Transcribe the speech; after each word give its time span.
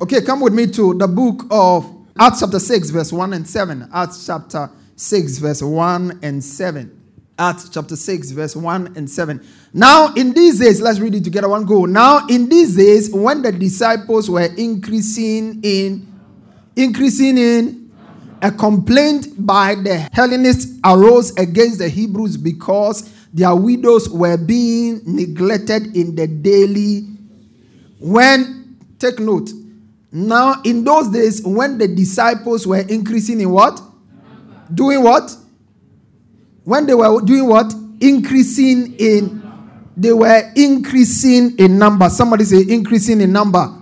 Okay, 0.00 0.20
come 0.20 0.38
with 0.38 0.54
me 0.54 0.68
to 0.68 0.94
the 0.94 1.08
book 1.08 1.44
of 1.50 1.92
Acts 2.16 2.38
chapter 2.38 2.60
6, 2.60 2.90
verse 2.90 3.12
1 3.12 3.32
and 3.32 3.44
7. 3.44 3.90
Acts 3.92 4.24
chapter 4.24 4.70
6, 4.94 5.38
verse 5.38 5.60
1 5.60 6.20
and 6.22 6.44
7. 6.44 7.02
Acts 7.36 7.68
chapter 7.68 7.96
6, 7.96 8.30
verse 8.30 8.54
1 8.54 8.96
and 8.96 9.10
7. 9.10 9.44
Now, 9.72 10.14
in 10.14 10.32
these 10.34 10.60
days, 10.60 10.80
let's 10.80 11.00
read 11.00 11.16
it 11.16 11.24
together. 11.24 11.48
One 11.48 11.64
go. 11.64 11.84
Now, 11.84 12.24
in 12.28 12.48
these 12.48 12.76
days, 12.76 13.10
when 13.12 13.42
the 13.42 13.50
disciples 13.50 14.30
were 14.30 14.48
increasing 14.56 15.58
in, 15.64 16.06
increasing 16.76 17.36
in, 17.36 17.90
a 18.40 18.52
complaint 18.52 19.44
by 19.44 19.74
the 19.74 20.08
Hellenists 20.12 20.78
arose 20.84 21.36
against 21.36 21.80
the 21.80 21.88
Hebrews 21.88 22.36
because 22.36 23.12
their 23.32 23.56
widows 23.56 24.08
were 24.08 24.36
being 24.36 25.00
neglected 25.04 25.96
in 25.96 26.14
the 26.14 26.28
daily. 26.28 27.00
When, 27.98 28.78
take 29.00 29.18
note, 29.18 29.50
now, 30.10 30.62
in 30.64 30.84
those 30.84 31.08
days, 31.10 31.42
when 31.44 31.76
the 31.76 31.86
disciples 31.86 32.66
were 32.66 32.80
increasing 32.80 33.40
in 33.40 33.50
what? 33.50 33.80
Doing 34.72 35.02
what? 35.02 35.30
When 36.64 36.86
they 36.86 36.94
were 36.94 37.20
doing 37.20 37.46
what? 37.46 37.72
Increasing 38.00 38.94
in. 38.98 39.42
They 39.96 40.12
were 40.12 40.52
increasing 40.54 41.58
in 41.58 41.78
number. 41.78 42.08
Somebody 42.08 42.44
say 42.44 42.62
increasing 42.68 43.20
in 43.20 43.32
number. 43.32 43.74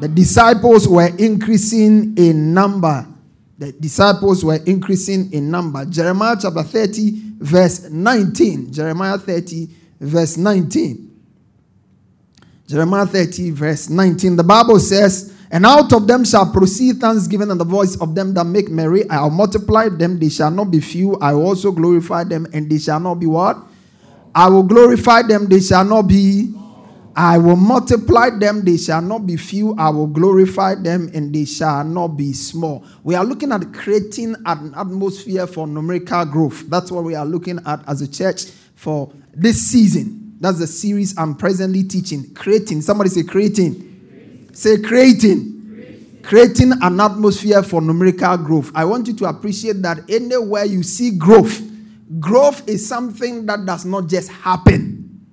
The 0.00 0.08
disciples 0.08 0.88
were 0.88 1.10
increasing 1.18 2.16
in 2.16 2.54
number. 2.54 3.06
The 3.58 3.72
disciples 3.72 4.44
were 4.44 4.60
increasing 4.66 5.32
in 5.32 5.50
number. 5.50 5.84
Jeremiah 5.84 6.36
chapter 6.40 6.62
30, 6.62 7.36
verse 7.38 7.90
19. 7.90 8.72
Jeremiah 8.72 9.18
30, 9.18 9.68
verse 10.00 10.36
19. 10.36 11.11
Jeremiah 12.66 13.06
30, 13.06 13.50
verse 13.50 13.88
19. 13.90 14.36
The 14.36 14.44
Bible 14.44 14.78
says, 14.78 15.34
And 15.50 15.66
out 15.66 15.92
of 15.92 16.06
them 16.06 16.24
shall 16.24 16.50
proceed 16.50 17.00
thanksgiving 17.00 17.50
and 17.50 17.60
the 17.60 17.64
voice 17.64 18.00
of 18.00 18.14
them 18.14 18.34
that 18.34 18.44
make 18.44 18.70
merry. 18.70 19.08
I'll 19.10 19.30
multiply 19.30 19.88
them, 19.88 20.18
they 20.18 20.28
shall 20.28 20.50
not 20.50 20.70
be 20.70 20.80
few. 20.80 21.16
I 21.16 21.34
will 21.34 21.46
also 21.46 21.72
glorify 21.72 22.24
them, 22.24 22.46
and 22.52 22.70
they 22.70 22.78
shall 22.78 23.00
not 23.00 23.16
be 23.16 23.26
what? 23.26 23.58
I 24.34 24.48
will 24.48 24.62
glorify 24.62 25.22
them, 25.22 25.46
they 25.46 25.60
shall 25.60 25.84
not 25.84 26.02
be. 26.02 26.54
I 27.14 27.36
will 27.36 27.56
multiply 27.56 28.30
them, 28.30 28.64
they 28.64 28.78
shall 28.78 29.02
not 29.02 29.26
be 29.26 29.36
few. 29.36 29.74
I 29.76 29.90
will 29.90 30.06
glorify 30.06 30.76
them, 30.76 31.10
and 31.12 31.34
they 31.34 31.44
shall 31.44 31.84
not 31.84 32.16
be 32.16 32.32
small. 32.32 32.86
We 33.04 33.14
are 33.16 33.24
looking 33.24 33.52
at 33.52 33.74
creating 33.74 34.34
an 34.46 34.72
atmosphere 34.74 35.46
for 35.46 35.66
numerical 35.66 36.24
growth. 36.24 36.64
That's 36.70 36.90
what 36.90 37.04
we 37.04 37.14
are 37.14 37.26
looking 37.26 37.58
at 37.66 37.86
as 37.86 38.00
a 38.00 38.10
church 38.10 38.44
for 38.74 39.12
this 39.34 39.60
season. 39.60 40.21
That's 40.42 40.58
the 40.58 40.66
series 40.66 41.16
I'm 41.16 41.36
presently 41.36 41.84
teaching. 41.84 42.34
Creating. 42.34 42.82
Somebody 42.82 43.10
say 43.10 43.22
creating. 43.22 43.74
creating. 43.76 44.48
Say 44.52 44.82
creating. 44.82 45.70
creating. 45.72 46.20
Creating 46.20 46.72
an 46.82 46.98
atmosphere 46.98 47.62
for 47.62 47.80
numerical 47.80 48.36
growth. 48.38 48.72
I 48.74 48.84
want 48.84 49.06
you 49.06 49.14
to 49.18 49.26
appreciate 49.26 49.80
that 49.82 50.10
anywhere 50.10 50.64
you 50.64 50.82
see 50.82 51.16
growth, 51.16 51.62
growth 52.18 52.68
is 52.68 52.84
something 52.84 53.46
that 53.46 53.64
does 53.64 53.84
not 53.84 54.08
just 54.08 54.32
happen. 54.32 55.24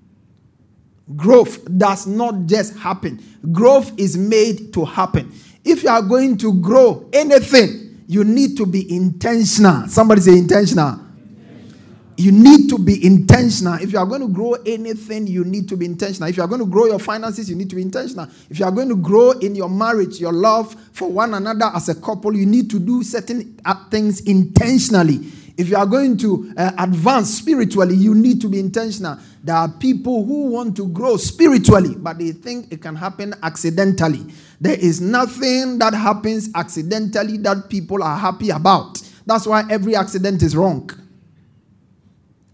Growth 1.16 1.66
does 1.76 2.06
not 2.06 2.46
just 2.46 2.78
happen. 2.78 3.20
Growth 3.52 3.92
is 3.98 4.16
made 4.16 4.72
to 4.74 4.86
happen. 4.86 5.34
If 5.66 5.82
you 5.82 5.90
are 5.90 6.04
going 6.04 6.38
to 6.38 6.54
grow 6.62 7.10
anything, 7.12 8.04
you 8.06 8.24
need 8.24 8.58
to 8.58 8.68
be 8.68 8.96
intentional. 8.96 9.88
Somebody 9.88 10.22
say 10.22 10.38
intentional 10.38 11.09
you 12.20 12.34
need 12.34 12.70
to 12.70 12.78
be 12.78 13.06
intentional. 13.06 13.76
If 13.76 13.94
you 13.94 13.98
are 13.98 14.06
going 14.06 14.20
to 14.20 14.28
grow 14.28 14.54
anything, 14.66 15.26
you 15.26 15.46
need 15.46 15.70
to 15.70 15.78
be 15.78 15.86
intentional. 15.86 16.28
If 16.28 16.36
you 16.36 16.44
are 16.44 16.48
going 16.48 16.60
to 16.60 16.68
grow 16.68 16.86
your 16.86 17.00
finances, 17.00 17.50
you 17.50 17.56
need 17.56 17.70
to 17.70 17.78
be 17.78 17.82
intentional. 17.82 18.28
If 18.50 18.60
you 18.60 18.66
are 18.66 18.72
going 18.72 18.90
to 18.90 18.98
grow 18.98 19.32
in 19.32 19.56
your 19.56 19.70
marriage, 19.70 20.20
your 20.20 20.34
love 20.34 20.76
for 20.92 21.10
one 21.10 21.34
another 21.34 21.72
as 21.74 21.88
a 21.88 21.96
couple, 21.96 22.36
you 22.36 22.46
need 22.46 22.70
to 22.72 22.80
do 22.80 23.04
certain 23.04 23.58
things 23.90 24.20
intentionally. 24.22 25.32
If 25.58 25.70
you 25.70 25.78
are 25.78 25.86
going 25.86 26.18
to 26.18 26.54
uh, 26.58 26.72
advance 26.78 27.38
spiritually, 27.38 27.96
you 27.96 28.14
need 28.14 28.42
to 28.42 28.50
be 28.50 28.60
intentional. 28.60 29.18
There 29.42 29.56
are 29.56 29.70
people 29.70 30.26
who 30.26 30.48
want 30.48 30.76
to 30.76 30.88
grow 30.90 31.16
spiritually, 31.16 31.96
but 31.98 32.18
they 32.20 32.34
think 32.34 32.72
it 32.72 32.82
can 32.82 32.98
happen 32.98 33.34
accidentally. 33.44 34.26
There 34.60 34.78
is 34.78 35.00
nothing 35.00 35.80
that 35.80 35.94
happens 35.94 36.50
accidentally 36.54 37.38
that 37.38 37.70
people 37.70 38.04
are 38.04 38.18
happy 38.18 38.50
about. 38.50 39.02
That's 39.26 39.48
why 39.48 39.64
every 39.70 39.96
accident 39.96 40.44
is 40.44 40.54
wrong. 40.56 40.90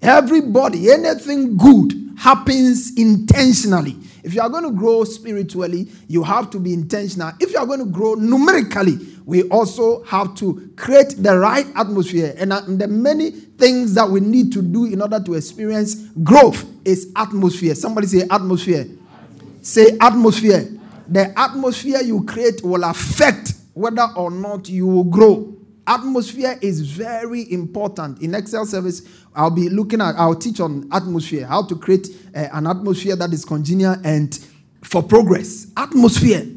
Everybody, 0.05 0.91
anything 0.91 1.57
good 1.57 2.13
happens 2.16 2.95
intentionally. 2.95 3.97
If 4.23 4.35
you 4.35 4.41
are 4.41 4.49
going 4.49 4.63
to 4.63 4.71
grow 4.71 5.03
spiritually, 5.03 5.88
you 6.07 6.21
have 6.23 6.51
to 6.51 6.59
be 6.59 6.73
intentional. 6.73 7.31
If 7.39 7.51
you 7.51 7.57
are 7.57 7.66
going 7.66 7.79
to 7.79 7.85
grow 7.85 8.13
numerically, 8.13 8.97
we 9.25 9.43
also 9.49 10.03
have 10.03 10.35
to 10.35 10.71
create 10.75 11.16
the 11.17 11.35
right 11.38 11.66
atmosphere. 11.75 12.35
And 12.38 12.53
uh, 12.53 12.61
the 12.67 12.88
many 12.88 13.31
things 13.31 13.95
that 13.95 14.07
we 14.07 14.19
need 14.19 14.53
to 14.53 14.61
do 14.61 14.85
in 14.85 15.01
order 15.01 15.19
to 15.19 15.33
experience 15.33 15.95
growth 16.23 16.66
is 16.85 17.11
atmosphere. 17.16 17.73
Somebody 17.73 18.05
say 18.05 18.27
atmosphere. 18.29 18.81
atmosphere. 18.81 19.63
Say 19.63 19.97
atmosphere. 19.99 20.69
The 21.07 21.39
atmosphere 21.39 22.01
you 22.01 22.23
create 22.25 22.63
will 22.63 22.83
affect 22.83 23.53
whether 23.73 24.07
or 24.16 24.29
not 24.29 24.69
you 24.69 24.85
will 24.85 25.03
grow. 25.03 25.55
Atmosphere 25.88 26.57
is 26.62 26.81
very 26.81 27.51
important. 27.51 28.22
In 28.22 28.34
Excel 28.34 28.66
service, 28.66 29.03
I'll 29.35 29.51
be 29.51 29.69
looking 29.69 30.01
at, 30.01 30.16
I'll 30.16 30.35
teach 30.35 30.59
on 30.59 30.90
atmosphere, 30.91 31.46
how 31.46 31.63
to 31.68 31.75
create 31.75 32.07
uh, 32.35 32.47
an 32.53 32.66
atmosphere 32.66 33.16
that 33.16 33.31
is 33.31 33.46
congenial 33.46 33.96
and 34.03 34.38
for 34.84 35.03
progress. 35.03 35.68
Atmosphere. 35.78 36.47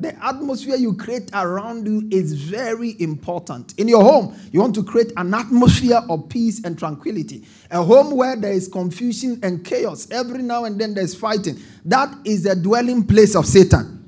The 0.00 0.24
atmosphere 0.24 0.74
you 0.74 0.94
create 0.94 1.30
around 1.32 1.86
you 1.86 2.08
is 2.10 2.32
very 2.32 3.00
important. 3.00 3.78
In 3.78 3.86
your 3.86 4.02
home, 4.02 4.36
you 4.50 4.58
want 4.58 4.74
to 4.74 4.82
create 4.82 5.12
an 5.16 5.32
atmosphere 5.32 6.00
of 6.08 6.28
peace 6.28 6.64
and 6.64 6.76
tranquility. 6.76 7.46
A 7.70 7.84
home 7.84 8.16
where 8.16 8.34
there 8.34 8.52
is 8.52 8.66
confusion 8.66 9.38
and 9.44 9.64
chaos. 9.64 10.10
Every 10.10 10.42
now 10.42 10.64
and 10.64 10.80
then 10.80 10.94
there's 10.94 11.14
fighting. 11.14 11.60
That 11.84 12.12
is 12.24 12.42
the 12.42 12.56
dwelling 12.56 13.06
place 13.06 13.36
of 13.36 13.46
Satan. 13.46 14.01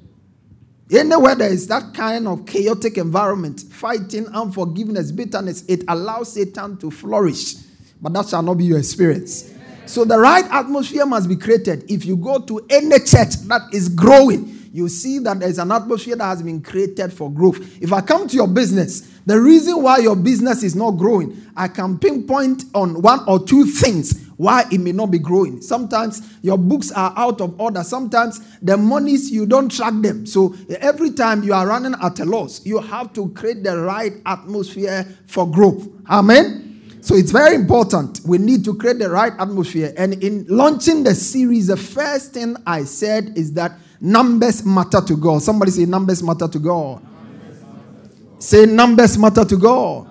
Anywhere 0.91 1.35
there 1.35 1.51
is 1.53 1.67
that 1.69 1.95
kind 1.95 2.29
of 2.29 2.45
chaotic 2.45 2.99
environment, 2.99 3.61
fighting, 3.71 4.27
unforgiveness, 4.29 5.11
bitterness, 5.13 5.65
it 5.67 5.83
allows 5.89 6.33
Satan 6.33 6.77
to 6.79 6.91
flourish. 6.91 7.55
But 8.03 8.13
that 8.13 8.29
shall 8.29 8.43
not 8.43 8.55
be 8.55 8.65
your 8.65 8.79
experience. 8.79 9.55
So 9.87 10.05
the 10.05 10.19
right 10.19 10.45
atmosphere 10.51 11.07
must 11.07 11.29
be 11.29 11.37
created. 11.37 11.91
If 11.91 12.05
you 12.05 12.17
go 12.17 12.39
to 12.41 12.67
any 12.69 12.99
church 12.99 13.37
that 13.49 13.63
is 13.73 13.89
growing, 13.89 14.64
you 14.75 14.89
see 14.89 15.21
that 15.21 15.39
there's 15.39 15.59
an 15.59 15.71
atmosphere 15.71 16.17
that 16.17 16.25
has 16.25 16.43
been 16.43 16.61
created 16.61 17.13
for 17.13 17.31
growth. 17.31 17.81
If 17.81 17.93
I 17.93 18.01
come 18.01 18.27
to 18.27 18.35
your 18.35 18.49
business, 18.49 19.03
the 19.25 19.41
reason 19.41 19.81
why 19.81 19.99
your 19.99 20.17
business 20.17 20.65
is 20.65 20.75
not 20.75 20.93
growing, 20.93 21.41
I 21.57 21.69
can 21.69 21.97
pinpoint 21.97 22.65
on 22.75 23.01
one 23.01 23.21
or 23.29 23.47
two 23.47 23.67
things 23.67 24.27
why 24.37 24.65
it 24.73 24.79
may 24.79 24.91
not 24.91 25.13
be 25.13 25.21
growing. 25.21 25.63
Sometimes 25.63 26.29
your 26.43 26.59
books 26.59 26.91
are 26.91 27.15
out 27.17 27.41
of 27.41 27.61
order. 27.61 27.85
Sometimes 27.85 28.41
the 28.63 28.77
monies 28.77 29.31
you 29.31 29.47
don't 29.47 29.71
track 29.71 29.95
them. 29.99 30.27
So 30.27 30.57
every 30.81 31.13
time 31.13 31.45
you 31.45 31.55
are 31.55 31.69
running 31.69 31.95
at 32.03 32.19
a 32.19 32.25
loss, 32.25 32.67
you 32.67 32.81
have 32.81 33.13
to 33.13 33.29
create 33.29 33.63
the 33.63 33.79
right 33.79 34.15
atmosphere 34.27 35.07
for 35.29 35.49
growth. 35.49 35.87
Amen. 36.11 36.99
So 37.01 37.15
it's 37.15 37.31
very 37.31 37.55
important. 37.55 38.23
We 38.27 38.39
need 38.39 38.65
to 38.65 38.75
create 38.75 38.99
the 38.99 39.09
right 39.09 39.35
atmosphere. 39.39 39.95
And 39.97 40.15
in 40.15 40.47
launching 40.49 41.05
the 41.05 41.15
series, 41.15 41.69
the 41.69 41.77
first 41.77 42.33
thing 42.33 42.57
I 42.67 42.83
said 42.83 43.39
is 43.39 43.53
that 43.53 43.79
Numbers 44.05 44.67
matter 44.67 45.01
to 45.01 45.17
God. 45.17 45.41
Somebody 45.41 45.71
say, 45.71 45.87
Numbers 45.87 46.23
matter 46.23 46.47
to 46.47 46.59
God. 46.59 47.03
Say, 48.39 48.67
Numbers 48.67 49.17
matter 49.17 49.47
to 49.47 49.57
God. 49.57 50.07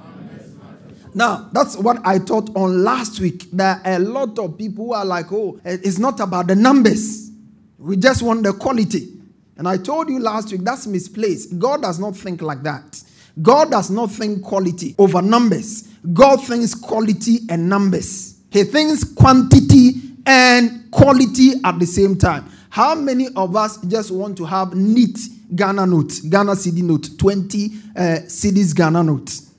Now, 1.14 1.48
that's 1.52 1.78
what 1.78 2.00
I 2.04 2.18
taught 2.18 2.50
on 2.56 2.84
last 2.84 3.20
week. 3.20 3.46
Are 3.60 3.80
a 3.86 4.00
lot 4.00 4.40
of 4.40 4.58
people 4.58 4.86
who 4.86 4.94
are 4.94 5.06
like, 5.06 5.32
oh, 5.32 5.60
eh, 5.64 5.78
it's 5.84 6.00
not 6.00 6.20
about 6.20 6.48
the 6.48 6.56
numbers. 6.56 7.30
We 7.78 7.98
just 7.98 8.24
want 8.24 8.42
the 8.42 8.54
quality. 8.54 9.14
And 9.58 9.68
I 9.68 9.78
told 9.78 10.10
you 10.10 10.18
last 10.18 10.52
week 10.52 10.62
that's 10.64 10.88
misplaced. 10.88 11.60
God 11.60 11.84
does 11.84 12.00
not 12.00 12.18
think 12.18 12.42
like 12.42 12.64
that. 12.64 13.00
God 13.40 13.70
does 13.70 13.92
not 13.92 14.10
think 14.10 14.42
quality 14.42 14.96
over 14.98 15.22
numbers. 15.22 15.84
God 16.12 16.38
thinks 16.44 16.74
quality 16.74 17.42
and 17.48 17.70
numbers. 17.70 18.40
He 18.50 18.64
thinks 18.64 19.04
quantity 19.04 20.02
and 20.26 20.90
quality 20.90 21.54
at 21.64 21.78
the 21.78 21.86
same 21.86 22.18
time. 22.18 22.50
How 22.74 22.96
many 22.96 23.28
of 23.36 23.56
us 23.56 23.78
just 23.86 24.10
want 24.10 24.36
to 24.38 24.46
have 24.46 24.74
neat 24.74 25.16
Ghana 25.56 25.86
notes, 25.86 26.22
Ghana 26.22 26.54
cedi 26.54 26.82
note, 26.82 27.08
20 27.20 27.66
uh, 27.66 28.00
cedis 28.26 28.76
Ghana 28.76 29.04
notes? 29.04 29.52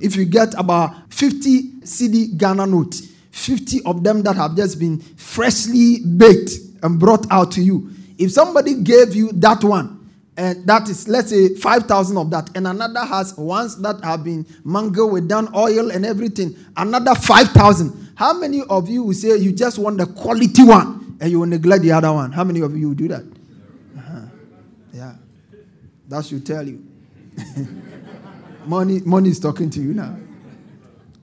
If 0.00 0.16
you 0.16 0.24
get 0.24 0.54
about 0.58 1.12
50 1.12 1.80
cedi 1.82 2.34
Ghana 2.34 2.64
notes, 2.64 3.08
50 3.30 3.82
of 3.84 4.02
them 4.02 4.22
that 4.22 4.36
have 4.36 4.56
just 4.56 4.78
been 4.80 5.00
freshly 5.00 5.98
baked 6.16 6.52
and 6.82 6.98
brought 6.98 7.30
out 7.30 7.52
to 7.52 7.62
you, 7.62 7.90
if 8.16 8.32
somebody 8.32 8.76
gave 8.82 9.14
you 9.14 9.32
that 9.32 9.62
one, 9.62 10.08
and 10.38 10.66
that 10.66 10.88
is 10.88 11.06
let's 11.08 11.28
say 11.28 11.54
5000 11.54 12.16
of 12.16 12.30
that 12.30 12.56
and 12.56 12.66
another 12.66 13.04
has 13.04 13.36
ones 13.36 13.76
that 13.82 14.02
have 14.02 14.24
been 14.24 14.46
mangled 14.64 15.12
with 15.12 15.28
done 15.28 15.54
oil 15.54 15.90
and 15.90 16.06
everything 16.06 16.56
another 16.78 17.14
5000 17.14 18.12
how 18.14 18.32
many 18.32 18.62
of 18.70 18.88
you 18.88 19.02
will 19.02 19.12
say 19.12 19.36
you 19.36 19.52
just 19.52 19.78
want 19.78 19.98
the 19.98 20.06
quality 20.06 20.64
one 20.64 21.01
and 21.22 21.30
you 21.30 21.38
will 21.38 21.46
neglect 21.46 21.82
the 21.82 21.92
other 21.92 22.12
one 22.12 22.32
how 22.32 22.42
many 22.44 22.60
of 22.60 22.76
you 22.76 22.94
do 22.94 23.06
that 23.08 23.22
uh-huh. 23.96 24.20
yeah 24.92 25.14
that 26.08 26.24
should 26.26 26.44
tell 26.44 26.66
you 26.66 26.84
money 28.66 29.00
money 29.04 29.30
is 29.30 29.38
talking 29.40 29.70
to 29.70 29.80
you 29.80 29.94
now 29.94 30.14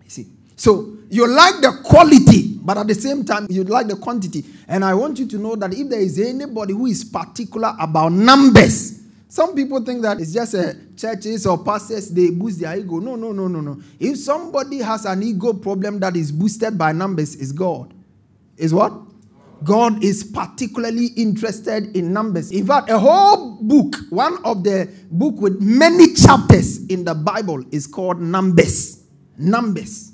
you 0.03 0.09
see 0.09 0.25
so 0.55 0.97
you 1.09 1.27
like 1.27 1.55
the 1.61 1.81
quality 1.83 2.55
but 2.61 2.77
at 2.77 2.87
the 2.87 2.95
same 2.95 3.25
time 3.25 3.45
you 3.49 3.63
like 3.65 3.87
the 3.87 3.95
quantity 3.97 4.45
and 4.69 4.85
i 4.85 4.93
want 4.93 5.19
you 5.19 5.27
to 5.27 5.37
know 5.37 5.55
that 5.55 5.73
if 5.73 5.89
there 5.89 5.99
is 5.99 6.17
anybody 6.17 6.73
who 6.73 6.85
is 6.85 7.03
particular 7.03 7.75
about 7.79 8.11
numbers 8.13 9.01
some 9.27 9.53
people 9.53 9.83
think 9.83 10.01
that 10.01 10.19
it's 10.19 10.33
just 10.33 10.55
a 10.55 10.75
churches 10.97 11.45
or 11.45 11.63
pastors, 11.63 12.09
they 12.09 12.31
boost 12.31 12.59
their 12.59 12.75
ego. 12.75 12.97
No, 12.97 13.15
no, 13.15 13.31
no, 13.31 13.47
no, 13.47 13.61
no. 13.61 13.79
If 13.99 14.17
somebody 14.17 14.79
has 14.79 15.05
an 15.05 15.21
ego 15.21 15.53
problem 15.53 15.99
that 15.99 16.15
is 16.15 16.31
boosted 16.31 16.75
by 16.79 16.93
numbers, 16.93 17.35
is 17.35 17.51
God. 17.51 17.93
Is 18.57 18.73
what? 18.73 18.91
God 19.63 20.03
is 20.03 20.23
particularly 20.23 21.07
interested 21.17 21.95
in 21.95 22.13
numbers. 22.13 22.51
In 22.51 22.65
fact, 22.65 22.89
a 22.89 22.97
whole 22.97 23.61
book, 23.61 23.95
one 24.09 24.43
of 24.45 24.63
the 24.63 24.89
book 25.11 25.35
with 25.39 25.59
many 25.61 26.13
chapters 26.13 26.85
in 26.87 27.03
the 27.03 27.13
Bible 27.13 27.63
is 27.71 27.85
called 27.85 28.21
Numbers. 28.21 29.03
Numbers. 29.37 30.13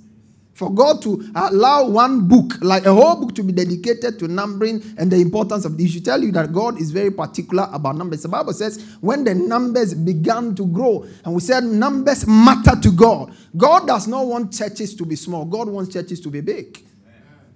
For 0.53 0.73
God 0.73 1.01
to 1.01 1.21
allow 1.35 1.85
one 1.85 2.29
book, 2.29 2.53
like 2.61 2.85
a 2.85 2.93
whole 2.93 3.17
book, 3.17 3.35
to 3.35 3.43
be 3.43 3.51
dedicated 3.51 4.17
to 4.19 4.29
numbering 4.29 4.81
and 4.97 5.11
the 5.11 5.17
importance 5.17 5.65
of 5.65 5.77
this, 5.77 5.91
should 5.91 6.05
tell 6.05 6.23
you 6.23 6.31
that 6.31 6.53
God 6.53 6.79
is 6.79 6.91
very 6.91 7.11
particular 7.11 7.67
about 7.73 7.97
numbers. 7.97 8.21
The 8.21 8.29
Bible 8.29 8.53
says 8.53 8.95
when 9.01 9.25
the 9.25 9.35
numbers 9.35 9.93
began 9.93 10.55
to 10.55 10.65
grow, 10.65 11.05
and 11.25 11.35
we 11.35 11.41
said 11.41 11.65
numbers 11.65 12.25
matter 12.25 12.79
to 12.79 12.91
God. 12.93 13.35
God 13.57 13.85
does 13.85 14.07
not 14.07 14.27
want 14.27 14.53
churches 14.53 14.95
to 14.95 15.05
be 15.05 15.17
small, 15.17 15.43
God 15.43 15.67
wants 15.67 15.91
churches 15.91 16.21
to 16.21 16.29
be 16.29 16.39
big. 16.39 16.81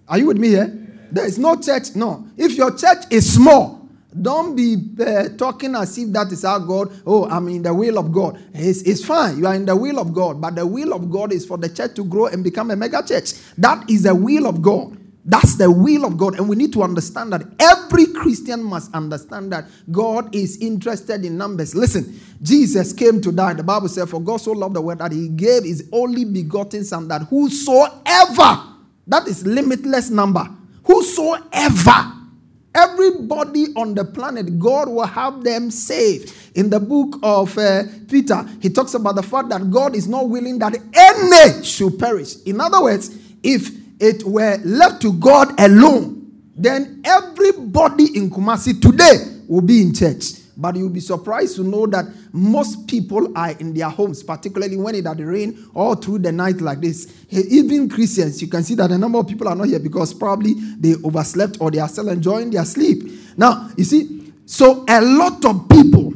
Are 0.05 0.17
you 0.17 0.25
with 0.25 0.37
me 0.37 0.49
here? 0.49 0.88
There 1.11 1.25
is 1.25 1.37
no 1.37 1.55
church, 1.55 1.95
no. 1.95 2.27
If 2.37 2.53
your 2.53 2.75
church 2.75 3.05
is 3.09 3.33
small, 3.33 3.79
don't 4.19 4.55
be 4.55 4.75
uh, 4.99 5.29
talking 5.37 5.75
as 5.75 5.97
if 5.97 6.11
that 6.13 6.31
is 6.31 6.43
our 6.43 6.59
God. 6.59 6.91
Oh, 7.05 7.29
I'm 7.29 7.47
in 7.49 7.61
the 7.61 7.73
will 7.73 7.99
of 7.99 8.11
God. 8.11 8.41
It's, 8.53 8.81
it's 8.81 9.05
fine. 9.05 9.37
You 9.37 9.47
are 9.47 9.55
in 9.55 9.65
the 9.65 9.75
will 9.75 9.99
of 9.99 10.13
God. 10.13 10.41
But 10.41 10.55
the 10.55 10.65
will 10.65 10.93
of 10.93 11.11
God 11.11 11.31
is 11.31 11.45
for 11.45 11.57
the 11.57 11.69
church 11.69 11.95
to 11.95 12.03
grow 12.03 12.25
and 12.25 12.43
become 12.43 12.71
a 12.71 12.75
mega 12.75 13.03
church. 13.05 13.33
That 13.57 13.87
is 13.89 14.03
the 14.03 14.15
will 14.15 14.47
of 14.47 14.61
God. 14.61 14.97
That's 15.23 15.55
the 15.55 15.69
will 15.69 16.05
of 16.05 16.17
God. 16.17 16.39
And 16.39 16.49
we 16.49 16.55
need 16.55 16.73
to 16.73 16.81
understand 16.81 17.33
that 17.33 17.43
every 17.59 18.07
Christian 18.07 18.63
must 18.63 18.91
understand 18.95 19.51
that 19.51 19.65
God 19.91 20.33
is 20.33 20.57
interested 20.57 21.23
in 21.23 21.37
numbers. 21.37 21.75
Listen, 21.75 22.19
Jesus 22.41 22.93
came 22.93 23.21
to 23.21 23.31
die. 23.31 23.53
The 23.53 23.63
Bible 23.63 23.89
said, 23.89 24.09
For 24.09 24.19
God 24.19 24.37
so 24.37 24.53
loved 24.53 24.75
the 24.75 24.81
world 24.81 24.99
that 24.99 25.11
he 25.11 25.27
gave 25.27 25.65
his 25.65 25.87
only 25.91 26.25
begotten 26.25 26.83
Son, 26.83 27.07
that 27.09 27.23
whosoever, 27.23 28.63
that 29.05 29.27
is 29.27 29.45
limitless 29.45 30.09
number, 30.09 30.49
whosoever 30.89 32.19
Everybody 32.75 33.67
on 33.75 33.95
the 33.95 34.05
planet, 34.05 34.59
God 34.59 34.89
will 34.89 35.05
have 35.05 35.43
them 35.43 35.71
saved. 35.71 36.33
In 36.55 36.69
the 36.69 36.79
book 36.79 37.19
of 37.23 37.57
uh, 37.57 37.83
Peter, 38.07 38.45
he 38.61 38.69
talks 38.69 38.93
about 38.93 39.15
the 39.15 39.23
fact 39.23 39.49
that 39.49 39.71
God 39.71 39.95
is 39.95 40.07
not 40.07 40.29
willing 40.29 40.59
that 40.59 40.77
any 40.93 41.63
should 41.63 41.97
perish. 41.97 42.35
In 42.45 42.61
other 42.61 42.81
words, 42.81 43.17
if 43.41 43.71
it 43.99 44.23
were 44.23 44.57
left 44.63 45.01
to 45.01 45.13
God 45.13 45.59
alone, 45.59 46.31
then 46.55 47.01
everybody 47.03 48.15
in 48.15 48.29
Kumasi 48.29 48.79
today 48.79 49.41
will 49.47 49.61
be 49.61 49.81
in 49.81 49.93
church. 49.93 50.38
But 50.59 50.75
you'll 50.75 50.89
be 50.89 50.99
surprised 50.99 51.55
to 51.55 51.63
know 51.63 51.87
that 51.87 52.05
most 52.33 52.85
people 52.85 53.31
are 53.37 53.51
in 53.51 53.73
their 53.73 53.87
homes, 53.87 54.21
particularly 54.21 54.75
when 54.75 54.93
it 54.93 55.05
had 55.05 55.21
rain 55.21 55.69
all 55.73 55.95
through 55.95 56.19
the 56.19 56.33
night 56.33 56.59
like 56.59 56.81
this. 56.81 57.07
Even 57.29 57.87
Christians, 57.87 58.41
you 58.41 58.49
can 58.49 58.63
see 58.63 58.75
that 58.75 58.91
a 58.91 58.97
number 58.97 59.19
of 59.19 59.27
people 59.27 59.47
are 59.47 59.55
not 59.55 59.67
here 59.67 59.79
because 59.79 60.13
probably 60.13 60.55
they 60.77 60.95
overslept 61.05 61.61
or 61.61 61.71
they 61.71 61.79
are 61.79 61.87
still 61.87 62.09
enjoying 62.09 62.49
their 62.49 62.65
sleep. 62.65 63.09
Now, 63.37 63.69
you 63.77 63.85
see, 63.85 64.33
so 64.45 64.83
a 64.89 64.99
lot 64.99 65.45
of 65.45 65.69
people, 65.69 66.13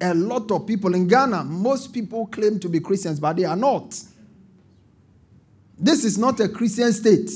a 0.00 0.14
lot 0.14 0.50
of 0.50 0.66
people 0.66 0.94
in 0.94 1.06
Ghana, 1.06 1.44
most 1.44 1.92
people 1.92 2.26
claim 2.28 2.58
to 2.60 2.70
be 2.70 2.80
Christians, 2.80 3.20
but 3.20 3.36
they 3.36 3.44
are 3.44 3.56
not. 3.56 3.94
This 5.78 6.04
is 6.04 6.16
not 6.16 6.40
a 6.40 6.48
Christian 6.48 6.94
state. 6.94 7.30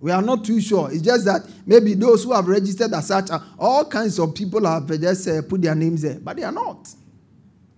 We 0.00 0.12
are 0.12 0.22
not 0.22 0.44
too 0.44 0.60
sure. 0.60 0.90
It's 0.92 1.02
just 1.02 1.24
that 1.24 1.42
maybe 1.66 1.94
those 1.94 2.24
who 2.24 2.32
have 2.32 2.46
registered 2.46 2.92
as 2.92 3.08
such, 3.08 3.30
uh, 3.30 3.40
all 3.58 3.84
kinds 3.84 4.18
of 4.18 4.34
people 4.34 4.64
have 4.66 4.86
just 5.00 5.26
uh, 5.28 5.42
put 5.42 5.62
their 5.62 5.74
names 5.74 6.02
there, 6.02 6.18
but 6.20 6.36
they 6.36 6.44
are 6.44 6.52
not. 6.52 6.88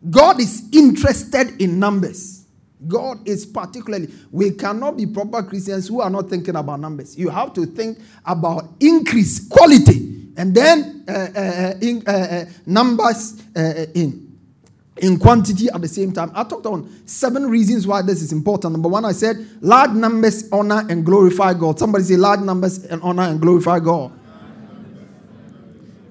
God 0.09 0.41
is 0.41 0.69
interested 0.73 1.61
in 1.61 1.79
numbers. 1.79 2.45
God 2.87 3.27
is 3.29 3.45
particularly, 3.45 4.09
we 4.31 4.53
cannot 4.53 4.97
be 4.97 5.07
proper 5.07 5.43
Christians 5.43 5.89
who 5.89 6.01
are 6.01 6.11
not 6.11 6.31
thinking 6.31 6.57
about 6.57 6.81
numbers. 6.81 7.19
You 7.19 7.29
have 7.29 7.53
to 7.55 7.67
think 7.67 7.99
about 8.25 8.69
increase, 8.81 9.47
quality, 9.49 10.29
and 10.37 10.55
then 10.55 11.05
uh, 11.07 11.13
uh, 11.13 11.41
uh 11.41 11.75
in, 11.83 12.07
uh, 12.07 12.47
numbers 12.65 13.43
in 13.95 14.30
in 15.01 15.19
quantity 15.19 15.69
at 15.71 15.81
the 15.81 15.89
same 15.89 16.13
time. 16.13 16.31
I 16.35 16.45
talked 16.45 16.67
on 16.67 17.07
seven 17.07 17.47
reasons 17.47 17.87
why 17.87 18.03
this 18.03 18.23
is 18.23 18.33
important. 18.33 18.73
Number 18.73 18.89
one, 18.89 19.05
I 19.05 19.13
said 19.13 19.37
large 19.61 19.93
numbers 19.93 20.49
honor 20.53 20.87
and 20.89 21.05
glorify 21.05 21.55
God. 21.55 21.79
Somebody 21.79 22.05
say 22.05 22.17
large 22.17 22.41
numbers 22.41 22.85
and 22.85 23.03
honor 23.03 23.23
and 23.23 23.41
glorify 23.41 23.81
God. 23.81 24.13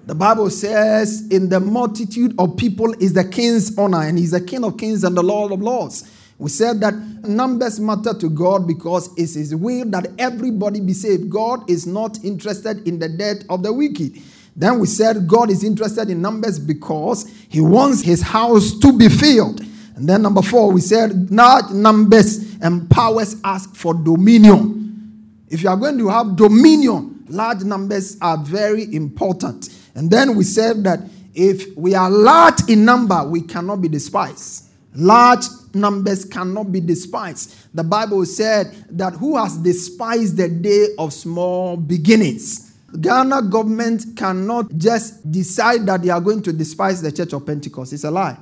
The 0.06 0.16
Bible 0.16 0.50
says, 0.50 1.28
in 1.30 1.50
the 1.50 1.60
multitude 1.60 2.34
of 2.40 2.58
people 2.58 2.94
is 2.94 3.14
the 3.14 3.24
king's 3.24 3.78
honor, 3.78 4.02
and 4.02 4.18
he's 4.18 4.32
the 4.32 4.42
king 4.42 4.64
of 4.64 4.76
kings 4.76 5.04
and 5.04 5.16
the 5.16 5.22
lord 5.22 5.52
of 5.52 5.62
lords. 5.62 6.12
We 6.40 6.50
said 6.50 6.80
that 6.80 6.96
numbers 6.96 7.80
matter 7.80 8.14
to 8.16 8.30
God 8.30 8.66
because 8.66 9.10
it's 9.18 9.36
his 9.36 9.54
will 9.54 9.86
that 9.92 10.08
everybody 10.18 10.80
be 10.80 10.94
saved. 10.94 11.30
God 11.30 11.70
is 11.70 11.86
not 11.86 12.24
interested 12.24 12.88
in 12.88 12.98
the 12.98 13.10
death 13.10 13.44
of 13.50 13.62
the 13.62 13.72
wicked. 13.72 14.20
Then 14.56 14.80
we 14.80 14.88
said 14.88 15.28
God 15.28 15.50
is 15.50 15.64
interested 15.64 16.10
in 16.10 16.22
numbers 16.22 16.60
because 16.60 17.30
he 17.50 17.62
wants 17.62 18.02
his 18.02 18.22
house 18.22 18.78
to 18.80 18.98
be 18.98 19.10
filled. 19.10 19.62
And 19.96 20.08
then 20.08 20.22
number 20.22 20.42
four, 20.42 20.72
we 20.72 20.82
said 20.82 21.32
large 21.32 21.72
numbers 21.72 22.56
empowers 22.62 23.36
us 23.44 23.68
for 23.68 23.94
dominion. 23.94 25.46
If 25.50 25.64
you 25.64 25.70
are 25.70 25.78
going 25.78 25.98
to 25.98 26.10
have 26.10 26.36
dominion, 26.36 27.26
large 27.28 27.64
numbers 27.64 28.18
are 28.22 28.38
very 28.38 28.94
important. 28.96 29.70
And 29.96 30.10
then 30.10 30.36
we 30.36 30.44
said 30.44 30.84
that 30.86 31.00
if 31.34 31.76
we 31.76 31.96
are 31.96 32.10
large 32.10 32.70
in 32.70 32.86
number, 32.86 33.24
we 33.24 33.42
cannot 33.42 33.82
be 33.82 33.88
despised. 33.88 34.66
Large 34.96 35.46
numbers 35.74 36.26
cannot 36.26 36.72
be 36.72 36.80
despised. 36.80 37.56
The 37.74 37.84
Bible 37.84 38.26
said 38.26 38.74
that 38.92 39.14
who 39.14 39.38
has 39.38 39.58
despised 39.58 40.38
the 40.38 40.50
day 40.50 40.88
of 40.98 41.14
small 41.14 41.78
beginnings? 41.78 42.69
Ghana 43.00 43.44
government 43.44 44.06
cannot 44.16 44.76
just 44.78 45.30
decide 45.32 45.86
that 45.88 46.02
they 46.02 46.10
are 46.10 46.22
going 46.22 46.42
to 46.44 46.54
despise 46.54 47.02
the 47.02 47.12
Church 47.12 47.34
of 47.34 47.46
Pentecost. 47.46 47.94
It's 47.94 48.04
a 48.04 48.12
lie. 48.12 48.38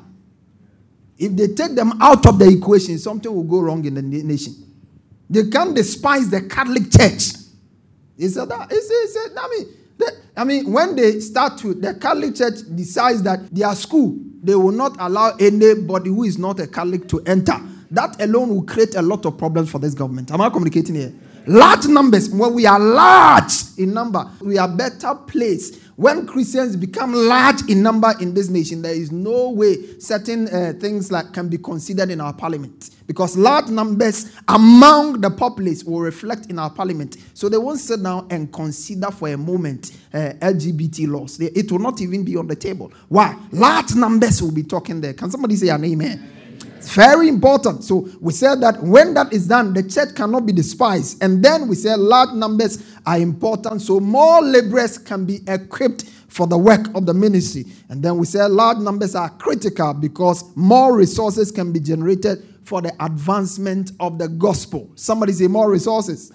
If 1.18 1.36
they 1.36 1.48
take 1.48 1.76
them 1.76 2.00
out 2.02 2.26
of 2.28 2.38
the 2.38 2.48
equation, 2.48 2.98
something 3.00 3.34
will 3.34 3.44
go 3.44 3.60
wrong 3.60 3.84
in 3.86 3.96
the 3.96 4.02
nation. 4.02 4.54
They 5.30 5.50
can't 5.50 5.76
despise 5.76 6.30
the 6.30 6.42
Catholic 6.44 6.84
Church. 6.92 7.34
It's 8.18 8.38
a, 8.38 8.44
it's, 8.70 8.90
it's 8.90 9.16
a, 9.16 9.40
I 9.40 9.50
mean, 9.50 9.66
I 10.36 10.44
mean, 10.44 10.72
when 10.72 10.96
they 10.96 11.20
start 11.20 11.58
to, 11.60 11.74
the 11.74 11.96
Catholic 11.96 12.36
Church 12.36 12.60
decides 12.76 13.24
that 13.24 13.54
their 13.54 13.74
school, 13.76 14.16
they 14.44 14.56
will 14.56 14.72
not 14.72 14.96
allow 15.00 15.36
anybody 15.40 16.10
who 16.12 16.24
is 16.24 16.38
not 16.38 16.60
a 16.60 16.68
Catholic 16.68 17.08
to 17.10 17.22
enter. 17.26 17.58
That 17.90 18.22
alone 18.22 18.50
will 18.50 18.64
create 18.64 18.96
a 18.96 19.02
lot 19.02 19.26
of 19.26 19.38
problems 19.38 19.72
for 19.72 19.80
this 19.80 19.94
government. 19.94 20.32
Am 20.32 20.42
I 20.42 20.50
communicating 20.50 20.96
here? 20.96 21.14
Large 21.48 21.88
numbers, 21.88 22.30
when 22.30 22.54
we 22.54 22.66
are 22.66 22.80
large 22.80 23.54
in 23.78 23.94
number, 23.94 24.30
we 24.42 24.58
are 24.58 24.68
better 24.68 25.16
placed 25.16 25.80
when 25.98 26.28
Christians 26.28 26.76
become 26.76 27.12
large 27.12 27.68
in 27.72 27.82
number 27.82 28.14
in 28.22 28.36
this 28.36 28.50
nation, 28.50 28.84
there 28.84 28.94
is 28.94 29.12
no 29.12 29.50
way 29.50 29.98
certain 29.98 30.48
uh, 30.48 30.74
things 30.80 31.12
like 31.12 31.34
can 31.34 31.50
be 31.50 31.58
considered 31.58 32.12
in 32.12 32.22
our 32.22 32.34
parliament 32.34 32.92
because 33.08 33.36
large 33.36 33.70
numbers 33.70 34.32
among 34.48 35.22
the 35.22 35.32
populace 35.32 35.84
will 35.84 36.02
reflect 36.02 36.52
in 36.52 36.60
our 36.60 36.70
parliament. 36.70 37.18
So 37.34 37.50
they 37.50 37.58
won't 37.58 37.80
sit 37.80 38.04
down 38.04 38.28
and 38.30 38.54
consider 38.54 39.10
for 39.10 39.30
a 39.30 39.38
moment 39.38 39.92
uh, 40.14 40.34
LGBT 40.40 41.08
laws. 41.08 41.40
It 41.40 41.72
will 41.72 41.80
not 41.80 42.00
even 42.00 42.24
be 42.24 42.38
on 42.38 42.46
the 42.46 42.56
table. 42.56 42.94
Why? 43.10 43.36
Large 43.52 43.96
numbers 43.96 44.40
will 44.40 44.54
be 44.54 44.62
talking 44.62 45.02
there. 45.02 45.16
Can 45.16 45.32
somebody 45.32 45.56
say 45.56 45.70
an 45.70 45.84
amen? 45.84 46.37
Very 46.88 47.28
important. 47.28 47.84
So 47.84 48.08
we 48.22 48.32
said 48.32 48.62
that 48.62 48.82
when 48.82 49.14
that 49.16 49.34
is 49.34 49.48
done, 49.48 49.74
the 49.74 49.84
church 49.84 50.16
cannot 50.16 50.46
be 50.46 50.54
despised. 50.54 51.22
And 51.22 51.44
then 51.44 51.68
we 51.68 51.76
said 51.76 52.00
large 52.00 52.34
numbers 52.34 52.82
are 53.06 53.18
important, 53.18 53.82
so 53.82 54.00
more 54.00 54.42
laborers 54.42 54.98
can 54.98 55.26
be 55.26 55.42
equipped 55.48 56.06
for 56.30 56.48
the 56.48 56.58
work 56.58 56.88
of 56.96 57.06
the 57.06 57.14
ministry. 57.14 57.66
And 57.90 58.02
then 58.02 58.18
we 58.18 58.26
said 58.26 58.52
large 58.52 58.78
numbers 58.78 59.16
are 59.16 59.30
critical 59.32 59.94
because 59.94 60.46
more 60.56 60.96
resources 60.96 61.52
can 61.52 61.74
be 61.74 61.82
generated 61.82 62.46
for 62.64 62.82
the 62.82 62.94
advancement 63.04 63.92
of 64.00 64.18
the 64.18 64.30
gospel. 64.30 64.90
Somebody 64.96 65.34
say 65.34 65.48
more 65.48 65.70
resources. 65.70 66.32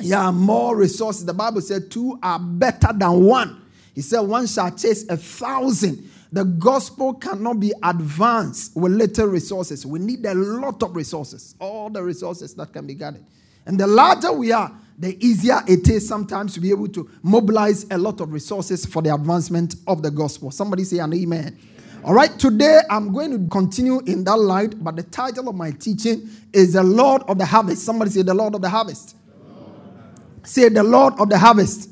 Yeah, 0.00 0.30
more 0.30 0.74
resources. 0.74 1.26
The 1.26 1.34
Bible 1.34 1.60
said 1.60 1.90
two 1.90 2.18
are 2.22 2.38
better 2.38 2.94
than 2.94 3.22
one. 3.24 3.60
He 3.94 4.00
said 4.00 4.20
one 4.20 4.46
shall 4.46 4.70
chase 4.70 5.06
a 5.08 5.18
thousand 5.18 6.10
the 6.34 6.42
gospel 6.42 7.14
cannot 7.14 7.60
be 7.60 7.72
advanced 7.80 8.76
with 8.76 8.90
little 8.90 9.28
resources. 9.28 9.86
We 9.86 10.00
need 10.00 10.26
a 10.26 10.34
lot 10.34 10.82
of 10.82 10.96
resources, 10.96 11.54
all 11.60 11.88
the 11.90 12.02
resources 12.02 12.54
that 12.54 12.72
can 12.72 12.88
be 12.88 12.94
gathered. 12.94 13.24
And 13.66 13.78
the 13.78 13.86
larger 13.86 14.32
we 14.32 14.50
are, 14.50 14.72
the 14.98 15.16
easier 15.24 15.60
it 15.68 15.88
is 15.88 16.08
sometimes 16.08 16.54
to 16.54 16.60
be 16.60 16.70
able 16.70 16.88
to 16.88 17.08
mobilize 17.22 17.86
a 17.88 17.96
lot 17.96 18.20
of 18.20 18.32
resources 18.32 18.84
for 18.84 19.00
the 19.00 19.14
advancement 19.14 19.76
of 19.86 20.02
the 20.02 20.10
gospel. 20.10 20.50
Somebody 20.50 20.82
say 20.82 20.98
an 20.98 21.14
amen. 21.14 21.56
All 22.02 22.14
right, 22.14 22.36
today 22.36 22.80
I'm 22.90 23.12
going 23.12 23.30
to 23.30 23.48
continue 23.48 24.00
in 24.00 24.24
that 24.24 24.36
light, 24.36 24.82
but 24.82 24.96
the 24.96 25.04
title 25.04 25.48
of 25.48 25.54
my 25.54 25.70
teaching 25.70 26.28
is 26.52 26.72
The 26.72 26.82
Lord 26.82 27.22
of 27.28 27.38
the 27.38 27.46
Harvest. 27.46 27.84
Somebody 27.84 28.10
say, 28.10 28.22
The 28.22 28.34
Lord 28.34 28.56
of 28.56 28.60
the 28.60 28.68
Harvest. 28.68 29.16
Say, 30.42 30.68
The 30.68 30.82
Lord 30.82 31.14
of 31.20 31.28
the 31.28 31.38
Harvest. 31.38 31.90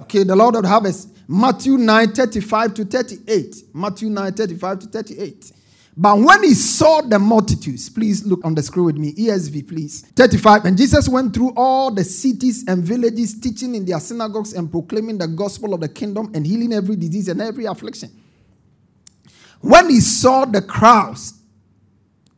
Okay, 0.00 0.22
the 0.22 0.36
Lord 0.36 0.54
of 0.54 0.62
the 0.62 0.68
Harvest. 0.68 1.15
Matthew 1.28 1.76
9 1.76 2.12
35 2.12 2.74
to 2.74 2.84
38. 2.84 3.56
Matthew 3.74 4.10
9 4.10 4.32
35 4.32 4.78
to 4.80 4.86
38. 4.86 5.52
But 5.98 6.18
when 6.18 6.42
he 6.42 6.52
saw 6.52 7.00
the 7.00 7.18
multitudes, 7.18 7.88
please 7.88 8.26
look 8.26 8.44
on 8.44 8.54
the 8.54 8.62
screen 8.62 8.84
with 8.84 8.98
me, 8.98 9.14
ESV, 9.14 9.66
please. 9.66 10.02
35. 10.14 10.66
And 10.66 10.76
Jesus 10.76 11.08
went 11.08 11.32
through 11.32 11.54
all 11.56 11.90
the 11.90 12.04
cities 12.04 12.66
and 12.68 12.84
villages, 12.84 13.40
teaching 13.40 13.74
in 13.74 13.86
their 13.86 13.98
synagogues 13.98 14.52
and 14.52 14.70
proclaiming 14.70 15.16
the 15.16 15.26
gospel 15.26 15.72
of 15.72 15.80
the 15.80 15.88
kingdom 15.88 16.30
and 16.34 16.46
healing 16.46 16.74
every 16.74 16.96
disease 16.96 17.28
and 17.28 17.40
every 17.40 17.64
affliction. 17.64 18.10
When 19.62 19.88
he 19.88 20.00
saw 20.00 20.44
the 20.44 20.60
crowds, 20.60 21.32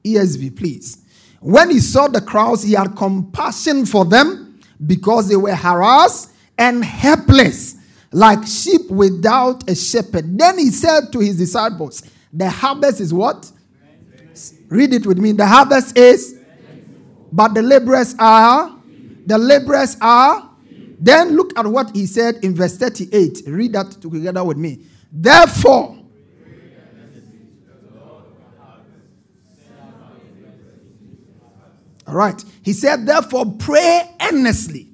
ESV, 0.05 0.57
please. 0.57 1.05
When 1.41 1.71
he 1.71 1.81
saw 1.81 2.07
the 2.07 2.21
crowds, 2.21 2.63
he 2.63 2.75
had 2.75 2.95
compassion 2.97 3.87
for 3.87 4.05
them 4.05 4.61
because 4.87 5.29
they 5.29 5.37
were 5.37 5.55
harassed 5.55 6.31
and 6.57 6.85
helpless 6.85 7.75
like 8.13 8.47
sheep 8.47 8.91
without 8.91 9.69
a 9.69 9.75
shepherd. 9.75 10.39
Then 10.39 10.59
he 10.59 10.71
said 10.71 11.13
to 11.13 11.21
his 11.21 11.37
disciples, 11.39 12.03
The 12.33 12.49
harvest 12.49 13.01
is 13.01 13.13
what? 13.13 13.51
Read 14.69 14.93
it 14.95 15.07
with 15.07 15.19
me. 15.19 15.33
The 15.33 15.47
harvest 15.47 15.97
is, 15.97 16.39
but 17.33 17.55
the 17.55 17.63
laborers 17.63 18.15
are, 18.19 18.77
the 19.27 19.39
laborers 19.39 19.97
are. 20.01 20.47
Then 21.01 21.37
look 21.37 21.57
at 21.57 21.65
what 21.65 21.95
he 21.95 22.07
said 22.07 22.39
in 22.43 22.57
verse 22.57 22.77
38. 22.77 23.43
Read 23.47 23.73
that 23.75 23.93
together 23.93 24.43
with 24.43 24.57
me. 24.57 24.85
Therefore, 25.13 25.97
all 32.07 32.15
right. 32.15 32.45
He 32.63 32.73
said, 32.73 33.07
therefore, 33.07 33.55
pray 33.59 34.11
earnestly 34.21 34.88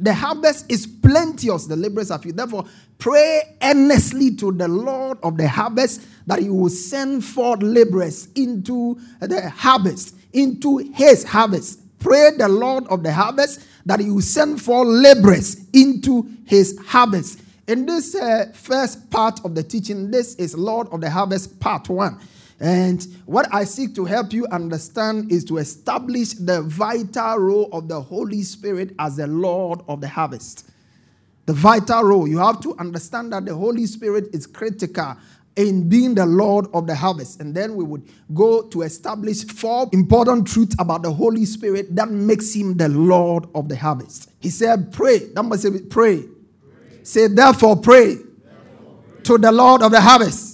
the 0.00 0.14
harvest 0.14 0.66
is 0.68 0.86
plenteous, 0.86 1.66
the 1.66 1.76
laborers 1.76 2.10
are 2.10 2.18
few. 2.18 2.32
Therefore, 2.32 2.64
pray 2.98 3.56
earnestly 3.62 4.34
to 4.36 4.50
the 4.50 4.66
Lord 4.66 5.18
of 5.22 5.36
the 5.36 5.48
harvest 5.48 6.02
that 6.26 6.40
he 6.40 6.48
will 6.48 6.70
send 6.70 7.24
forth 7.24 7.62
laborers 7.62 8.28
into 8.34 8.98
the 9.20 9.50
harvest, 9.50 10.14
into 10.32 10.78
his 10.78 11.24
harvest. 11.24 11.80
Pray 11.98 12.30
the 12.36 12.48
Lord 12.48 12.86
of 12.86 13.02
the 13.02 13.12
harvest 13.12 13.60
that 13.84 14.00
he 14.00 14.10
will 14.10 14.22
send 14.22 14.60
forth 14.62 14.88
laborers 14.88 15.66
into 15.72 16.28
his 16.46 16.78
harvest. 16.86 17.40
In 17.66 17.84
this 17.86 18.14
uh, 18.14 18.50
first 18.54 19.10
part 19.10 19.40
of 19.44 19.54
the 19.54 19.62
teaching, 19.62 20.10
this 20.10 20.34
is 20.36 20.56
Lord 20.56 20.88
of 20.88 21.02
the 21.02 21.10
harvest 21.10 21.60
part 21.60 21.88
one. 21.88 22.18
And 22.60 23.02
what 23.24 23.52
I 23.54 23.64
seek 23.64 23.94
to 23.94 24.04
help 24.04 24.34
you 24.34 24.46
understand 24.52 25.32
is 25.32 25.46
to 25.46 25.56
establish 25.56 26.34
the 26.34 26.60
vital 26.60 27.38
role 27.38 27.68
of 27.72 27.88
the 27.88 28.00
Holy 28.00 28.42
Spirit 28.42 28.94
as 28.98 29.16
the 29.16 29.26
Lord 29.26 29.80
of 29.88 30.02
the 30.02 30.08
harvest. 30.08 30.68
The 31.46 31.54
vital 31.54 32.04
role. 32.04 32.28
You 32.28 32.38
have 32.38 32.60
to 32.60 32.76
understand 32.76 33.32
that 33.32 33.46
the 33.46 33.54
Holy 33.54 33.86
Spirit 33.86 34.28
is 34.34 34.46
critical 34.46 35.16
in 35.56 35.88
being 35.88 36.14
the 36.14 36.26
Lord 36.26 36.66
of 36.74 36.86
the 36.86 36.94
harvest. 36.94 37.40
And 37.40 37.54
then 37.54 37.76
we 37.76 37.82
would 37.82 38.06
go 38.34 38.62
to 38.68 38.82
establish 38.82 39.42
four 39.44 39.88
important 39.92 40.46
truths 40.46 40.76
about 40.78 41.02
the 41.02 41.12
Holy 41.12 41.46
Spirit 41.46 41.96
that 41.96 42.10
makes 42.10 42.54
him 42.54 42.76
the 42.76 42.90
Lord 42.90 43.46
of 43.54 43.70
the 43.70 43.76
harvest. 43.76 44.30
He 44.38 44.50
said, 44.50 44.92
Pray. 44.92 45.30
That 45.34 45.42
must 45.44 45.62
say, 45.62 45.70
pray. 45.70 46.22
pray. 46.22 46.24
Say, 47.02 47.26
therefore, 47.28 47.76
pray, 47.76 48.16
therefore, 48.16 48.24
pray 49.02 49.22
to 49.24 49.38
the 49.38 49.50
Lord 49.50 49.82
of 49.82 49.92
the 49.92 50.00
harvest 50.00 50.49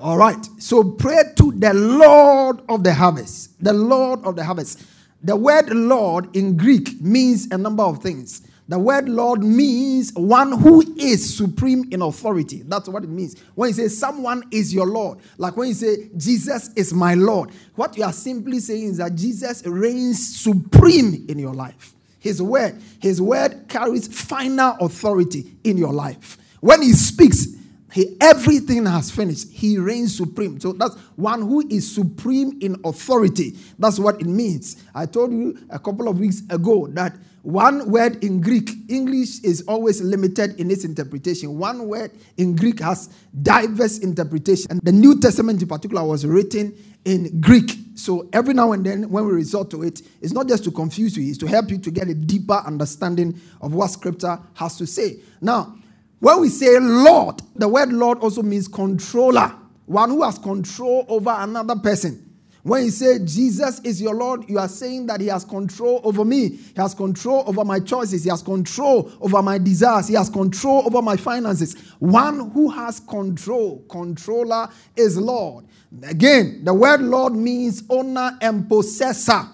all 0.00 0.16
right. 0.16 0.44
So 0.58 0.84
pray 0.84 1.22
to 1.36 1.52
the 1.52 1.74
Lord 1.74 2.60
of 2.68 2.84
the 2.84 2.94
harvest. 2.94 3.62
The 3.62 3.72
Lord 3.72 4.24
of 4.24 4.36
the 4.36 4.44
harvest. 4.44 4.82
The 5.22 5.34
word 5.34 5.70
Lord 5.70 6.34
in 6.36 6.56
Greek 6.56 7.00
means 7.00 7.48
a 7.50 7.58
number 7.58 7.82
of 7.82 8.02
things. 8.02 8.42
The 8.68 8.78
word 8.78 9.08
Lord 9.08 9.42
means 9.42 10.12
one 10.12 10.52
who 10.52 10.82
is 10.98 11.36
supreme 11.36 11.88
in 11.90 12.02
authority. 12.02 12.62
That's 12.66 12.88
what 12.88 13.02
it 13.02 13.08
means. 13.08 13.40
When 13.54 13.68
you 13.68 13.74
say 13.74 13.88
someone 13.88 14.44
is 14.50 14.74
your 14.74 14.86
Lord, 14.86 15.18
like 15.38 15.56
when 15.56 15.68
you 15.68 15.74
say 15.74 16.10
Jesus 16.16 16.70
is 16.74 16.92
my 16.92 17.14
Lord, 17.14 17.50
what 17.74 17.96
you 17.96 18.04
are 18.04 18.12
simply 18.12 18.60
saying 18.60 18.84
is 18.84 18.96
that 18.98 19.14
Jesus 19.14 19.66
reigns 19.66 20.38
supreme 20.38 21.24
in 21.28 21.38
your 21.38 21.54
life. 21.54 21.94
His 22.20 22.42
word, 22.42 22.80
his 23.00 23.22
word 23.22 23.68
carries 23.68 24.06
final 24.06 24.76
authority 24.80 25.56
in 25.64 25.78
your 25.78 25.92
life. 25.92 26.36
When 26.60 26.82
he 26.82 26.92
speaks, 26.92 27.57
he, 27.92 28.16
everything 28.20 28.84
has 28.86 29.10
finished. 29.10 29.50
He 29.50 29.78
reigns 29.78 30.16
supreme. 30.16 30.60
So 30.60 30.72
that's 30.72 30.94
one 31.16 31.40
who 31.40 31.66
is 31.68 31.92
supreme 31.94 32.58
in 32.60 32.76
authority. 32.84 33.56
That's 33.78 33.98
what 33.98 34.20
it 34.20 34.26
means. 34.26 34.82
I 34.94 35.06
told 35.06 35.32
you 35.32 35.58
a 35.70 35.78
couple 35.78 36.08
of 36.08 36.18
weeks 36.18 36.42
ago 36.50 36.86
that 36.88 37.16
one 37.42 37.90
word 37.90 38.22
in 38.22 38.42
Greek, 38.42 38.70
English 38.88 39.40
is 39.40 39.62
always 39.66 40.02
limited 40.02 40.60
in 40.60 40.70
its 40.70 40.84
interpretation. 40.84 41.56
One 41.56 41.88
word 41.88 42.10
in 42.36 42.54
Greek 42.56 42.80
has 42.80 43.08
diverse 43.42 43.98
interpretation. 43.98 44.66
And 44.70 44.80
the 44.82 44.92
New 44.92 45.18
Testament 45.18 45.62
in 45.62 45.68
particular 45.68 46.04
was 46.04 46.26
written 46.26 46.76
in 47.06 47.40
Greek. 47.40 47.70
So 47.94 48.28
every 48.34 48.52
now 48.52 48.72
and 48.72 48.84
then, 48.84 49.08
when 49.08 49.24
we 49.24 49.32
resort 49.32 49.70
to 49.70 49.82
it, 49.82 50.02
it's 50.20 50.32
not 50.32 50.46
just 50.46 50.62
to 50.64 50.70
confuse 50.70 51.16
you, 51.16 51.26
it's 51.26 51.38
to 51.38 51.46
help 51.46 51.70
you 51.70 51.78
to 51.78 51.90
get 51.90 52.08
a 52.08 52.14
deeper 52.14 52.62
understanding 52.66 53.40
of 53.62 53.72
what 53.72 53.90
Scripture 53.92 54.38
has 54.54 54.76
to 54.76 54.86
say. 54.86 55.20
Now, 55.40 55.74
when 56.20 56.40
we 56.40 56.48
say 56.48 56.78
Lord, 56.78 57.40
the 57.54 57.68
word 57.68 57.92
Lord 57.92 58.18
also 58.18 58.42
means 58.42 58.68
controller, 58.68 59.54
one 59.86 60.10
who 60.10 60.22
has 60.22 60.38
control 60.38 61.04
over 61.08 61.34
another 61.36 61.76
person. 61.76 62.24
When 62.64 62.84
you 62.84 62.90
say 62.90 63.20
Jesus 63.20 63.80
is 63.80 64.02
your 64.02 64.14
Lord, 64.14 64.48
you 64.48 64.58
are 64.58 64.68
saying 64.68 65.06
that 65.06 65.20
He 65.20 65.28
has 65.28 65.44
control 65.44 66.00
over 66.04 66.24
me. 66.24 66.48
He 66.48 66.74
has 66.76 66.92
control 66.92 67.44
over 67.46 67.64
my 67.64 67.80
choices. 67.80 68.24
He 68.24 68.30
has 68.30 68.42
control 68.42 69.10
over 69.20 69.40
my 69.40 69.58
desires. 69.58 70.08
He 70.08 70.14
has 70.14 70.28
control 70.28 70.84
over 70.84 71.00
my 71.00 71.16
finances. 71.16 71.74
One 71.98 72.50
who 72.50 72.68
has 72.68 73.00
control, 73.00 73.84
controller 73.88 74.68
is 74.96 75.16
Lord. 75.16 75.66
Again, 76.02 76.62
the 76.64 76.74
word 76.74 77.00
Lord 77.00 77.34
means 77.34 77.84
owner 77.88 78.36
and 78.42 78.68
possessor 78.68 79.48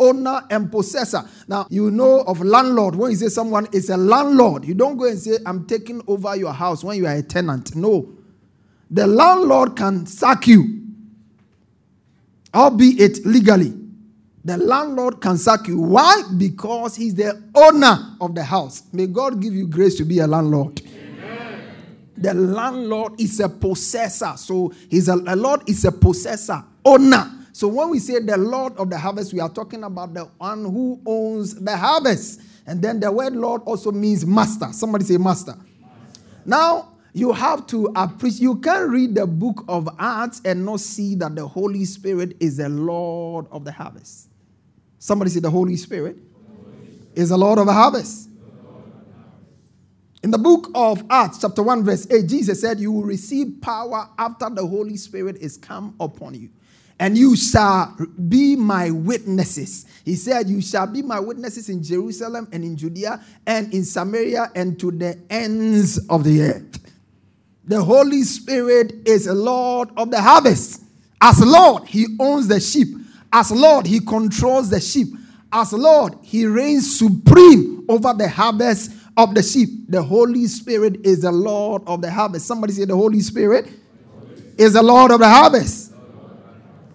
owner 0.00 0.42
and 0.50 0.72
possessor. 0.72 1.22
Now, 1.46 1.66
you 1.70 1.90
know 1.90 2.22
of 2.22 2.40
landlord. 2.40 2.96
When 2.96 3.10
you 3.10 3.16
say 3.16 3.28
someone 3.28 3.68
is 3.72 3.90
a 3.90 3.96
landlord, 3.96 4.64
you 4.64 4.74
don't 4.74 4.96
go 4.96 5.04
and 5.04 5.18
say, 5.18 5.38
I'm 5.46 5.66
taking 5.66 6.02
over 6.08 6.34
your 6.34 6.52
house 6.52 6.82
when 6.82 6.96
you 6.96 7.06
are 7.06 7.14
a 7.14 7.22
tenant. 7.22 7.76
No. 7.76 8.12
The 8.90 9.06
landlord 9.06 9.76
can 9.76 10.06
sack 10.06 10.48
you, 10.48 10.82
albeit 12.52 13.24
legally. 13.24 13.74
The 14.44 14.56
landlord 14.56 15.20
can 15.20 15.36
sack 15.36 15.68
you. 15.68 15.78
Why? 15.80 16.22
Because 16.36 16.96
he's 16.96 17.14
the 17.14 17.40
owner 17.54 18.16
of 18.20 18.34
the 18.34 18.42
house. 18.42 18.82
May 18.92 19.06
God 19.06 19.40
give 19.40 19.54
you 19.54 19.66
grace 19.66 19.96
to 19.98 20.04
be 20.04 20.18
a 20.20 20.26
landlord. 20.26 20.80
Amen. 20.80 21.62
The 22.16 22.34
landlord 22.34 23.20
is 23.20 23.38
a 23.38 23.48
possessor. 23.48 24.32
So 24.36 24.72
he's 24.88 25.08
a, 25.08 25.14
a 25.26 25.36
lord 25.36 25.68
is 25.68 25.84
a 25.84 25.92
possessor, 25.92 26.64
owner. 26.84 27.30
So 27.52 27.68
when 27.68 27.90
we 27.90 27.98
say 27.98 28.20
the 28.20 28.36
Lord 28.36 28.76
of 28.76 28.90
the 28.90 28.98
harvest, 28.98 29.32
we 29.32 29.40
are 29.40 29.48
talking 29.48 29.84
about 29.84 30.14
the 30.14 30.24
one 30.38 30.64
who 30.64 31.00
owns 31.04 31.54
the 31.54 31.76
harvest. 31.76 32.40
And 32.66 32.80
then 32.80 33.00
the 33.00 33.10
word 33.10 33.34
Lord 33.34 33.62
also 33.64 33.90
means 33.90 34.24
master. 34.24 34.68
Somebody 34.72 35.04
say 35.04 35.16
master. 35.16 35.56
master. 35.56 35.66
Now, 36.44 36.90
you 37.12 37.32
have 37.32 37.66
to 37.68 37.90
appreciate, 37.96 38.42
you 38.42 38.56
can't 38.56 38.88
read 38.88 39.16
the 39.16 39.26
book 39.26 39.64
of 39.66 39.88
Acts 39.98 40.40
and 40.44 40.64
not 40.64 40.80
see 40.80 41.16
that 41.16 41.34
the 41.34 41.46
Holy 41.46 41.84
Spirit 41.84 42.36
is 42.38 42.58
the 42.58 42.68
Lord 42.68 43.46
of 43.50 43.64
the 43.64 43.72
harvest. 43.72 44.28
Somebody 44.98 45.30
say, 45.30 45.40
The 45.40 45.50
Holy 45.50 45.76
Spirit 45.76 46.18
is 47.14 47.30
the 47.30 47.36
Lord 47.36 47.58
of 47.58 47.66
the 47.66 47.72
harvest. 47.72 48.28
In 50.22 50.30
the 50.30 50.38
book 50.38 50.70
of 50.74 51.02
Acts, 51.10 51.38
chapter 51.40 51.62
1, 51.62 51.82
verse 51.82 52.06
8, 52.08 52.28
Jesus 52.28 52.60
said, 52.60 52.78
You 52.78 52.92
will 52.92 53.02
receive 53.02 53.60
power 53.60 54.08
after 54.18 54.48
the 54.50 54.64
Holy 54.64 54.96
Spirit 54.96 55.38
is 55.38 55.56
come 55.56 55.96
upon 55.98 56.34
you 56.34 56.50
and 57.00 57.16
you 57.16 57.34
shall 57.34 57.96
be 58.28 58.54
my 58.54 58.90
witnesses. 58.90 59.86
He 60.04 60.16
said, 60.16 60.50
You 60.50 60.60
shall 60.60 60.86
be 60.86 61.00
my 61.00 61.18
witnesses 61.18 61.70
in 61.70 61.82
Jerusalem 61.82 62.46
and 62.52 62.62
in 62.62 62.76
Judea 62.76 63.24
and 63.46 63.72
in 63.72 63.84
Samaria 63.84 64.52
and 64.54 64.78
to 64.78 64.90
the 64.90 65.18
ends 65.30 65.98
of 66.08 66.24
the 66.24 66.42
earth. 66.42 66.78
The 67.64 67.82
Holy 67.82 68.22
Spirit 68.22 68.92
is 69.06 69.24
the 69.24 69.34
Lord 69.34 69.88
of 69.96 70.10
the 70.10 70.20
harvest. 70.20 70.82
As 71.22 71.42
Lord, 71.42 71.84
He 71.84 72.06
owns 72.20 72.48
the 72.48 72.60
sheep. 72.60 72.88
As 73.32 73.50
Lord, 73.50 73.86
He 73.86 74.00
controls 74.00 74.68
the 74.68 74.80
sheep. 74.80 75.08
As 75.50 75.72
Lord, 75.72 76.16
He 76.22 76.44
reigns 76.44 76.98
supreme 76.98 77.86
over 77.88 78.12
the 78.12 78.28
harvest 78.28 78.92
of 79.16 79.34
the 79.34 79.42
sheep. 79.42 79.70
The 79.88 80.02
Holy 80.02 80.46
Spirit 80.46 81.06
is 81.06 81.22
the 81.22 81.32
Lord 81.32 81.82
of 81.86 82.02
the 82.02 82.10
harvest. 82.10 82.46
Somebody 82.46 82.74
say, 82.74 82.84
The 82.84 82.94
Holy 82.94 83.20
Spirit 83.20 83.70
is 84.58 84.74
the 84.74 84.82
Lord 84.82 85.12
of 85.12 85.20
the 85.20 85.28
harvest. 85.28 85.89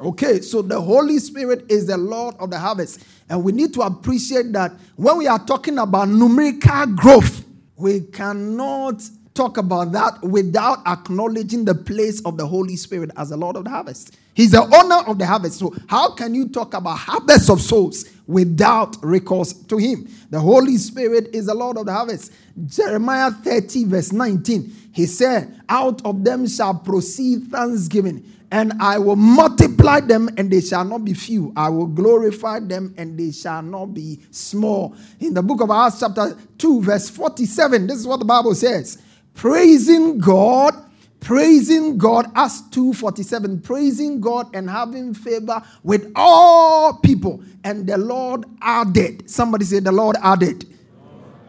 Okay, 0.05 0.39
so 0.41 0.61
the 0.61 0.79
Holy 0.79 1.17
Spirit 1.17 1.65
is 1.67 1.87
the 1.87 1.97
Lord 1.97 2.35
of 2.39 2.51
the 2.51 2.59
harvest. 2.59 3.03
And 3.27 3.43
we 3.43 3.51
need 3.51 3.73
to 3.73 3.81
appreciate 3.81 4.53
that 4.53 4.71
when 4.97 5.17
we 5.17 5.25
are 5.25 5.43
talking 5.43 5.79
about 5.79 6.09
numerical 6.09 6.85
growth, 6.85 7.43
we 7.75 8.01
cannot 8.01 9.01
talk 9.33 9.57
about 9.57 9.91
that 9.93 10.21
without 10.21 10.85
acknowledging 10.85 11.65
the 11.65 11.73
place 11.73 12.21
of 12.21 12.37
the 12.37 12.45
Holy 12.45 12.75
Spirit 12.75 13.09
as 13.17 13.29
the 13.29 13.37
Lord 13.37 13.55
of 13.55 13.63
the 13.63 13.71
harvest. 13.71 14.15
He's 14.35 14.51
the 14.51 14.61
owner 14.61 15.09
of 15.09 15.17
the 15.17 15.25
harvest. 15.25 15.57
So, 15.57 15.73
how 15.87 16.13
can 16.13 16.35
you 16.35 16.49
talk 16.49 16.75
about 16.75 16.99
harvest 16.99 17.49
of 17.49 17.59
souls 17.59 18.05
without 18.27 18.97
recourse 19.03 19.53
to 19.53 19.77
Him? 19.77 20.07
The 20.29 20.39
Holy 20.39 20.77
Spirit 20.77 21.29
is 21.33 21.47
the 21.47 21.55
Lord 21.55 21.77
of 21.77 21.87
the 21.87 21.93
harvest. 21.93 22.31
Jeremiah 22.67 23.31
30, 23.31 23.85
verse 23.85 24.11
19, 24.11 24.71
he 24.93 25.07
said, 25.07 25.61
Out 25.67 26.05
of 26.05 26.23
them 26.23 26.47
shall 26.47 26.75
proceed 26.75 27.47
thanksgiving 27.47 28.23
and 28.51 28.73
I 28.79 28.97
will 28.97 29.15
multiply 29.15 29.99
them 29.99 30.29
and 30.37 30.51
they 30.51 30.61
shall 30.61 30.85
not 30.85 31.05
be 31.05 31.13
few. 31.13 31.51
I 31.55 31.69
will 31.69 31.87
glorify 31.87 32.59
them 32.59 32.93
and 32.97 33.17
they 33.17 33.31
shall 33.31 33.61
not 33.61 33.87
be 33.87 34.19
small. 34.31 34.95
In 35.19 35.33
the 35.33 35.43
book 35.43 35.61
of 35.61 35.71
Acts, 35.71 35.99
chapter 35.99 36.37
2, 36.57 36.81
verse 36.81 37.09
47, 37.09 37.87
this 37.87 37.97
is 37.97 38.07
what 38.07 38.19
the 38.19 38.25
Bible 38.25 38.55
says 38.55 38.97
praising 39.33 40.19
God. 40.19 40.73
Praising 41.21 41.97
God, 41.97 42.27
Acts 42.35 42.61
2:47, 42.69 43.63
praising 43.63 44.21
God 44.21 44.47
and 44.55 44.69
having 44.69 45.15
favor 45.15 45.59
with 45.81 46.11
all 46.15 46.99
people. 46.99 47.41
And 47.63 47.87
the 47.87 47.97
Lord 47.97 48.45
added. 48.61 49.27
Somebody 49.27 49.65
say, 49.65 49.79
The 49.79 49.91
Lord 49.91 50.17
added. 50.21 50.67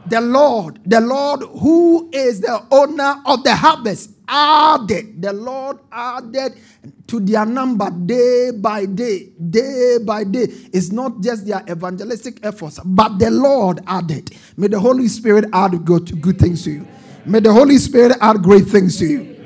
The 0.06 0.22
Lord, 0.22 0.80
the 0.86 1.00
Lord 1.02 1.42
who 1.60 2.08
is 2.12 2.40
the 2.40 2.64
owner 2.70 3.20
of 3.26 3.44
the 3.44 3.54
harvest, 3.54 4.12
added. 4.28 5.20
The 5.22 5.32
Lord 5.32 5.78
added 5.90 6.54
to 7.06 7.20
their 7.20 7.46
number 7.46 7.90
day 7.90 8.50
by 8.52 8.86
day, 8.86 9.30
day 9.50 9.98
by 10.04 10.24
day. 10.24 10.46
It's 10.72 10.90
not 10.90 11.20
just 11.20 11.46
their 11.46 11.62
evangelistic 11.68 12.44
efforts, 12.44 12.80
but 12.84 13.18
the 13.18 13.30
Lord 13.30 13.80
added. 13.86 14.30
May 14.56 14.68
the 14.68 14.80
Holy 14.80 15.08
Spirit 15.08 15.46
add 15.52 15.84
good, 15.84 16.20
good 16.20 16.38
things 16.38 16.64
to 16.64 16.70
you. 16.70 16.88
May 17.24 17.40
the 17.40 17.52
Holy 17.52 17.78
Spirit 17.78 18.16
add 18.20 18.42
great 18.42 18.66
things 18.66 18.98
to 18.98 19.06
you. 19.06 19.36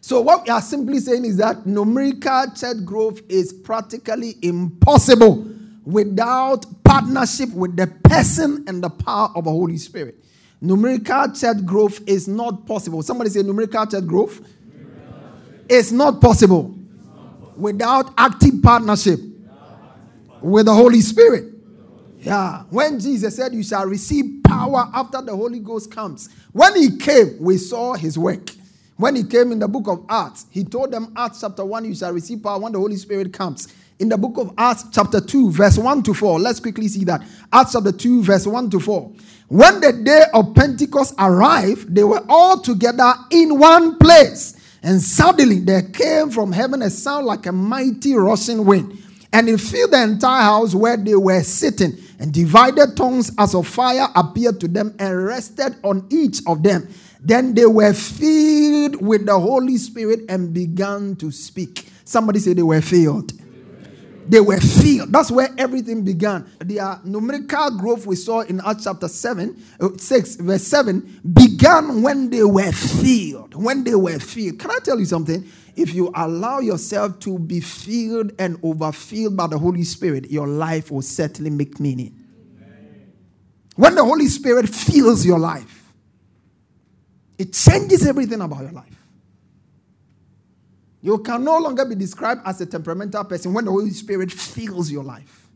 So, 0.00 0.20
what 0.20 0.44
we 0.44 0.50
are 0.50 0.62
simply 0.62 1.00
saying 1.00 1.24
is 1.24 1.36
that 1.38 1.66
numerical 1.66 2.46
church 2.54 2.84
growth 2.84 3.22
is 3.28 3.52
practically 3.52 4.36
impossible 4.40 5.44
without 5.84 6.64
partnership 6.84 7.50
with 7.50 7.76
the 7.76 7.88
person 8.04 8.64
and 8.68 8.82
the 8.82 8.90
power 8.90 9.30
of 9.34 9.44
the 9.44 9.50
Holy 9.50 9.78
Spirit. 9.78 10.24
Numerical 10.60 11.32
church 11.32 11.64
growth 11.64 12.00
is 12.08 12.26
not 12.26 12.66
possible. 12.66 13.02
Somebody 13.02 13.30
say 13.30 13.42
numerical 13.42 13.86
church 13.86 14.06
growth 14.06 14.40
it's 15.68 15.90
not 15.90 16.20
possible 16.20 16.74
without 17.56 18.12
active 18.16 18.62
partnership 18.62 19.18
with 20.40 20.66
the 20.66 20.74
Holy 20.74 21.00
Spirit. 21.00 21.52
Yeah. 22.20 22.64
When 22.70 23.00
Jesus 23.00 23.36
said, 23.36 23.54
You 23.54 23.62
shall 23.62 23.86
receive 23.86 24.42
power 24.44 24.90
after 24.92 25.22
the 25.22 25.34
Holy 25.34 25.60
Ghost 25.60 25.90
comes. 25.90 26.28
When 26.52 26.76
he 26.76 26.96
came, 26.96 27.36
we 27.40 27.56
saw 27.58 27.94
his 27.94 28.18
work. 28.18 28.50
When 28.96 29.14
he 29.14 29.24
came 29.24 29.52
in 29.52 29.58
the 29.58 29.68
book 29.68 29.88
of 29.88 30.04
Acts, 30.08 30.46
he 30.50 30.64
told 30.64 30.90
them, 30.90 31.12
Acts 31.16 31.40
chapter 31.40 31.64
1, 31.64 31.84
you 31.84 31.94
shall 31.94 32.12
receive 32.12 32.42
power 32.42 32.58
when 32.58 32.72
the 32.72 32.78
Holy 32.78 32.96
Spirit 32.96 33.32
comes. 33.32 33.72
In 33.98 34.08
the 34.08 34.16
book 34.16 34.38
of 34.38 34.52
Acts, 34.56 34.84
chapter 34.92 35.20
2, 35.20 35.52
verse 35.52 35.78
1 35.78 36.02
to 36.04 36.14
4, 36.14 36.38
let's 36.40 36.60
quickly 36.60 36.88
see 36.88 37.04
that. 37.04 37.22
Acts 37.52 37.72
chapter 37.72 37.92
2, 37.92 38.22
verse 38.22 38.46
1 38.46 38.70
to 38.70 38.80
4. 38.80 39.12
When 39.48 39.80
the 39.80 39.92
day 39.92 40.24
of 40.34 40.54
Pentecost 40.54 41.14
arrived, 41.18 41.94
they 41.94 42.02
were 42.02 42.24
all 42.28 42.60
together 42.60 43.14
in 43.30 43.58
one 43.58 43.96
place. 43.98 44.56
And 44.82 45.00
suddenly 45.00 45.60
there 45.60 45.82
came 45.82 46.30
from 46.30 46.52
heaven 46.52 46.82
a 46.82 46.90
sound 46.90 47.26
like 47.26 47.46
a 47.46 47.52
mighty 47.52 48.14
rushing 48.14 48.64
wind, 48.64 49.02
and 49.32 49.48
it 49.48 49.58
filled 49.58 49.92
the 49.92 50.02
entire 50.02 50.42
house 50.42 50.74
where 50.74 50.96
they 50.96 51.14
were 51.14 51.42
sitting. 51.42 51.96
And 52.18 52.32
divided 52.32 52.96
tongues 52.96 53.30
as 53.36 53.54
of 53.54 53.66
fire 53.66 54.08
appeared 54.14 54.58
to 54.60 54.68
them 54.68 54.94
and 54.98 55.24
rested 55.26 55.76
on 55.84 56.06
each 56.08 56.40
of 56.46 56.62
them. 56.62 56.88
Then 57.20 57.54
they 57.54 57.66
were 57.66 57.92
filled 57.92 59.04
with 59.04 59.26
the 59.26 59.38
Holy 59.38 59.76
Spirit 59.76 60.20
and 60.28 60.54
began 60.54 61.16
to 61.16 61.30
speak. 61.30 61.88
Somebody 62.04 62.38
say 62.38 62.54
they 62.54 62.62
were 62.62 62.80
filled. 62.80 63.32
They 64.28 64.40
were 64.40 64.58
filled. 64.58 65.12
That's 65.12 65.30
where 65.30 65.48
everything 65.56 66.04
began. 66.04 66.50
The 66.58 67.00
numerical 67.04 67.78
growth 67.78 68.06
we 68.06 68.16
saw 68.16 68.40
in 68.40 68.60
Acts 68.60 68.84
chapter 68.84 69.08
7, 69.08 69.62
uh, 69.80 69.88
6, 69.96 70.36
verse 70.36 70.66
7 70.66 71.20
began 71.32 72.02
when 72.02 72.30
they 72.30 72.42
were 72.42 72.72
filled. 72.72 73.54
When 73.54 73.84
they 73.84 73.94
were 73.94 74.18
filled. 74.18 74.58
Can 74.58 74.70
I 74.70 74.78
tell 74.82 74.98
you 74.98 75.04
something? 75.04 75.48
If 75.76 75.94
you 75.94 76.10
allow 76.14 76.58
yourself 76.58 77.20
to 77.20 77.38
be 77.38 77.60
filled 77.60 78.32
and 78.38 78.58
overfilled 78.62 79.36
by 79.36 79.46
the 79.46 79.58
Holy 79.58 79.84
Spirit, 79.84 80.30
your 80.30 80.48
life 80.48 80.90
will 80.90 81.02
certainly 81.02 81.50
make 81.50 81.78
meaning. 81.78 82.18
When 83.76 83.94
the 83.94 84.04
Holy 84.04 84.26
Spirit 84.26 84.68
fills 84.68 85.24
your 85.24 85.38
life, 85.38 85.92
it 87.38 87.52
changes 87.52 88.06
everything 88.06 88.40
about 88.40 88.62
your 88.62 88.72
life. 88.72 88.95
You 91.06 91.18
can 91.18 91.44
no 91.44 91.58
longer 91.58 91.84
be 91.84 91.94
described 91.94 92.40
as 92.44 92.60
a 92.60 92.66
temperamental 92.66 93.22
person 93.26 93.54
when 93.54 93.64
the 93.64 93.70
Holy 93.70 93.90
Spirit 93.90 94.32
fills 94.32 94.90
your 94.90 95.04
life. 95.04 95.46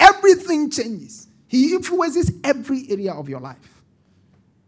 Everything 0.00 0.70
changes. 0.70 1.28
He 1.46 1.74
influences 1.74 2.32
every 2.42 2.86
area 2.88 3.12
of 3.12 3.28
your 3.28 3.40
life. 3.40 3.82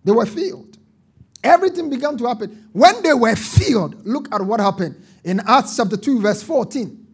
They 0.04 0.12
were 0.12 0.26
filled. 0.26 0.76
Everything 1.42 1.88
began 1.88 2.18
to 2.18 2.26
happen. 2.26 2.68
When 2.72 3.02
they 3.02 3.14
were 3.14 3.36
filled, 3.36 4.06
look 4.06 4.28
at 4.30 4.42
what 4.42 4.60
happened 4.60 5.02
in 5.24 5.40
Acts 5.46 5.78
chapter 5.78 5.96
2, 5.96 6.20
verse 6.20 6.42
14. 6.42 7.06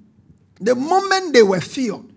The 0.58 0.74
moment 0.74 1.34
they 1.34 1.44
were 1.44 1.60
filled, 1.60 2.12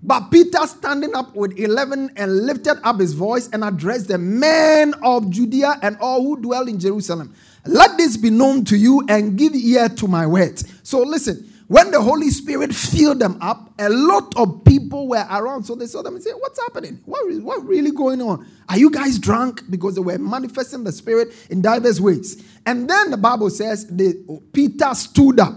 but 0.00 0.30
Peter 0.30 0.64
standing 0.68 1.16
up 1.16 1.34
with 1.34 1.58
11 1.58 2.12
and 2.14 2.46
lifted 2.46 2.78
up 2.84 3.00
his 3.00 3.12
voice 3.12 3.48
and 3.52 3.64
addressed 3.64 4.06
the 4.06 4.18
men 4.18 4.94
of 5.02 5.30
Judea 5.30 5.80
and 5.82 5.96
all 6.00 6.22
who 6.22 6.40
dwell 6.40 6.68
in 6.68 6.78
Jerusalem. 6.78 7.34
Let 7.68 7.98
this 7.98 8.16
be 8.16 8.30
known 8.30 8.64
to 8.64 8.78
you 8.78 9.04
and 9.10 9.36
give 9.36 9.54
ear 9.54 9.90
to 9.90 10.08
my 10.08 10.26
words. 10.26 10.64
So 10.82 11.00
listen, 11.02 11.52
when 11.66 11.90
the 11.90 12.00
Holy 12.00 12.30
Spirit 12.30 12.74
filled 12.74 13.20
them 13.20 13.36
up, 13.42 13.74
a 13.78 13.90
lot 13.90 14.34
of 14.38 14.64
people 14.64 15.06
were 15.06 15.26
around. 15.30 15.64
So 15.64 15.74
they 15.74 15.84
saw 15.84 16.00
them 16.00 16.14
and 16.14 16.24
said, 16.24 16.32
What's 16.38 16.58
happening? 16.58 16.98
What 17.04 17.30
is 17.30 17.40
what 17.40 17.62
really 17.66 17.90
going 17.90 18.22
on? 18.22 18.46
Are 18.70 18.78
you 18.78 18.90
guys 18.90 19.18
drunk? 19.18 19.64
Because 19.68 19.96
they 19.96 20.00
were 20.00 20.16
manifesting 20.18 20.82
the 20.82 20.92
Spirit 20.92 21.28
in 21.50 21.60
diverse 21.60 22.00
ways. 22.00 22.42
And 22.64 22.88
then 22.88 23.10
the 23.10 23.18
Bible 23.18 23.50
says 23.50 23.86
the, 23.86 24.40
Peter 24.54 24.94
stood 24.94 25.38
up. 25.38 25.54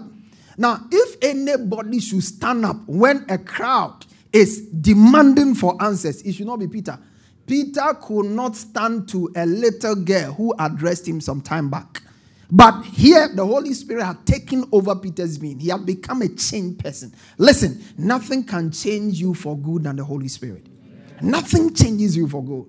Now, 0.57 0.85
if 0.91 1.15
anybody 1.21 2.01
should 2.01 2.23
stand 2.23 2.65
up 2.65 2.75
when 2.87 3.25
a 3.29 3.37
crowd 3.37 4.05
is 4.33 4.67
demanding 4.67 5.55
for 5.55 5.81
answers, 5.81 6.21
it 6.23 6.33
should 6.33 6.47
not 6.47 6.59
be 6.59 6.67
Peter. 6.67 6.99
Peter 7.45 7.95
could 8.01 8.27
not 8.27 8.55
stand 8.55 9.09
to 9.09 9.31
a 9.35 9.45
little 9.45 9.95
girl 9.95 10.33
who 10.33 10.53
addressed 10.57 11.07
him 11.07 11.19
some 11.19 11.41
time 11.41 11.69
back. 11.69 12.01
But 12.51 12.83
here, 12.83 13.29
the 13.33 13.45
Holy 13.45 13.73
Spirit 13.73 14.03
had 14.03 14.25
taken 14.25 14.65
over 14.73 14.93
Peter's 14.95 15.37
being. 15.37 15.57
He 15.59 15.69
had 15.69 15.85
become 15.85 16.21
a 16.21 16.27
changed 16.27 16.83
person. 16.83 17.13
Listen, 17.37 17.81
nothing 17.97 18.43
can 18.43 18.71
change 18.71 19.21
you 19.21 19.33
for 19.33 19.57
good 19.57 19.83
than 19.83 19.95
the 19.95 20.03
Holy 20.03 20.27
Spirit. 20.27 20.65
Nothing 21.21 21.73
changes 21.73 22.17
you 22.17 22.27
for 22.27 22.43
good. 22.43 22.65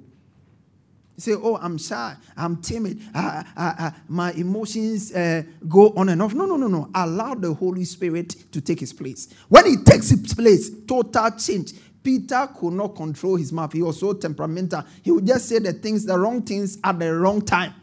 You 1.17 1.21
say, 1.21 1.33
Oh, 1.35 1.57
I'm 1.57 1.79
shy, 1.79 2.15
I'm 2.37 2.63
timid, 2.63 3.01
uh, 3.13 3.43
uh, 3.57 3.75
uh, 3.79 3.91
my 4.09 4.33
emotions 4.33 5.13
uh, 5.13 5.43
go 5.69 5.91
on 5.97 6.09
and 6.11 6.23
off. 6.23 6.33
No, 6.33 6.47
no, 6.47 6.57
no, 6.57 6.69
no. 6.69 6.89
Allow 6.95 7.35
the 7.35 7.53
Holy 7.53 7.85
Spirit 7.85 8.53
to 8.53 8.61
take 8.61 8.79
his 8.81 8.93
place. 8.93 9.29
When 9.49 9.67
he 9.67 9.77
takes 9.79 10.11
his 10.11 10.33
place, 10.33 10.71
total 10.87 11.31
change. 11.33 11.73
Peter 12.03 12.49
could 12.59 12.73
not 12.73 12.97
control 12.97 13.37
his 13.37 13.53
mouth. 13.53 13.73
He 13.73 13.83
was 13.83 14.01
so 14.01 14.13
temperamental. 14.13 14.85
He 15.03 15.11
would 15.11 15.27
just 15.27 15.49
say 15.49 15.59
the 15.59 15.73
things, 15.73 16.05
the 16.05 16.19
wrong 16.19 16.43
things 16.43 16.79
at 16.83 16.99
the 16.99 17.15
wrong 17.15 17.43
time. 17.43 17.75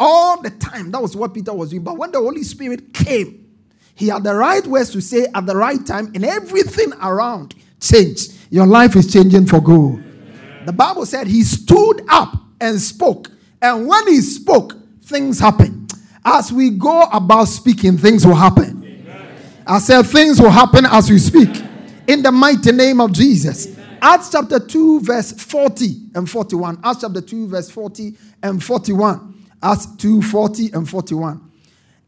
All 0.00 0.40
the 0.40 0.50
time, 0.50 0.90
that 0.92 1.02
was 1.02 1.16
what 1.16 1.34
Peter 1.34 1.52
was 1.52 1.70
doing. 1.70 1.82
But 1.82 1.98
when 1.98 2.12
the 2.12 2.18
Holy 2.18 2.42
Spirit 2.44 2.94
came, 2.94 3.46
he 3.94 4.08
had 4.08 4.22
the 4.22 4.34
right 4.34 4.64
words 4.66 4.90
to 4.92 5.00
say 5.00 5.26
at 5.34 5.44
the 5.44 5.56
right 5.56 5.84
time, 5.84 6.12
and 6.14 6.24
everything 6.24 6.92
around 7.02 7.54
changed. 7.80 8.32
Your 8.50 8.66
life 8.66 8.94
is 8.96 9.12
changing 9.12 9.46
for 9.46 9.60
good. 9.60 10.04
The 10.66 10.72
Bible 10.72 11.04
said 11.04 11.26
he 11.26 11.42
stood 11.42 12.02
up 12.08 12.34
and 12.60 12.80
spoke. 12.80 13.30
And 13.60 13.86
when 13.88 14.06
he 14.06 14.20
spoke, 14.20 14.76
things 15.02 15.40
happened. 15.40 15.92
As 16.24 16.52
we 16.52 16.70
go 16.70 17.02
about 17.12 17.46
speaking, 17.46 17.98
things 17.98 18.26
will 18.26 18.34
happen. 18.34 18.76
I 19.66 19.78
said 19.80 20.02
things 20.02 20.40
will 20.40 20.50
happen 20.50 20.86
as 20.86 21.10
we 21.10 21.18
speak. 21.18 21.64
In 22.08 22.22
the 22.22 22.32
mighty 22.32 22.72
name 22.72 23.02
of 23.02 23.12
Jesus. 23.12 23.76
Acts 24.00 24.30
chapter 24.30 24.58
2, 24.58 25.00
verse 25.02 25.32
40 25.32 25.94
and 26.14 26.28
41. 26.28 26.80
Acts 26.82 27.02
chapter 27.02 27.20
2, 27.20 27.48
verse 27.48 27.70
40 27.70 28.16
and 28.42 28.64
41. 28.64 29.34
Acts 29.62 29.86
2, 29.96 30.22
40 30.22 30.70
and 30.72 30.88
41. 30.88 31.50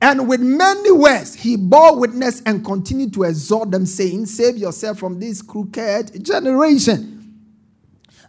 And 0.01 0.27
with 0.27 0.41
many 0.41 0.91
words, 0.91 1.35
he 1.35 1.57
bore 1.57 2.01
witness 2.01 2.41
and 2.47 2.65
continued 2.65 3.13
to 3.13 3.25
exhort 3.25 3.71
them, 3.71 3.85
saying, 3.85 4.25
Save 4.25 4.57
yourself 4.57 4.99
from 4.99 5.21
this 5.21 5.43
crooked 5.43 6.25
generation. 6.25 7.39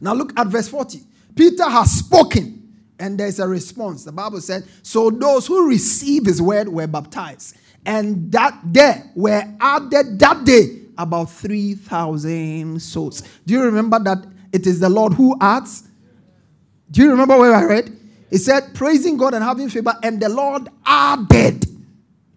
Now 0.01 0.13
look 0.13 0.37
at 0.37 0.47
verse 0.47 0.67
40. 0.67 0.99
Peter 1.33 1.69
has 1.69 1.89
spoken, 1.89 2.75
and 2.99 3.17
there's 3.17 3.39
a 3.39 3.47
response. 3.47 4.03
The 4.03 4.11
Bible 4.11 4.41
said, 4.41 4.65
So 4.83 5.09
those 5.09 5.47
who 5.47 5.69
received 5.69 6.25
his 6.25 6.41
word 6.41 6.67
were 6.67 6.87
baptized. 6.87 7.55
And 7.85 8.29
that 8.33 8.59
there 8.65 9.09
were 9.15 9.43
added 9.61 10.19
that 10.19 10.43
day 10.43 10.80
about 10.97 11.29
3,000 11.31 12.81
souls. 12.81 13.23
Do 13.45 13.53
you 13.53 13.63
remember 13.63 13.99
that 13.99 14.25
it 14.51 14.67
is 14.67 14.79
the 14.79 14.89
Lord 14.89 15.13
who 15.13 15.35
adds? 15.39 15.83
Do 16.89 17.01
you 17.01 17.11
remember 17.11 17.37
where 17.37 17.53
I 17.53 17.63
read? 17.63 17.97
He 18.29 18.37
said, 18.37 18.73
praising 18.73 19.17
God 19.17 19.33
and 19.33 19.43
having 19.43 19.69
favor, 19.69 19.93
and 20.03 20.21
the 20.21 20.29
Lord 20.29 20.69
added. 20.85 21.65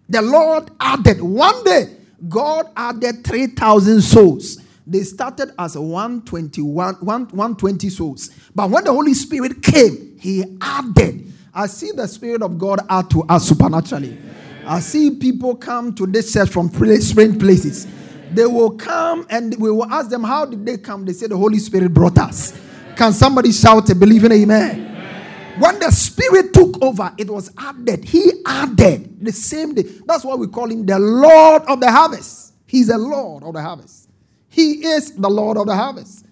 The 0.09 0.21
Lord 0.21 0.69
added. 0.79 1.21
One 1.21 1.63
day, 1.63 1.97
God 2.27 2.69
added 2.75 3.23
3,000 3.25 4.01
souls. 4.01 4.59
They 4.87 5.01
started 5.01 5.51
as 5.57 5.77
121, 5.77 6.95
120 6.95 7.89
souls. 7.89 8.29
But 8.53 8.69
when 8.69 8.83
the 8.83 8.91
Holy 8.93 9.13
Spirit 9.13 9.63
came, 9.63 10.17
He 10.19 10.43
added. 10.61 11.33
I 11.53 11.67
see 11.67 11.91
the 11.91 12.07
Spirit 12.07 12.43
of 12.43 12.57
God 12.57 12.81
add 12.89 13.09
to 13.11 13.23
us 13.23 13.47
supernaturally. 13.47 14.17
I 14.65 14.79
see 14.79 15.11
people 15.11 15.55
come 15.55 15.93
to 15.95 16.05
this 16.05 16.33
church 16.33 16.49
from 16.49 16.69
strange 16.69 17.39
places. 17.39 17.87
They 18.31 18.45
will 18.45 18.71
come 18.71 19.25
and 19.29 19.55
we 19.59 19.71
will 19.71 19.85
ask 19.85 20.09
them, 20.09 20.23
How 20.23 20.45
did 20.45 20.65
they 20.65 20.77
come? 20.77 21.05
They 21.05 21.13
say, 21.13 21.27
The 21.27 21.37
Holy 21.37 21.59
Spirit 21.59 21.93
brought 21.93 22.17
us. 22.17 22.57
Can 22.95 23.13
somebody 23.13 23.51
shout 23.51 23.89
a 23.89 23.95
believing 23.95 24.31
amen? 24.31 24.71
amen? 24.71 25.59
When 25.59 25.79
the 25.79 25.91
Spirit 25.91 26.53
took 26.53 26.81
over, 26.81 27.13
it 27.17 27.29
was 27.29 27.51
added. 27.57 28.05
He 28.05 28.31
added 28.45 29.23
the 29.23 29.31
same 29.31 29.73
day. 29.73 29.83
That's 30.05 30.23
why 30.23 30.35
we 30.35 30.47
call 30.47 30.69
him 30.69 30.85
the 30.85 30.99
Lord 30.99 31.63
of 31.63 31.79
the 31.79 31.91
harvest. 31.91 32.53
He's 32.65 32.87
the 32.87 32.97
Lord 32.97 33.43
of 33.43 33.53
the 33.53 33.61
harvest. 33.61 34.09
He 34.49 34.85
is 34.85 35.13
the 35.15 35.29
Lord 35.29 35.57
of 35.57 35.67
the 35.67 35.75
harvest. 35.75 36.25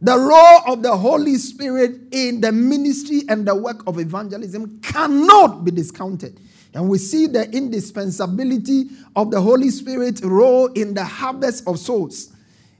The 0.00 0.16
role 0.16 0.72
of 0.72 0.82
the 0.82 0.96
Holy 0.96 1.36
Spirit 1.36 1.98
in 2.12 2.40
the 2.40 2.52
ministry 2.52 3.22
and 3.28 3.46
the 3.46 3.54
work 3.54 3.82
of 3.86 3.98
evangelism 3.98 4.80
cannot 4.80 5.64
be 5.64 5.72
discounted. 5.72 6.40
And 6.78 6.88
we 6.88 6.98
see 6.98 7.26
the 7.26 7.50
indispensability 7.50 8.84
of 9.16 9.32
the 9.32 9.40
Holy 9.40 9.68
Spirit 9.68 10.20
role 10.22 10.68
in 10.68 10.94
the 10.94 11.02
harvest 11.02 11.66
of 11.66 11.76
souls 11.76 12.32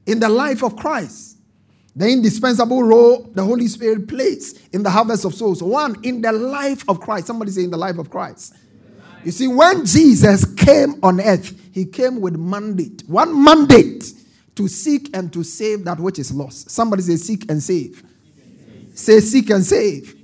in 0.06 0.20
the 0.20 0.28
life 0.28 0.62
of 0.62 0.76
Christ. 0.76 1.38
The 1.96 2.08
indispensable 2.08 2.84
role 2.84 3.28
the 3.34 3.42
Holy 3.42 3.66
Spirit 3.66 4.06
plays 4.06 4.68
in 4.72 4.84
the 4.84 4.90
harvest 4.90 5.24
of 5.24 5.34
souls. 5.34 5.64
One, 5.64 5.96
in 6.04 6.22
the 6.22 6.30
life 6.30 6.88
of 6.88 7.00
Christ. 7.00 7.26
Somebody 7.26 7.50
say, 7.50 7.64
in 7.64 7.72
the 7.72 7.76
life 7.76 7.98
of 7.98 8.08
Christ. 8.08 8.54
You 9.24 9.32
see, 9.32 9.48
when 9.48 9.84
Jesus 9.84 10.44
came 10.54 11.00
on 11.02 11.20
earth, 11.20 11.60
he 11.72 11.84
came 11.84 12.20
with 12.20 12.36
mandate. 12.36 13.02
One 13.08 13.42
mandate 13.42 14.12
to 14.54 14.68
seek 14.68 15.10
and 15.12 15.32
to 15.32 15.42
save 15.42 15.84
that 15.86 15.98
which 15.98 16.20
is 16.20 16.32
lost. 16.32 16.70
Somebody 16.70 17.02
say, 17.02 17.16
seek 17.16 17.50
and 17.50 17.60
save. 17.60 18.04
Say, 18.94 19.18
seek 19.18 19.50
and 19.50 19.64
save. 19.64 20.14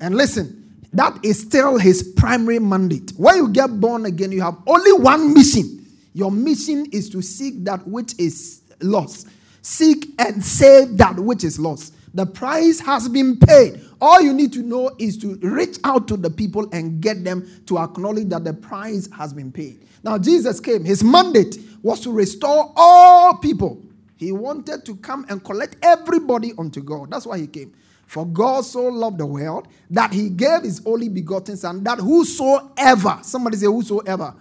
And 0.00 0.14
listen, 0.16 0.57
that 0.92 1.18
is 1.22 1.40
still 1.40 1.78
his 1.78 2.02
primary 2.16 2.58
mandate. 2.58 3.12
When 3.16 3.36
you 3.36 3.48
get 3.48 3.80
born 3.80 4.06
again, 4.06 4.32
you 4.32 4.42
have 4.42 4.56
only 4.66 4.92
one 4.92 5.34
mission. 5.34 5.86
Your 6.14 6.30
mission 6.30 6.86
is 6.92 7.10
to 7.10 7.22
seek 7.22 7.64
that 7.64 7.86
which 7.86 8.18
is 8.18 8.62
lost. 8.80 9.28
Seek 9.62 10.06
and 10.18 10.42
save 10.42 10.96
that 10.96 11.16
which 11.16 11.44
is 11.44 11.58
lost. 11.58 11.94
The 12.14 12.24
price 12.26 12.80
has 12.80 13.08
been 13.08 13.36
paid. 13.38 13.82
All 14.00 14.20
you 14.20 14.32
need 14.32 14.52
to 14.54 14.62
know 14.62 14.90
is 14.98 15.18
to 15.18 15.36
reach 15.36 15.78
out 15.84 16.08
to 16.08 16.16
the 16.16 16.30
people 16.30 16.68
and 16.72 17.00
get 17.00 17.22
them 17.22 17.48
to 17.66 17.78
acknowledge 17.78 18.28
that 18.30 18.44
the 18.44 18.54
price 18.54 19.08
has 19.12 19.32
been 19.32 19.52
paid. 19.52 19.86
Now, 20.02 20.16
Jesus 20.16 20.58
came. 20.58 20.84
His 20.84 21.04
mandate 21.04 21.58
was 21.82 22.00
to 22.00 22.12
restore 22.12 22.72
all 22.76 23.36
people. 23.36 23.82
He 24.16 24.32
wanted 24.32 24.84
to 24.86 24.96
come 24.96 25.26
and 25.28 25.44
collect 25.44 25.76
everybody 25.82 26.52
unto 26.58 26.80
God. 26.82 27.10
That's 27.10 27.26
why 27.26 27.38
he 27.38 27.46
came. 27.46 27.74
For 28.08 28.24
God 28.24 28.64
so 28.64 28.84
loved 28.84 29.18
the 29.18 29.26
world 29.26 29.68
that 29.90 30.14
he 30.14 30.30
gave 30.30 30.62
his 30.62 30.80
only 30.86 31.10
begotten 31.10 31.58
Son, 31.58 31.84
that 31.84 31.98
whosoever, 31.98 33.18
somebody 33.22 33.58
say, 33.58 33.66
whosoever, 33.66 34.34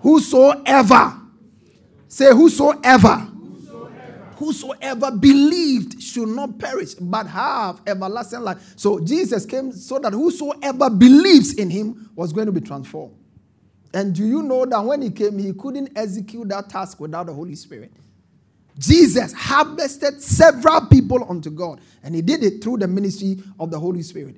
whosoever, 0.00 1.12
say, 2.08 2.32
whosoever, 2.32 3.16
whosoever 4.36 5.10
believed 5.10 6.02
should 6.02 6.28
not 6.28 6.58
perish 6.58 6.94
but 6.94 7.26
have 7.26 7.82
everlasting 7.86 8.40
life. 8.40 8.72
So 8.76 8.98
Jesus 8.98 9.44
came 9.44 9.70
so 9.70 9.98
that 9.98 10.14
whosoever 10.14 10.88
believes 10.88 11.52
in 11.52 11.68
him 11.68 12.10
was 12.16 12.32
going 12.32 12.46
to 12.46 12.52
be 12.52 12.62
transformed. 12.62 13.14
And 13.92 14.14
do 14.14 14.24
you 14.26 14.42
know 14.42 14.64
that 14.64 14.80
when 14.82 15.02
he 15.02 15.10
came, 15.10 15.38
he 15.38 15.52
couldn't 15.52 15.90
execute 15.98 16.48
that 16.48 16.70
task 16.70 16.98
without 16.98 17.26
the 17.26 17.34
Holy 17.34 17.56
Spirit? 17.56 17.92
Jesus 18.78 19.32
harvested 19.32 20.20
several 20.20 20.86
people 20.86 21.24
unto 21.28 21.50
God, 21.50 21.80
and 22.02 22.14
he 22.14 22.22
did 22.22 22.42
it 22.42 22.62
through 22.62 22.78
the 22.78 22.88
ministry 22.88 23.38
of 23.60 23.70
the 23.70 23.78
Holy 23.78 24.02
Spirit. 24.02 24.36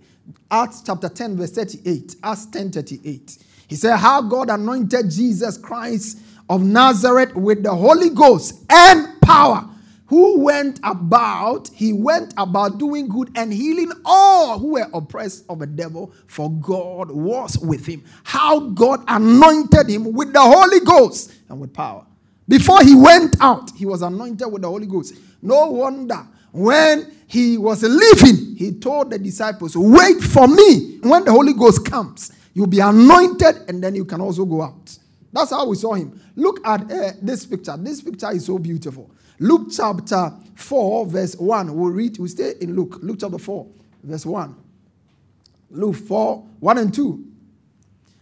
Acts 0.51 0.83
chapter 0.85 1.09
10, 1.09 1.37
verse 1.37 1.53
38. 1.53 2.17
Acts 2.23 2.47
10 2.47 2.73
38. 2.73 3.39
He 3.69 3.77
said, 3.77 3.97
How 3.97 4.23
God 4.23 4.51
anointed 4.51 5.11
Jesus 5.11 5.59
Christ 5.59 6.19
of 6.49 6.63
Nazareth 6.63 7.35
with 7.35 7.63
the 7.63 7.75
Holy 7.75 8.11
Ghost 8.11 8.65
and 8.71 9.21
power, 9.21 9.69
who 10.07 10.41
went 10.41 10.79
about, 10.85 11.69
he 11.75 11.93
went 11.93 12.33
about 12.37 12.79
doing 12.79 13.09
good 13.09 13.31
and 13.35 13.53
healing 13.53 13.91
all 14.05 14.59
who 14.59 14.73
were 14.75 14.89
oppressed 14.95 15.45
of 15.49 15.59
the 15.59 15.67
devil, 15.67 16.13
for 16.29 16.51
God 16.51 17.11
was 17.11 17.59
with 17.59 17.87
him. 17.87 18.05
How 18.23 18.61
God 18.61 19.03
anointed 19.09 19.89
him 19.89 20.13
with 20.13 20.33
the 20.33 20.41
Holy 20.41 20.81
Ghost 20.81 21.33
and 21.49 21.61
with 21.61 21.75
power. 21.75 22.07
Before 22.49 22.83
he 22.83 22.95
went 22.95 23.37
out, 23.41 23.71
he 23.77 23.87
was 23.87 24.03
anointed 24.03 24.51
with 24.51 24.63
the 24.63 24.69
Holy 24.69 24.87
Ghost. 24.87 25.15
No 25.43 25.67
wonder 25.67 26.27
when 26.53 27.13
he 27.27 27.59
was 27.59 27.83
leaving, 27.83 28.57
he 28.57 28.73
told 28.73 29.11
the 29.11 29.19
disciples, 29.19 29.77
Wait 29.77 30.21
for 30.23 30.47
me. 30.49 30.99
When 31.03 31.25
the 31.25 31.33
Holy 31.33 31.53
Ghost 31.53 31.85
comes, 31.85 32.33
you'll 32.55 32.67
be 32.67 32.81
anointed 32.81 33.69
and 33.69 33.83
then 33.83 33.95
you 33.95 34.05
can 34.05 34.21
also 34.21 34.45
go 34.45 34.63
out. 34.63 34.99
That's 35.33 35.51
how 35.51 35.67
we 35.69 35.77
saw 35.77 35.95
him. 35.95 36.19
Look 36.35 36.67
at 36.67 36.91
uh, 36.91 37.13
this 37.21 37.45
picture. 37.45 37.77
This 37.77 38.01
picture 38.01 38.31
is 38.31 38.47
so 38.47 38.59
beautiful. 38.59 39.11
Luke 39.39 39.69
chapter 39.71 40.33
4, 40.55 41.07
verse 41.07 41.37
1. 41.37 41.75
We'll 41.77 41.91
read, 41.91 42.19
we'll 42.19 42.29
stay 42.29 42.55
in 42.61 42.75
Luke. 42.75 42.99
Luke 43.03 43.19
chapter 43.21 43.39
4, 43.39 43.67
verse 44.03 44.25
1. 44.25 44.57
Luke 45.73 45.97
4, 45.97 46.47
1 46.61 46.79
and 46.79 46.95
2. 46.95 47.25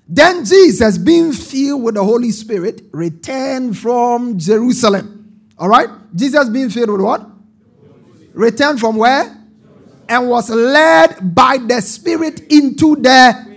Then 0.07 0.45
Jesus, 0.45 0.99
being 0.99 1.33
filled 1.33 1.83
with 1.83 1.95
the 1.95 2.05
Holy 2.05 2.31
Spirit, 2.31 2.83
returned 2.93 3.79
from 3.79 4.39
Jerusalem. 4.39 5.41
All 5.59 5.69
right? 5.69 5.89
Jesus 6.15 6.49
being 6.49 6.69
filled 6.71 6.91
with 6.91 7.01
what? 7.01 7.27
Returned 8.35 8.81
from 8.81 8.97
where? 8.97 9.35
And 10.09 10.29
was 10.29 10.51
led 10.51 11.35
by 11.35 11.57
the 11.57 11.81
Spirit 11.81 12.41
into 12.53 12.97
the. 12.97 13.55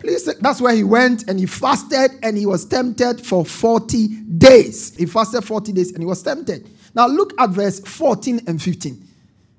Please, 0.00 0.24
that's 0.24 0.60
where 0.60 0.74
he 0.74 0.82
went 0.82 1.28
and 1.28 1.38
he 1.38 1.46
fasted 1.46 2.12
and 2.22 2.36
he 2.36 2.46
was 2.46 2.64
tempted 2.64 3.24
for 3.24 3.44
40 3.44 4.08
days. 4.38 4.96
He 4.96 5.06
fasted 5.06 5.44
40 5.44 5.72
days 5.72 5.92
and 5.92 6.00
he 6.00 6.06
was 6.06 6.22
tempted. 6.22 6.68
Now 6.94 7.06
look 7.06 7.38
at 7.38 7.50
verse 7.50 7.80
14 7.80 8.40
and 8.46 8.60
15. 8.60 9.06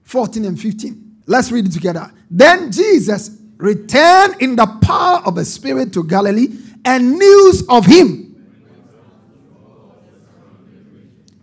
14 0.03 0.45
and 0.45 0.59
15. 0.59 1.21
Let's 1.27 1.51
read 1.51 1.67
it 1.67 1.71
together. 1.71 2.11
Then 2.29 2.71
Jesus 2.71 3.29
returned 3.61 4.41
in 4.41 4.55
the 4.55 4.65
power 4.81 5.21
of 5.25 5.35
the 5.35 5.45
Spirit 5.45 5.93
to 5.93 6.03
Galilee, 6.03 6.49
and 6.83 7.17
news 7.17 7.63
of 7.69 7.85
him. 7.85 8.27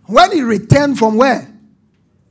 When 0.05 0.31
he 0.31 0.41
returned 0.41 0.99
from 0.99 1.15
where? 1.15 1.47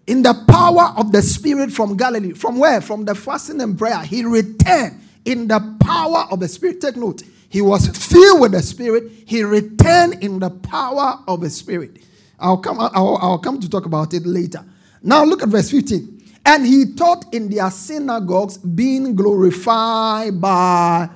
In 0.07 0.23
the 0.23 0.35
power 0.47 0.93
of 0.97 1.13
the 1.13 1.23
Spirit 1.23 1.73
from 1.73 1.97
Galilee. 1.97 2.33
From 2.33 2.59
where? 2.59 2.81
From 2.81 3.05
the 3.05 3.15
fasting 3.15 3.61
and 3.61 3.79
prayer. 3.79 4.03
He 4.03 4.25
returned 4.25 5.01
in 5.25 5.49
the 5.49 5.77
power 5.81 6.27
of 6.31 6.41
the 6.41 6.49
Spirit. 6.49 6.81
Take 6.81 6.97
note. 6.97 7.23
He 7.49 7.63
was 7.63 7.89
filled 7.89 8.41
with 8.41 8.53
the 8.53 8.63
Spirit. 8.63 9.11
He 9.25 9.43
returned 9.43 10.23
in 10.23 10.39
the 10.39 10.51
power 10.51 11.23
of 11.27 11.41
the 11.41 11.51
Spirit. 11.51 12.03
I'll 12.39 12.59
come, 12.59 12.79
I'll, 12.79 13.19
I'll 13.21 13.39
come 13.39 13.59
to 13.61 13.71
talk 13.71 13.87
about 13.87 14.13
it 14.13 14.27
later. 14.27 14.65
Now 15.03 15.25
look 15.25 15.43
at 15.43 15.49
verse 15.49 15.71
15. 15.71 16.18
And 16.45 16.67
he 16.67 16.95
taught 16.95 17.33
in 17.35 17.51
their 17.51 17.71
synagogues, 17.71 18.57
being 18.59 19.15
glorified 19.15 20.41
by, 20.41 21.11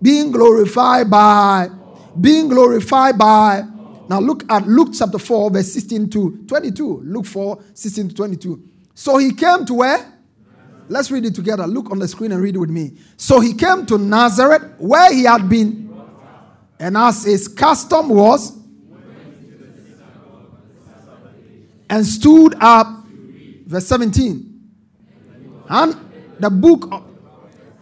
being 0.00 0.30
glorified 0.30 1.10
by, 1.10 1.68
being 2.20 2.48
glorified 2.48 3.18
by. 3.18 3.64
Now 4.08 4.20
look 4.20 4.50
at 4.50 4.66
Luke 4.66 4.90
chapter 4.96 5.18
4, 5.18 5.50
verse 5.50 5.72
16 5.72 6.10
to 6.10 6.44
22. 6.46 7.02
Luke 7.04 7.26
4, 7.26 7.62
16 7.74 8.08
to 8.10 8.14
22. 8.14 8.62
So 8.94 9.18
he 9.18 9.32
came 9.32 9.64
to 9.66 9.74
where? 9.74 10.14
Let's 10.88 11.10
read 11.10 11.26
it 11.26 11.34
together. 11.34 11.66
Look 11.66 11.90
on 11.90 11.98
the 11.98 12.08
screen 12.08 12.32
and 12.32 12.42
read 12.42 12.54
it 12.54 12.58
with 12.58 12.70
me. 12.70 12.96
So 13.16 13.40
he 13.40 13.52
came 13.52 13.84
to 13.86 13.98
Nazareth, 13.98 14.62
where 14.78 15.12
he 15.12 15.24
had 15.24 15.48
been, 15.48 15.92
and 16.78 16.96
as 16.96 17.24
his 17.24 17.46
custom 17.46 18.08
was, 18.08 18.56
and 21.90 22.06
stood 22.06 22.54
up, 22.60 22.86
verse 23.66 23.86
17. 23.86 24.47
And 25.68 25.96
the 26.38 26.50
book 26.50 26.88
of 26.92 27.04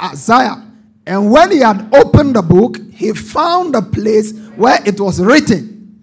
Isaiah. 0.00 0.62
And 1.06 1.30
when 1.30 1.52
he 1.52 1.58
had 1.58 1.94
opened 1.94 2.34
the 2.34 2.42
book, 2.42 2.78
he 2.92 3.12
found 3.12 3.74
the 3.74 3.82
place 3.82 4.36
where 4.56 4.80
it 4.84 5.00
was 5.00 5.20
written 5.20 6.02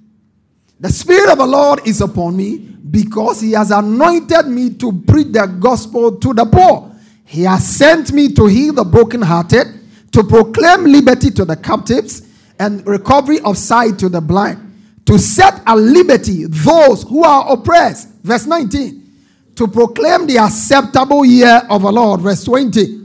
The 0.79 0.89
Spirit 0.89 1.31
of 1.31 1.39
the 1.39 1.45
Lord 1.45 1.85
is 1.85 2.01
upon 2.01 2.37
me 2.37 2.57
because 2.57 3.41
he 3.41 3.51
has 3.53 3.71
anointed 3.71 4.47
me 4.47 4.69
to 4.75 4.91
preach 5.07 5.31
the 5.31 5.47
gospel 5.59 6.15
to 6.17 6.33
the 6.33 6.45
poor. 6.45 6.91
He 7.25 7.43
has 7.43 7.67
sent 7.67 8.11
me 8.13 8.31
to 8.33 8.45
heal 8.45 8.73
the 8.73 8.83
brokenhearted, 8.83 10.11
to 10.11 10.23
proclaim 10.23 10.85
liberty 10.85 11.31
to 11.31 11.45
the 11.45 11.55
captives, 11.55 12.21
and 12.59 12.85
recovery 12.85 13.39
of 13.41 13.57
sight 13.57 13.97
to 13.99 14.09
the 14.09 14.21
blind, 14.21 14.59
to 15.05 15.17
set 15.17 15.61
at 15.65 15.73
liberty 15.73 16.45
those 16.45 17.03
who 17.03 17.23
are 17.23 17.51
oppressed. 17.51 18.09
Verse 18.21 18.45
19. 18.45 19.02
To 19.55 19.67
proclaim 19.67 20.27
the 20.27 20.37
acceptable 20.39 21.23
year 21.23 21.61
of 21.69 21.83
the 21.83 21.91
Lord. 21.91 22.21
Verse 22.21 22.43
20. 22.43 23.01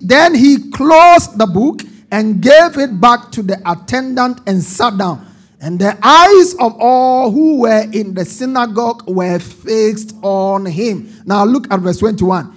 Then 0.00 0.34
he 0.34 0.70
closed 0.70 1.36
the 1.38 1.46
book 1.46 1.82
and 2.10 2.40
gave 2.40 2.78
it 2.78 3.00
back 3.00 3.30
to 3.32 3.42
the 3.42 3.60
attendant 3.70 4.40
and 4.46 4.62
sat 4.62 4.96
down. 4.96 5.26
And 5.60 5.78
the 5.78 5.96
eyes 6.02 6.54
of 6.54 6.74
all 6.80 7.30
who 7.30 7.60
were 7.60 7.86
in 7.92 8.14
the 8.14 8.24
synagogue 8.24 9.04
were 9.06 9.38
fixed 9.38 10.16
on 10.22 10.64
him. 10.64 11.12
Now 11.26 11.44
look 11.44 11.70
at 11.70 11.80
verse 11.80 11.98
21. 11.98 12.56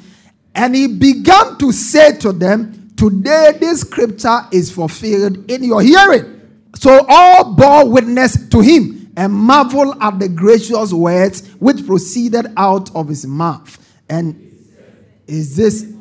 And 0.55 0.75
he 0.75 0.87
began 0.87 1.57
to 1.57 1.71
say 1.73 2.17
to 2.19 2.31
them, 2.31 2.91
Today 2.95 3.57
this 3.59 3.81
scripture 3.81 4.41
is 4.51 4.71
fulfilled 4.71 5.51
in 5.51 5.63
your 5.63 5.81
hearing. 5.81 6.41
So 6.75 7.05
all 7.09 7.53
bore 7.53 7.89
witness 7.89 8.47
to 8.49 8.61
him 8.61 9.02
and 9.15 9.33
marveled 9.33 9.97
at 10.01 10.19
the 10.19 10.29
gracious 10.29 10.91
words 10.91 11.47
which 11.55 11.85
proceeded 11.85 12.47
out 12.57 12.93
of 12.95 13.07
his 13.07 13.25
mouth. 13.25 13.79
And 14.09 14.51
is 15.27 15.55
this 15.55 15.93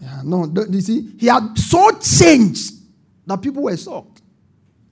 yeah, 0.00 0.20
no, 0.22 0.52
you 0.68 0.80
see, 0.82 1.12
he 1.18 1.26
had 1.28 1.56
so 1.56 1.90
changed 1.92 2.74
that 3.26 3.40
people 3.40 3.62
were 3.62 3.76
shocked. 3.76 4.20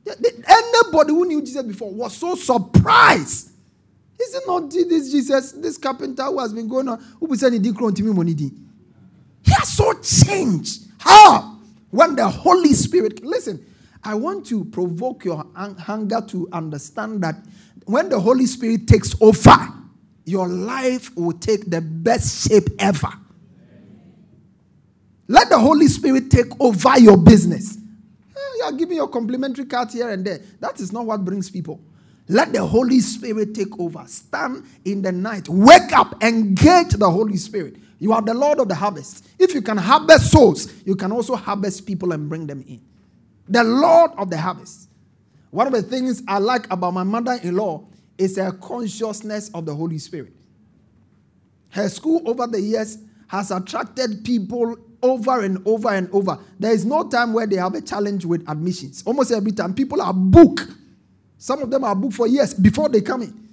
Anybody 0.06 1.12
who 1.12 1.26
knew 1.26 1.40
Jesus 1.42 1.62
before 1.62 1.92
was 1.92 2.16
so 2.16 2.34
surprised. 2.34 3.50
Is 4.18 4.34
it 4.34 4.42
not 4.46 4.70
this 4.70 5.10
Jesus, 5.10 5.52
this 5.52 5.76
carpenter 5.76 6.24
who 6.24 6.38
has 6.40 6.52
been 6.52 6.66
going 6.66 6.88
on, 6.88 6.98
who 7.20 7.28
be 7.28 7.36
saying 7.36 7.62
he 7.62 7.72
to 7.72 8.02
me 8.02 8.12
money? 8.12 8.32
He 8.32 9.52
has 9.52 9.76
so 9.76 9.92
changed. 10.00 10.84
How? 10.98 11.58
When 11.90 12.16
the 12.16 12.28
Holy 12.28 12.72
Spirit, 12.72 13.22
listen, 13.22 13.64
I 14.04 14.14
want 14.14 14.46
to 14.46 14.64
provoke 14.64 15.24
your 15.24 15.44
hunger 15.54 16.20
to 16.28 16.48
understand 16.52 17.22
that 17.22 17.36
when 17.86 18.08
the 18.08 18.18
Holy 18.18 18.46
Spirit 18.46 18.86
takes 18.86 19.14
over, 19.20 19.56
your 20.24 20.48
life 20.48 21.14
will 21.16 21.32
take 21.32 21.70
the 21.70 21.80
best 21.80 22.48
shape 22.48 22.68
ever. 22.78 23.10
Let 25.28 25.48
the 25.48 25.58
Holy 25.58 25.86
Spirit 25.88 26.30
take 26.30 26.60
over 26.60 26.98
your 26.98 27.16
business. 27.16 27.76
Eh, 27.76 28.40
you 28.58 28.64
are 28.64 28.72
giving 28.72 28.96
your 28.96 29.08
complimentary 29.08 29.64
card 29.64 29.90
here 29.90 30.10
and 30.10 30.24
there. 30.24 30.40
That 30.60 30.80
is 30.80 30.92
not 30.92 31.06
what 31.06 31.24
brings 31.24 31.50
people. 31.50 31.80
Let 32.28 32.52
the 32.52 32.64
Holy 32.64 33.00
Spirit 33.00 33.54
take 33.54 33.78
over. 33.80 34.04
Stand 34.06 34.64
in 34.84 35.02
the 35.02 35.12
night. 35.12 35.48
Wake 35.48 35.92
up. 35.92 36.22
Engage 36.22 36.90
the 36.90 37.10
Holy 37.10 37.36
Spirit. 37.36 37.76
You 37.98 38.12
are 38.12 38.22
the 38.22 38.34
Lord 38.34 38.58
of 38.58 38.68
the 38.68 38.74
harvest. 38.74 39.26
If 39.38 39.54
you 39.54 39.62
can 39.62 39.76
harvest 39.76 40.30
souls, 40.32 40.72
you 40.84 40.96
can 40.96 41.12
also 41.12 41.36
harvest 41.36 41.86
people 41.86 42.12
and 42.12 42.28
bring 42.28 42.46
them 42.46 42.64
in. 42.66 42.80
The 43.48 43.64
Lord 43.64 44.12
of 44.16 44.30
the 44.30 44.38
harvest. 44.38 44.88
One 45.50 45.66
of 45.66 45.72
the 45.72 45.82
things 45.82 46.22
I 46.26 46.38
like 46.38 46.70
about 46.72 46.94
my 46.94 47.02
mother 47.02 47.38
in 47.42 47.56
law 47.56 47.84
is 48.16 48.36
her 48.36 48.52
consciousness 48.52 49.50
of 49.50 49.66
the 49.66 49.74
Holy 49.74 49.98
Spirit. 49.98 50.32
Her 51.70 51.88
school 51.88 52.22
over 52.26 52.46
the 52.46 52.60
years 52.60 52.98
has 53.28 53.50
attracted 53.50 54.24
people 54.24 54.76
over 55.02 55.40
and 55.42 55.66
over 55.66 55.88
and 55.90 56.08
over. 56.12 56.38
There 56.58 56.72
is 56.72 56.84
no 56.84 57.08
time 57.08 57.32
where 57.32 57.46
they 57.46 57.56
have 57.56 57.74
a 57.74 57.80
challenge 57.80 58.24
with 58.24 58.48
admissions. 58.48 59.02
Almost 59.04 59.32
every 59.32 59.52
time, 59.52 59.74
people 59.74 60.00
are 60.00 60.12
booked. 60.12 60.68
Some 61.38 61.60
of 61.62 61.70
them 61.70 61.82
are 61.84 61.94
booked 61.94 62.14
for 62.14 62.26
years 62.26 62.54
before 62.54 62.88
they 62.88 63.00
come 63.00 63.22
in. 63.22 63.48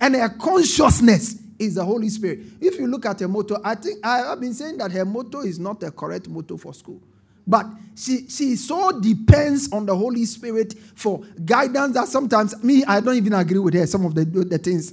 And 0.00 0.14
their 0.14 0.28
consciousness 0.28 1.36
is 1.58 1.74
the 1.74 1.84
Holy 1.84 2.08
Spirit. 2.08 2.40
If 2.60 2.78
you 2.78 2.86
look 2.86 3.04
at 3.04 3.20
her 3.20 3.28
motto, 3.28 3.60
I 3.62 3.74
think 3.74 4.04
I 4.04 4.18
have 4.18 4.40
been 4.40 4.54
saying 4.54 4.78
that 4.78 4.92
her 4.92 5.04
motto 5.04 5.40
is 5.40 5.58
not 5.58 5.80
the 5.80 5.90
correct 5.90 6.28
motto 6.28 6.56
for 6.56 6.72
school. 6.72 7.02
But 7.48 7.66
she, 7.96 8.28
she 8.28 8.54
so 8.54 9.00
depends 9.00 9.72
on 9.72 9.86
the 9.86 9.96
Holy 9.96 10.24
Spirit 10.24 10.74
for 10.94 11.24
guidance 11.44 11.94
that 11.94 12.06
sometimes 12.06 12.62
me, 12.62 12.84
I 12.84 13.00
don't 13.00 13.16
even 13.16 13.32
agree 13.32 13.58
with 13.58 13.74
her, 13.74 13.86
some 13.86 14.04
of 14.04 14.14
the, 14.14 14.24
the 14.24 14.58
things 14.58 14.92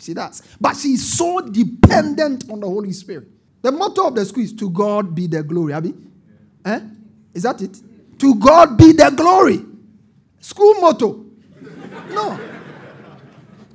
she 0.00 0.14
does. 0.14 0.42
But 0.60 0.76
she's 0.76 1.16
so 1.16 1.40
dependent 1.40 2.48
on 2.50 2.60
the 2.60 2.68
Holy 2.68 2.92
Spirit. 2.92 3.28
The 3.62 3.72
motto 3.72 4.06
of 4.06 4.14
the 4.14 4.24
school 4.24 4.44
is 4.44 4.52
to 4.52 4.70
God 4.70 5.14
be 5.14 5.26
the 5.26 5.42
glory. 5.42 5.72
Abby? 5.72 5.94
Eh? 6.64 6.80
Is 7.34 7.42
that 7.42 7.60
it? 7.60 7.76
To 8.18 8.34
God 8.36 8.76
be 8.76 8.92
the 8.92 9.10
glory. 9.16 9.64
School 10.38 10.74
motto. 10.74 11.24
No. 12.10 12.38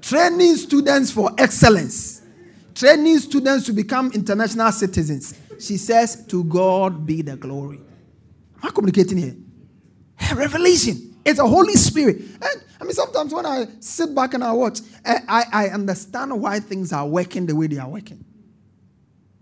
Training 0.02 0.56
students 0.56 1.12
for 1.12 1.32
excellence. 1.38 2.22
Training 2.76 3.20
students 3.20 3.66
to 3.66 3.74
become 3.74 4.12
international 4.14 4.72
citizens. 4.72 5.34
She 5.60 5.78
says, 5.78 6.26
To 6.28 6.44
God 6.46 7.06
be 7.06 7.22
the 7.22 7.36
glory. 7.36 7.80
I 8.64 8.72
communicating 8.72 9.18
here? 9.18 9.36
Her 10.16 10.36
revelation. 10.36 11.16
It's 11.26 11.40
a 11.40 11.48
Holy 11.48 11.74
Spirit. 11.74 12.18
And 12.18 12.64
I 12.80 12.84
mean, 12.84 12.94
sometimes 12.94 13.34
when 13.34 13.46
I 13.46 13.66
sit 13.80 14.16
back 14.16 14.34
and 14.34 14.44
I 14.44 14.54
watch, 14.54 14.80
I, 15.06 15.20
I, 15.28 15.44
I 15.52 15.68
understand 15.70 16.40
why 16.42 16.60
things 16.60 16.92
are 16.92 17.06
working 17.06 17.46
the 17.46 17.56
way 17.56 17.68
they 17.68 17.78
are 17.78 17.90
working. 17.90 18.24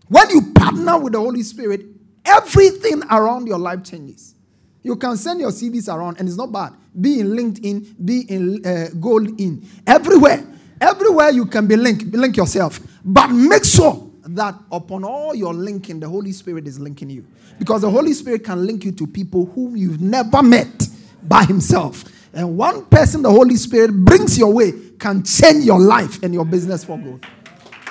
When 0.07 0.29
you 0.29 0.51
partner 0.53 0.99
with 0.99 1.13
the 1.13 1.19
Holy 1.19 1.43
Spirit, 1.43 1.85
everything 2.25 3.01
around 3.09 3.47
your 3.47 3.59
life 3.59 3.83
changes. 3.83 4.35
You 4.83 4.95
can 4.95 5.15
send 5.15 5.39
your 5.39 5.51
CVs 5.51 5.93
around, 5.93 6.17
and 6.19 6.27
it's 6.27 6.37
not 6.37 6.51
bad. 6.51 6.73
Be 6.99 7.19
in 7.19 7.27
LinkedIn, 7.27 8.03
be 8.03 8.21
in 8.21 8.65
uh, 8.65 8.89
GoldIn, 8.95 9.63
everywhere. 9.85 10.45
Everywhere 10.81 11.29
you 11.29 11.45
can 11.45 11.67
be 11.67 11.75
linked, 11.75 12.05
link 12.05 12.35
yourself. 12.35 12.79
But 13.05 13.27
make 13.27 13.63
sure 13.63 14.10
that 14.35 14.55
upon 14.71 15.03
all 15.03 15.35
your 15.35 15.53
linking, 15.53 15.99
the 15.99 16.09
Holy 16.09 16.31
Spirit 16.31 16.67
is 16.67 16.79
linking 16.79 17.09
you. 17.09 17.25
Because 17.59 17.81
the 17.81 17.89
Holy 17.89 18.13
Spirit 18.13 18.43
can 18.43 18.65
link 18.65 18.85
you 18.85 18.91
to 18.93 19.07
people 19.07 19.45
whom 19.47 19.75
you've 19.75 20.01
never 20.01 20.41
met 20.41 20.87
by 21.23 21.43
Himself. 21.43 22.03
And 22.33 22.57
one 22.57 22.85
person 22.85 23.21
the 23.21 23.29
Holy 23.29 23.55
Spirit 23.55 23.91
brings 23.93 24.37
your 24.37 24.53
way 24.53 24.73
can 24.99 25.23
change 25.23 25.65
your 25.65 25.79
life 25.79 26.21
and 26.23 26.33
your 26.33 26.45
business 26.45 26.83
for 26.83 26.97
good. 26.97 27.25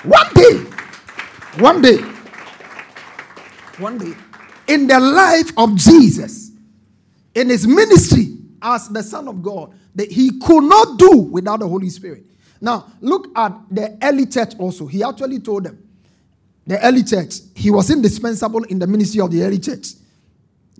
One 0.04 0.32
day, 0.34 0.56
one 1.58 1.82
day, 1.82 1.98
one 3.78 3.98
day, 3.98 4.14
in 4.66 4.86
the 4.86 4.98
life 4.98 5.52
of 5.56 5.74
Jesus, 5.76 6.52
in 7.34 7.48
his 7.48 7.66
ministry 7.66 8.36
as 8.62 8.88
the 8.88 9.02
Son 9.02 9.28
of 9.28 9.42
God, 9.42 9.74
that 9.94 10.10
he 10.10 10.38
could 10.38 10.64
not 10.64 10.98
do 10.98 11.18
without 11.18 11.60
the 11.60 11.68
Holy 11.68 11.90
Spirit. 11.90 12.24
Now, 12.60 12.92
look 13.00 13.28
at 13.36 13.52
the 13.70 13.98
early 14.02 14.26
church 14.26 14.54
also. 14.58 14.86
He 14.86 15.02
actually 15.02 15.40
told 15.40 15.64
them, 15.64 15.82
the 16.70 16.86
early 16.86 17.02
church, 17.02 17.34
he 17.56 17.68
was 17.68 17.90
indispensable 17.90 18.62
in 18.62 18.78
the 18.78 18.86
ministry 18.86 19.20
of 19.20 19.32
the 19.32 19.42
early 19.42 19.58
church. 19.58 19.88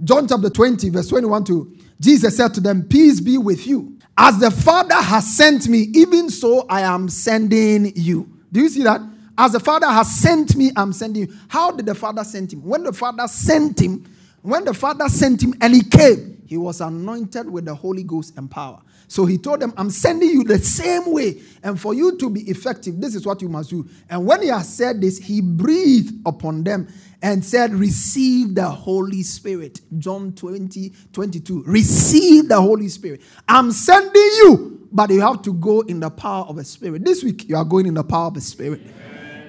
John 0.05 0.29
chapter 0.29 0.49
20, 0.49 0.89
verse 0.89 1.09
21 1.09 1.43
to 1.47 1.77
Jesus 1.99 2.37
said 2.37 2.55
to 2.55 2.61
them, 2.61 2.85
Peace 2.85 3.21
be 3.21 3.37
with 3.37 3.67
you. 3.67 3.99
As 4.17 4.39
the 4.39 4.53
Father 4.53 4.95
has 4.95 5.37
sent 5.37 5.67
me, 5.67 5.89
even 5.95 6.31
so 6.31 6.65
I 6.69 6.83
am 6.83 7.09
sending 7.09 7.93
you. 7.97 8.31
Do 8.53 8.61
you 8.61 8.69
see 8.69 8.85
that? 8.85 9.01
As 9.37 9.51
the 9.51 9.59
Father 9.59 9.89
has 9.89 10.15
sent 10.15 10.55
me, 10.55 10.71
I'm 10.77 10.93
sending 10.93 11.29
you. 11.29 11.37
How 11.49 11.73
did 11.73 11.87
the 11.87 11.97
Father 11.97 12.23
send 12.23 12.53
him? 12.53 12.63
When 12.63 12.85
the 12.85 12.93
Father 12.93 13.27
sent 13.27 13.81
him, 13.81 14.07
when 14.43 14.65
the 14.65 14.75
Father 14.75 15.09
sent 15.09 15.43
him 15.43 15.55
and 15.61 15.75
he 15.75 15.83
came, 15.83 16.41
he 16.47 16.57
was 16.57 16.81
anointed 16.81 17.51
with 17.51 17.65
the 17.65 17.75
Holy 17.75 18.05
Ghost 18.05 18.35
and 18.37 18.49
power. 18.49 18.81
So 19.11 19.27
he 19.27 19.39
told 19.39 19.59
them, 19.59 19.75
I'm 19.77 19.91
sending 19.91 20.31
you 20.31 20.45
the 20.45 20.61
same 20.61 21.13
way. 21.13 21.43
And 21.65 21.81
for 21.81 21.95
you 21.95 22.17
to 22.19 22.31
be 22.31 22.43
effective, 22.43 23.01
this 23.01 23.17
is 23.17 23.27
what 23.27 23.43
you 23.43 23.49
must 23.49 23.71
do. 23.71 23.85
And 24.09 24.25
when 24.25 24.41
he 24.41 24.49
has 24.49 24.73
said 24.73 25.01
this, 25.01 25.19
he 25.19 25.41
breathed 25.41 26.15
upon 26.25 26.63
them 26.63 26.87
and 27.21 27.45
said, 27.45 27.75
Receive 27.75 28.55
the 28.55 28.71
Holy 28.71 29.25
Spirit. 29.25 29.81
John 29.99 30.33
20, 30.33 30.93
22. 31.13 31.65
Receive 31.67 32.49
the 32.49 32.61
Holy 32.61 32.87
Spirit. 32.87 33.23
I'm 33.49 33.73
sending 33.73 34.15
you, 34.15 34.89
but 34.93 35.11
you 35.11 35.23
have 35.23 35.43
to 35.43 35.55
go 35.55 35.81
in 35.81 35.99
the 35.99 36.11
power 36.11 36.45
of 36.45 36.55
the 36.55 36.65
Spirit. 36.65 37.05
This 37.05 37.25
week, 37.25 37.49
you 37.49 37.57
are 37.57 37.65
going 37.65 37.87
in 37.87 37.95
the 37.95 38.05
power 38.05 38.29
of 38.29 38.35
the 38.35 38.41
Spirit. 38.41 38.81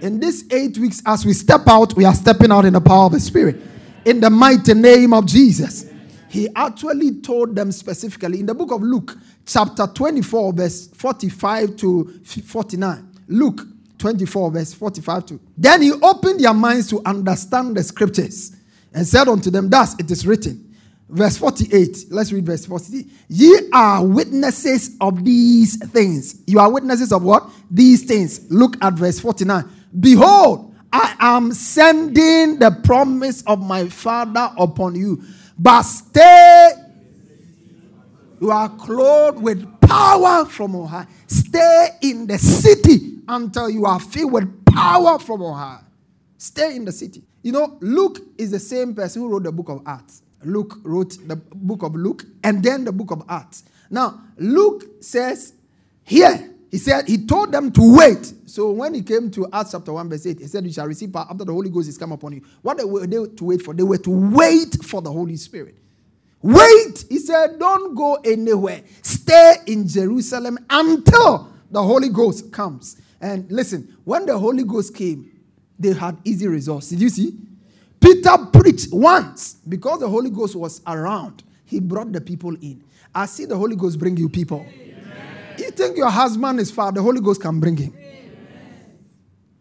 In 0.02 0.20
these 0.20 0.52
eight 0.52 0.76
weeks, 0.80 1.04
as 1.06 1.24
we 1.24 1.34
step 1.34 1.68
out, 1.68 1.94
we 1.94 2.04
are 2.06 2.16
stepping 2.16 2.52
out 2.52 2.66
in 2.66 2.74
the 2.74 2.82
power 2.82 3.06
of 3.06 3.12
the 3.12 3.20
Spirit. 3.20 3.58
In 4.06 4.22
the 4.22 4.32
mighty 4.32 4.74
name 4.74 5.14
of 5.14 5.28
Jesus. 5.28 5.92
He 6.32 6.48
actually 6.56 7.20
told 7.20 7.58
them 7.58 7.74
specifically 7.74 8.40
in 8.40 8.46
the 8.46 8.54
book 8.54 8.72
of 8.72 8.82
Luke, 8.82 9.18
chapter 9.46 9.88
24, 9.88 10.54
verse 10.54 10.88
45 10.88 11.76
to 11.78 12.20
49. 12.24 13.08
Luke 13.28 13.62
24, 13.98 14.52
verse 14.52 14.74
45 14.74 15.26
to. 15.28 15.40
Then 15.58 15.82
he 15.82 15.92
opened 15.92 16.40
their 16.40 16.54
minds 16.54 16.88
to 16.90 17.02
understand 17.06 17.78
the 17.78 17.84
scriptures 17.84 18.56
and 18.94 19.06
said 19.06 19.28
unto 19.28 19.50
them, 19.50 19.70
Thus 19.70 19.98
it 20.00 20.10
is 20.12 20.26
written. 20.26 20.68
Verse 21.08 21.38
48. 21.38 22.06
Let's 22.10 22.32
read 22.32 22.46
verse 22.46 22.66
48. 22.66 23.06
Ye 23.28 23.70
are 23.74 24.06
witnesses 24.06 24.96
of 25.02 25.24
these 25.26 25.78
things. 25.90 26.42
You 26.48 26.60
are 26.60 26.72
witnesses 26.72 27.12
of 27.12 27.24
what? 27.24 27.50
These 27.70 28.06
things. 28.06 28.50
Look 28.50 28.76
at 28.82 28.94
verse 28.94 29.20
49. 29.20 29.70
Behold, 30.00 30.74
I 30.92 31.16
am 31.20 31.52
sending 31.54 32.60
the 32.60 32.72
promise 32.84 33.44
of 33.44 33.62
my 33.62 33.88
Father 33.88 34.52
upon 34.58 34.96
you. 34.96 35.22
But 35.58 35.84
stay. 35.84 36.72
You 38.42 38.50
are 38.50 38.70
clothed 38.70 39.40
with 39.40 39.80
power 39.82 40.46
from 40.46 40.76
on 40.76 40.88
high. 40.88 41.06
Stay 41.28 41.90
in 42.02 42.26
the 42.26 42.40
city 42.40 43.20
until 43.28 43.70
you 43.70 43.86
are 43.86 44.00
filled 44.00 44.32
with 44.32 44.66
power 44.66 45.20
from 45.20 45.44
on 45.44 45.58
high. 45.58 45.84
Stay 46.40 46.76
in 46.76 46.84
the 46.84 46.92
city. 46.92 47.22
You 47.44 47.52
know, 47.52 47.78
Luke 47.82 48.20
is 48.40 48.50
the 48.50 48.60
same 48.60 48.96
person 48.96 49.22
who 49.22 49.30
wrote 49.30 49.44
the 49.44 49.52
book 49.52 49.70
of 49.70 49.84
Acts. 49.86 50.24
Luke 50.44 50.80
wrote 50.84 51.18
the 51.28 51.36
book 51.36 51.84
of 51.84 51.96
Luke 51.96 52.26
and 52.44 52.64
then 52.64 52.84
the 52.84 52.92
book 52.92 53.12
of 53.12 53.24
Acts. 53.30 53.64
Now, 53.92 54.20
Luke 54.38 54.86
says 55.02 55.54
here, 56.04 56.50
he 56.72 56.80
said, 56.80 57.08
he 57.08 57.24
told 57.28 57.52
them 57.52 57.72
to 57.74 57.96
wait. 57.96 58.34
So 58.48 58.72
when 58.72 58.96
he 58.96 59.04
came 59.04 59.30
to 59.32 59.48
Acts 59.54 59.74
chapter 59.74 59.94
1, 59.94 60.10
verse 60.10 60.26
8, 60.26 60.40
he 60.40 60.48
said, 60.48 60.66
You 60.66 60.74
shall 60.74 60.88
receive 60.88 61.14
power 61.14 61.28
after 61.30 61.46
the 61.46 61.54
Holy 61.54 61.70
Ghost 61.70 61.90
is 61.90 61.98
come 61.98 62.12
upon 62.12 62.34
you. 62.34 62.42
What 62.64 62.78
they 62.78 62.86
were 62.86 63.06
they 63.06 63.24
to 63.24 63.44
wait 63.44 63.62
for? 63.62 63.76
They 63.76 63.84
were 63.84 64.00
to 64.00 64.10
wait 64.10 64.84
for 64.84 65.02
the 65.04 65.12
Holy 65.12 65.36
Spirit. 65.36 65.76
Wait. 66.42 67.06
He 67.10 67.20
said, 67.20 67.60
Don't 67.60 67.96
go 67.96 68.16
anywhere. 68.16 68.82
Stay 69.02 69.56
in 69.68 69.88
Jerusalem 69.88 70.58
until 70.70 71.54
the 71.70 71.82
Holy 71.82 72.10
Ghost 72.10 72.52
comes. 72.52 72.98
And 73.20 73.50
listen, 73.52 73.98
when 74.04 74.26
the 74.26 74.38
Holy 74.38 74.64
Ghost 74.64 74.96
came, 74.96 75.32
they 75.78 75.94
had 75.94 76.18
easy 76.24 76.48
results. 76.48 76.90
Did 76.90 77.02
you 77.02 77.10
see? 77.10 77.38
Peter 78.00 78.36
preached 78.52 78.88
once 78.92 79.56
because 79.68 80.00
the 80.00 80.10
Holy 80.10 80.30
Ghost 80.32 80.56
was 80.56 80.82
around. 80.88 81.44
He 81.66 81.80
brought 81.80 82.12
the 82.12 82.20
people 82.20 82.56
in. 82.56 82.84
I 83.14 83.26
see 83.28 83.46
the 83.46 83.56
Holy 83.56 83.76
Ghost 83.76 84.00
bring 84.00 84.18
you 84.18 84.28
people. 84.28 84.66
Amen. 84.68 85.56
You 85.58 85.72
think 85.72 85.98
your 85.98 86.10
husband 86.10 86.60
is 86.60 86.72
far, 86.72 86.92
the 86.92 87.02
Holy 87.02 87.22
Ghost 87.22 87.42
can 87.42 87.60
bring 87.60 87.78
him. 87.78 87.94
Amen. 87.96 88.98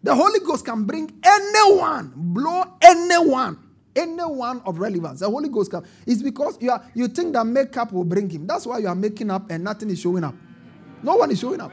The 0.03 0.15
Holy 0.15 0.41
Ghost 0.41 0.65
can 0.65 0.85
bring 0.85 1.13
anyone, 1.23 2.13
blow 2.17 2.65
anyone, 2.81 3.59
anyone 3.95 4.63
of 4.65 4.79
relevance. 4.79 5.21
The 5.21 5.29
Holy 5.29 5.49
Ghost 5.49 5.71
can. 5.71 5.85
It's 6.07 6.23
because 6.23 6.57
you, 6.61 6.71
are, 6.71 6.85
you 6.95 7.09
think 7.09 7.33
that 7.35 7.45
makeup 7.47 7.93
will 7.93 8.05
bring 8.05 8.29
him. 8.29 8.47
That's 8.47 8.67
why 8.67 8.79
you 8.79 8.89
are 8.89 8.95
making 8.95 9.31
up 9.31 9.51
and 9.51 9.65
nothing 9.65 9.91
is 9.91 10.01
showing 10.01 10.25
up. 10.25 10.35
No 11.03 11.17
one 11.17 11.31
is 11.31 11.41
showing 11.41 11.61
up. 11.61 11.73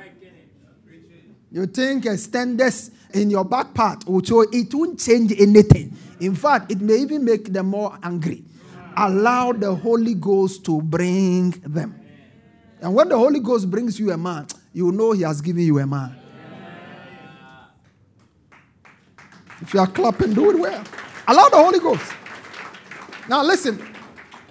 You 1.51 1.65
think 1.65 2.06
a 2.06 2.17
standards 2.17 2.91
in 3.13 3.30
your 3.30 3.45
back 3.45 3.73
part 3.73 4.06
will 4.06 4.23
show 4.23 4.41
it 4.41 4.73
won't 4.73 4.99
change 4.99 5.34
anything. 5.39 5.95
In 6.19 6.36
fact, 6.36 6.71
it 6.71 6.82
may 6.82 6.97
even 6.97 7.23
make 7.23 7.45
them 7.45 7.67
more 7.67 7.97
angry. 8.03 8.43
Allow 8.95 9.53
the 9.53 9.73
Holy 9.73 10.15
Ghost 10.15 10.65
to 10.65 10.82
bring 10.82 11.51
them. 11.51 11.99
And 12.82 12.93
when 12.93 13.10
the 13.10 13.17
Holy 13.17 13.39
Ghost 13.39 13.69
brings 13.69 13.99
you 13.99 14.12
a 14.12 14.17
man, 14.17 14.47
you 14.73 14.91
know 14.91 15.13
he 15.13 15.21
has 15.21 15.41
given 15.41 15.63
you 15.63 15.80
a 15.80 15.88
man. 15.88 16.15
If 19.62 19.73
you 19.73 19.80
are 19.80 19.88
clapping, 19.88 20.34
do 20.34 20.51
it 20.51 20.60
well. 20.60 20.84
Allow 21.27 21.49
the 21.49 21.57
Holy 21.57 21.79
Ghost. 21.79 22.13
Now 23.29 23.43
listen. 23.43 23.93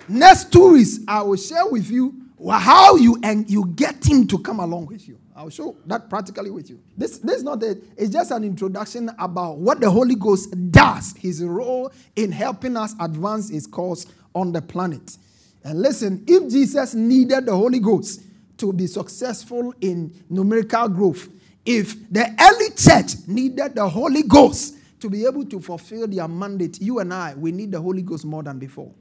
Next 0.08 0.52
two 0.52 0.74
weeks, 0.74 1.00
I 1.08 1.22
will 1.22 1.36
share 1.36 1.66
with 1.66 1.90
you 1.90 2.14
how 2.48 2.96
you 2.96 3.18
and 3.22 3.48
you 3.50 3.66
get 3.74 4.06
him 4.06 4.26
to 4.28 4.38
come 4.38 4.60
along 4.60 4.86
with 4.86 5.08
you. 5.08 5.18
I'll 5.34 5.50
show 5.50 5.76
that 5.86 6.08
practically 6.08 6.50
with 6.50 6.70
you. 6.70 6.80
This, 6.96 7.18
this 7.18 7.38
is 7.38 7.42
not 7.42 7.62
a, 7.62 7.76
it's 7.96 8.10
just 8.10 8.30
an 8.30 8.44
introduction 8.44 9.10
about 9.18 9.58
what 9.58 9.80
the 9.80 9.90
Holy 9.90 10.14
Ghost 10.14 10.54
does, 10.70 11.14
his 11.18 11.42
role 11.42 11.92
in 12.14 12.30
helping 12.30 12.76
us 12.76 12.94
advance 13.00 13.50
his 13.50 13.66
cause 13.66 14.06
on 14.34 14.52
the 14.52 14.62
planet. 14.62 15.16
And 15.64 15.82
listen, 15.82 16.24
if 16.26 16.50
Jesus 16.50 16.94
needed 16.94 17.46
the 17.46 17.56
Holy 17.56 17.80
Ghost 17.80 18.22
to 18.58 18.72
be 18.72 18.86
successful 18.86 19.74
in 19.80 20.14
numerical 20.30 20.88
growth, 20.88 21.28
if 21.64 22.10
the 22.12 22.24
early 22.40 22.70
church 22.76 23.26
needed 23.26 23.74
the 23.74 23.88
Holy 23.88 24.22
Ghost 24.22 24.76
to 25.06 25.10
be 25.10 25.24
able 25.24 25.44
to 25.44 25.60
fulfill 25.60 26.08
their 26.08 26.26
mandate, 26.26 26.80
you 26.80 26.98
and 26.98 27.14
I, 27.14 27.34
we 27.34 27.52
need 27.52 27.70
the 27.70 27.80
Holy 27.80 28.02
Ghost 28.02 28.24
more 28.24 28.42
than 28.42 28.58
before. 28.58 28.92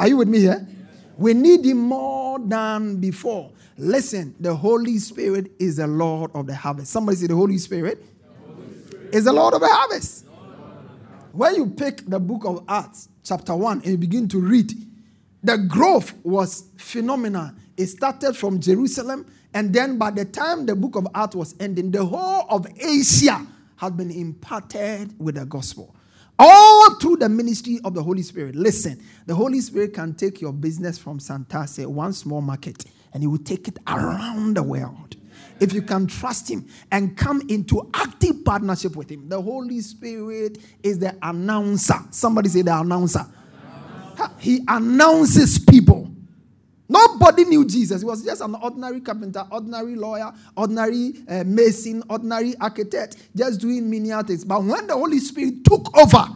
Are 0.00 0.08
you 0.08 0.16
with 0.16 0.26
me 0.26 0.40
here? 0.40 0.66
We 1.16 1.32
need 1.32 1.64
him 1.64 1.78
more 1.78 2.40
than 2.40 2.96
before. 2.96 3.52
Listen, 3.78 4.34
the 4.40 4.52
Holy 4.52 4.98
Spirit 4.98 5.52
is 5.60 5.76
the 5.76 5.86
Lord 5.86 6.32
of 6.34 6.48
the 6.48 6.56
harvest. 6.56 6.90
Somebody 6.90 7.18
say 7.18 7.28
the 7.28 7.36
Holy 7.36 7.58
Spirit, 7.58 8.02
the 8.02 8.52
Holy 8.52 8.84
Spirit. 8.84 9.14
is 9.14 9.24
the 9.26 9.32
Lord 9.32 9.54
of 9.54 9.60
the 9.60 9.68
harvest. 9.68 10.26
When 11.30 11.54
you 11.54 11.66
pick 11.66 12.04
the 12.04 12.18
book 12.18 12.44
of 12.44 12.64
Acts, 12.68 13.08
chapter 13.22 13.54
1, 13.54 13.82
and 13.82 13.86
you 13.86 13.96
begin 13.96 14.26
to 14.30 14.40
read, 14.40 14.72
the 15.44 15.56
growth 15.56 16.14
was 16.24 16.64
phenomenal. 16.78 17.52
It 17.76 17.86
started 17.86 18.36
from 18.36 18.58
Jerusalem, 18.58 19.26
and 19.52 19.72
then 19.72 19.98
by 19.98 20.10
the 20.10 20.24
time 20.24 20.66
the 20.66 20.74
book 20.74 20.96
of 20.96 21.06
Acts 21.14 21.36
was 21.36 21.54
ending, 21.60 21.92
the 21.92 22.04
whole 22.04 22.44
of 22.50 22.66
Asia 22.76 23.46
had 23.76 23.96
been 23.96 24.10
imparted 24.10 25.14
with 25.18 25.36
the 25.36 25.44
gospel. 25.46 25.94
All 26.38 26.94
through 26.96 27.16
the 27.18 27.28
ministry 27.28 27.78
of 27.84 27.94
the 27.94 28.02
Holy 28.02 28.22
Spirit. 28.22 28.56
Listen, 28.56 29.00
the 29.26 29.34
Holy 29.34 29.60
Spirit 29.60 29.94
can 29.94 30.14
take 30.14 30.40
your 30.40 30.52
business 30.52 30.98
from 30.98 31.18
Santasi, 31.18 31.86
one 31.86 32.12
small 32.12 32.40
market, 32.40 32.84
and 33.12 33.22
he 33.22 33.26
will 33.26 33.38
take 33.38 33.68
it 33.68 33.78
around 33.86 34.56
the 34.56 34.62
world. 34.62 35.16
If 35.60 35.72
you 35.72 35.82
can 35.82 36.08
trust 36.08 36.50
him 36.50 36.66
and 36.90 37.16
come 37.16 37.40
into 37.48 37.88
active 37.94 38.44
partnership 38.44 38.96
with 38.96 39.08
him, 39.10 39.28
the 39.28 39.40
Holy 39.40 39.80
Spirit 39.80 40.58
is 40.82 40.98
the 40.98 41.16
announcer. 41.22 41.94
Somebody 42.10 42.48
say 42.48 42.62
the 42.62 42.76
announcer. 42.76 43.24
He 44.38 44.62
announces 44.66 45.58
people. 45.58 45.93
Nobody 46.88 47.44
knew 47.44 47.64
Jesus. 47.64 48.02
He 48.02 48.06
was 48.06 48.22
just 48.22 48.42
an 48.42 48.54
ordinary 48.56 49.00
carpenter, 49.00 49.46
ordinary 49.50 49.96
lawyer, 49.96 50.32
ordinary 50.56 51.14
uh, 51.28 51.44
mason, 51.44 52.02
ordinary 52.08 52.54
architect, 52.60 53.16
just 53.34 53.60
doing 53.60 53.88
menial 53.88 54.22
things. 54.22 54.44
But 54.44 54.62
when 54.62 54.86
the 54.86 54.94
Holy 54.94 55.18
Spirit 55.18 55.64
took 55.64 55.96
over, 55.96 56.26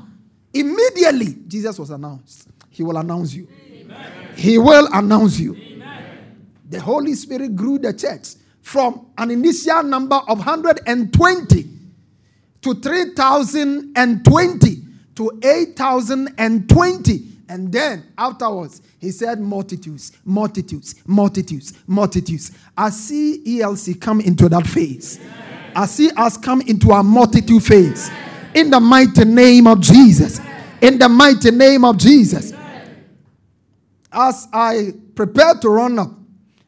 immediately 0.54 1.36
Jesus 1.46 1.78
was 1.78 1.90
announced. 1.90 2.48
He 2.70 2.82
will 2.82 2.96
announce 2.96 3.34
you. 3.34 3.46
Amen. 3.72 4.34
He 4.36 4.56
will 4.56 4.88
announce 4.92 5.38
you. 5.38 5.54
Amen. 5.54 6.46
The 6.70 6.80
Holy 6.80 7.14
Spirit 7.14 7.54
grew 7.54 7.78
the 7.78 7.92
church 7.92 8.28
from 8.62 9.06
an 9.18 9.30
initial 9.30 9.82
number 9.82 10.16
of 10.16 10.38
120 10.38 11.68
to 12.62 12.74
3,020 12.74 14.82
to 15.14 15.40
8,020 15.42 17.24
and 17.48 17.72
then 17.72 18.04
afterwards, 18.18 18.82
he 18.98 19.10
said, 19.10 19.40
multitudes, 19.40 20.12
multitudes, 20.24 20.94
multitudes, 21.06 21.72
multitudes. 21.86 22.52
I 22.76 22.90
see 22.90 23.42
ELC 23.46 24.00
come 24.00 24.20
into 24.20 24.48
that 24.50 24.66
phase. 24.66 25.18
I 25.74 25.86
see 25.86 26.10
us 26.16 26.36
come 26.36 26.60
into 26.62 26.90
a 26.90 27.02
multitude 27.02 27.62
phase. 27.62 28.10
In 28.54 28.70
the 28.70 28.80
mighty 28.80 29.24
name 29.24 29.66
of 29.66 29.80
Jesus. 29.80 30.40
In 30.80 30.98
the 30.98 31.08
mighty 31.08 31.50
name 31.50 31.84
of 31.84 31.96
Jesus. 31.96 32.52
As 34.12 34.48
I 34.52 34.92
prepare 35.14 35.54
to 35.54 35.68
run 35.68 35.98
up, 35.98 36.10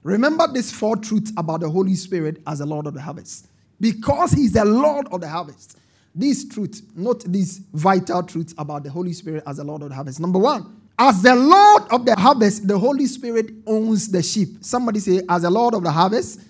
remember 0.03 0.47
these 0.53 0.73
four 0.73 0.97
truths 0.97 1.33
about 1.37 1.61
the 1.61 1.69
Holy 1.69 1.95
Spirit 1.95 2.43
as 2.47 2.59
the 2.59 2.67
Lord 2.67 2.87
of 2.87 2.95
the 2.95 3.01
harvest. 3.01 3.49
Because 3.81 4.33
He's 4.33 4.53
the 4.53 4.65
Lord 4.65 5.09
of 5.11 5.21
the 5.21 5.29
harvest. 5.29 5.77
These 6.15 6.49
truths, 6.49 6.83
not 6.95 7.21
these 7.21 7.61
vital 7.73 8.23
truths 8.23 8.55
about 8.59 8.83
the 8.85 8.91
Holy 8.91 9.13
Spirit 9.13 9.45
as 9.47 9.59
the 9.59 9.65
Lord 9.65 9.83
of 9.83 9.91
the 9.91 9.95
harvest. 9.95 10.21
Number 10.21 10.39
one, 10.39 10.81
as 10.99 11.23
the 11.23 11.35
Lord 11.35 11.85
of 11.91 12.05
the 12.05 12.15
harvest, 12.15 12.67
the 12.69 12.79
Holy 12.79 13.07
Spirit 13.07 13.51
owns 13.67 14.09
the 14.09 14.23
sheep. 14.23 14.59
Somebody 14.61 15.01
say, 15.01 15.23
as 15.29 15.43
the 15.43 15.51
Lord 15.51 15.75
of 15.75 15.83
the 15.83 15.91
harvest. 15.91 16.41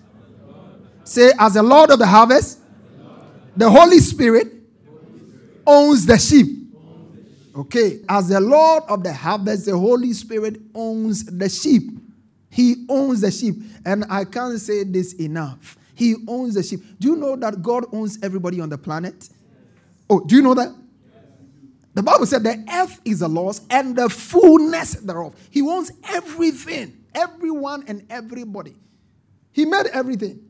Say, 1.04 1.32
as 1.38 1.54
the 1.54 1.62
Lord 1.62 1.90
of 1.90 1.98
the 1.98 2.06
harvest, 2.06 2.58
the 3.56 3.68
Holy 3.70 3.98
Spirit 3.98 4.48
owns 5.66 6.06
the 6.06 6.18
sheep. 6.18 6.56
Okay, 7.54 8.00
as 8.08 8.28
the 8.28 8.40
Lord 8.40 8.84
of 8.88 9.02
the 9.02 9.12
harvest, 9.12 9.66
the 9.66 9.76
Holy 9.76 10.12
Spirit 10.12 10.60
owns 10.74 11.24
the 11.24 11.48
sheep. 11.48 11.90
He 12.48 12.86
owns 12.88 13.20
the 13.20 13.30
sheep. 13.30 13.56
And 13.84 14.04
I 14.08 14.24
can't 14.24 14.58
say 14.60 14.84
this 14.84 15.12
enough. 15.14 15.76
He 15.94 16.16
owns 16.26 16.54
the 16.54 16.62
sheep. 16.62 16.80
Do 16.98 17.08
you 17.08 17.16
know 17.16 17.36
that 17.36 17.62
God 17.62 17.86
owns 17.92 18.18
everybody 18.22 18.60
on 18.60 18.68
the 18.68 18.78
planet? 18.78 19.28
Oh, 20.10 20.20
do 20.20 20.34
you 20.34 20.42
know 20.42 20.54
that? 20.54 20.74
The 21.94 22.02
Bible 22.02 22.26
said 22.26 22.42
the 22.42 22.64
earth 22.72 23.00
is 23.04 23.20
the 23.20 23.28
Lord's 23.28 23.62
and 23.70 23.96
the 23.96 24.08
fullness 24.08 24.94
thereof. 24.94 25.34
He 25.50 25.62
owns 25.62 25.92
everything, 26.08 27.04
everyone 27.14 27.84
and 27.86 28.04
everybody. 28.10 28.74
He 29.52 29.64
made 29.64 29.86
everything. 29.86 30.40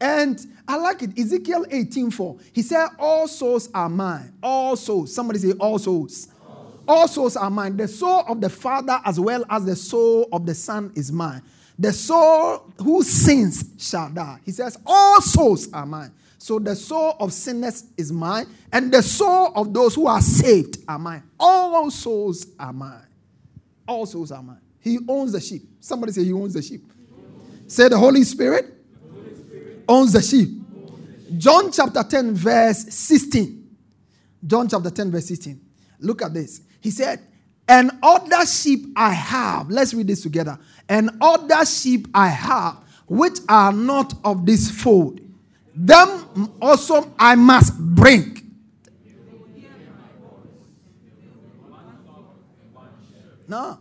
And 0.00 0.38
I 0.68 0.76
like 0.76 1.02
it. 1.02 1.18
Ezekiel 1.18 1.64
18:4. 1.66 2.40
He 2.52 2.62
said, 2.62 2.88
All 2.98 3.28
souls 3.28 3.70
are 3.72 3.88
mine. 3.88 4.34
All 4.42 4.76
souls. 4.76 5.14
Somebody 5.14 5.38
say, 5.38 5.52
All 5.52 5.78
souls. 5.78 6.28
All 6.88 7.08
souls 7.08 7.36
are 7.36 7.50
mine. 7.50 7.76
The 7.76 7.88
soul 7.88 8.24
of 8.28 8.40
the 8.40 8.50
Father 8.50 9.00
as 9.04 9.18
well 9.18 9.44
as 9.48 9.64
the 9.64 9.74
soul 9.76 10.28
of 10.32 10.46
the 10.46 10.54
Son 10.54 10.92
is 10.94 11.10
mine. 11.10 11.42
The 11.78 11.92
soul 11.92 12.72
who 12.78 13.02
sins 13.02 13.64
shall 13.78 14.10
die. 14.10 14.40
He 14.44 14.52
says, 14.52 14.78
All 14.86 15.20
souls 15.20 15.72
are 15.72 15.86
mine. 15.86 16.12
So 16.38 16.58
the 16.58 16.76
soul 16.76 17.16
of 17.18 17.32
sinners 17.32 17.84
is 17.96 18.12
mine, 18.12 18.46
and 18.72 18.92
the 18.92 19.02
soul 19.02 19.52
of 19.54 19.72
those 19.72 19.94
who 19.94 20.06
are 20.06 20.20
saved 20.20 20.78
are 20.86 20.98
mine. 20.98 21.22
All 21.40 21.90
souls 21.90 22.46
are 22.58 22.72
mine. 22.72 23.06
All 23.88 24.06
souls 24.06 24.32
are 24.32 24.42
mine. 24.42 24.60
He 24.80 24.98
owns 25.08 25.32
the 25.32 25.40
sheep. 25.40 25.62
Somebody 25.80 26.12
say, 26.12 26.24
He 26.24 26.32
owns 26.32 26.54
the 26.54 26.62
sheep. 26.62 26.82
Say, 27.66 27.88
The 27.88 27.98
Holy 27.98 28.22
Spirit, 28.22 28.66
Holy 29.12 29.34
Spirit. 29.34 29.84
owns 29.88 30.12
the 30.12 30.22
sheep. 30.22 30.50
John 31.38 31.72
chapter 31.72 32.02
10, 32.02 32.34
verse 32.34 32.84
16. 32.94 33.66
John 34.46 34.68
chapter 34.68 34.90
10, 34.90 35.10
verse 35.10 35.26
16. 35.26 35.60
Look 36.00 36.22
at 36.22 36.32
this. 36.34 36.60
He 36.80 36.90
said, 36.90 37.20
And 37.66 37.90
other 38.02 38.46
sheep 38.46 38.86
I 38.94 39.12
have. 39.12 39.70
Let's 39.70 39.92
read 39.94 40.06
this 40.06 40.22
together. 40.22 40.58
And 40.88 41.10
other 41.20 41.64
sheep 41.66 42.06
I 42.14 42.28
have, 42.28 42.76
which 43.06 43.38
are 43.48 43.72
not 43.72 44.14
of 44.24 44.46
this 44.46 44.70
fold. 44.70 45.20
Them 45.76 46.52
also 46.60 47.12
I 47.18 47.34
must 47.34 47.78
bring. 47.78 48.32
No, 53.48 53.78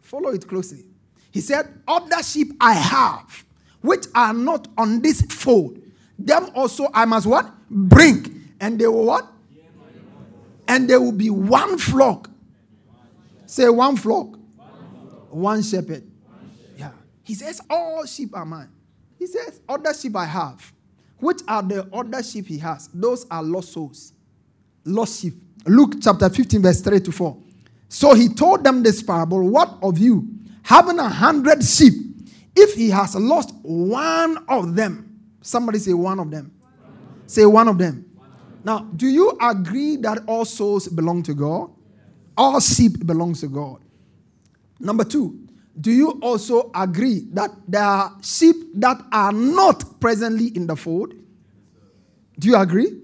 follow 0.00 0.30
it 0.30 0.48
closely. 0.48 0.84
He 1.30 1.40
said, 1.40 1.68
Other 1.86 2.20
sheep 2.22 2.52
I 2.60 2.72
have, 2.72 3.44
which 3.80 4.06
are 4.14 4.32
not 4.32 4.66
on 4.76 5.02
this 5.02 5.22
fold. 5.22 5.80
Them 6.18 6.48
also 6.54 6.88
I 6.92 7.04
must 7.04 7.26
what? 7.26 7.48
Bring. 7.70 8.50
And 8.58 8.78
they 8.78 8.88
will 8.88 9.04
what? 9.04 9.26
And 10.66 10.90
there 10.90 11.00
will 11.00 11.12
be 11.12 11.30
one 11.30 11.78
flock 11.78 12.30
Say 13.54 13.68
one 13.68 13.94
flock, 13.94 14.36
one 15.30 15.62
shepherd. 15.62 16.02
Yeah. 16.76 16.90
He 17.22 17.34
says, 17.34 17.60
All 17.70 18.04
sheep 18.04 18.34
are 18.34 18.44
mine. 18.44 18.68
He 19.16 19.28
says, 19.28 19.60
Other 19.68 19.94
sheep 19.94 20.16
I 20.16 20.24
have. 20.24 20.72
Which 21.18 21.40
are 21.48 21.62
the 21.62 21.88
other 21.92 22.22
sheep 22.22 22.46
he 22.46 22.58
has? 22.58 22.88
Those 22.92 23.26
are 23.30 23.42
lost 23.42 23.72
souls. 23.72 24.12
Lost 24.84 25.22
sheep. 25.22 25.34
Luke 25.66 25.94
chapter 26.02 26.28
15, 26.28 26.62
verse 26.62 26.80
3 26.80 27.00
to 27.00 27.12
4. 27.12 27.36
So 27.88 28.14
he 28.14 28.28
told 28.28 28.64
them 28.64 28.82
this 28.82 29.02
parable 29.02 29.48
What 29.48 29.78
of 29.82 29.98
you, 29.98 30.28
having 30.62 30.98
a 30.98 31.08
hundred 31.08 31.64
sheep, 31.64 31.94
if 32.56 32.74
he 32.74 32.90
has 32.90 33.14
lost 33.14 33.54
one 33.62 34.44
of 34.48 34.74
them? 34.74 35.20
Somebody 35.40 35.78
say 35.78 35.92
one 35.92 36.18
of 36.18 36.30
them. 36.30 36.52
Say 37.26 37.46
one 37.46 37.68
of 37.68 37.78
them. 37.78 38.04
Now, 38.64 38.80
do 38.96 39.06
you 39.06 39.36
agree 39.40 39.96
that 39.96 40.24
all 40.26 40.44
souls 40.44 40.88
belong 40.88 41.22
to 41.24 41.34
God? 41.34 41.70
All 42.36 42.60
sheep 42.60 43.06
belongs 43.06 43.40
to 43.40 43.48
God. 43.48 43.80
Number 44.80 45.04
two, 45.04 45.43
do 45.80 45.90
you 45.90 46.10
also 46.22 46.70
agree 46.74 47.26
that 47.32 47.50
there 47.66 47.82
are 47.82 48.16
sheep 48.22 48.56
that 48.74 49.00
are 49.12 49.32
not 49.32 50.00
presently 50.00 50.48
in 50.48 50.66
the 50.66 50.76
fold? 50.76 51.14
Do 52.38 52.48
you 52.48 52.56
agree? 52.56 53.00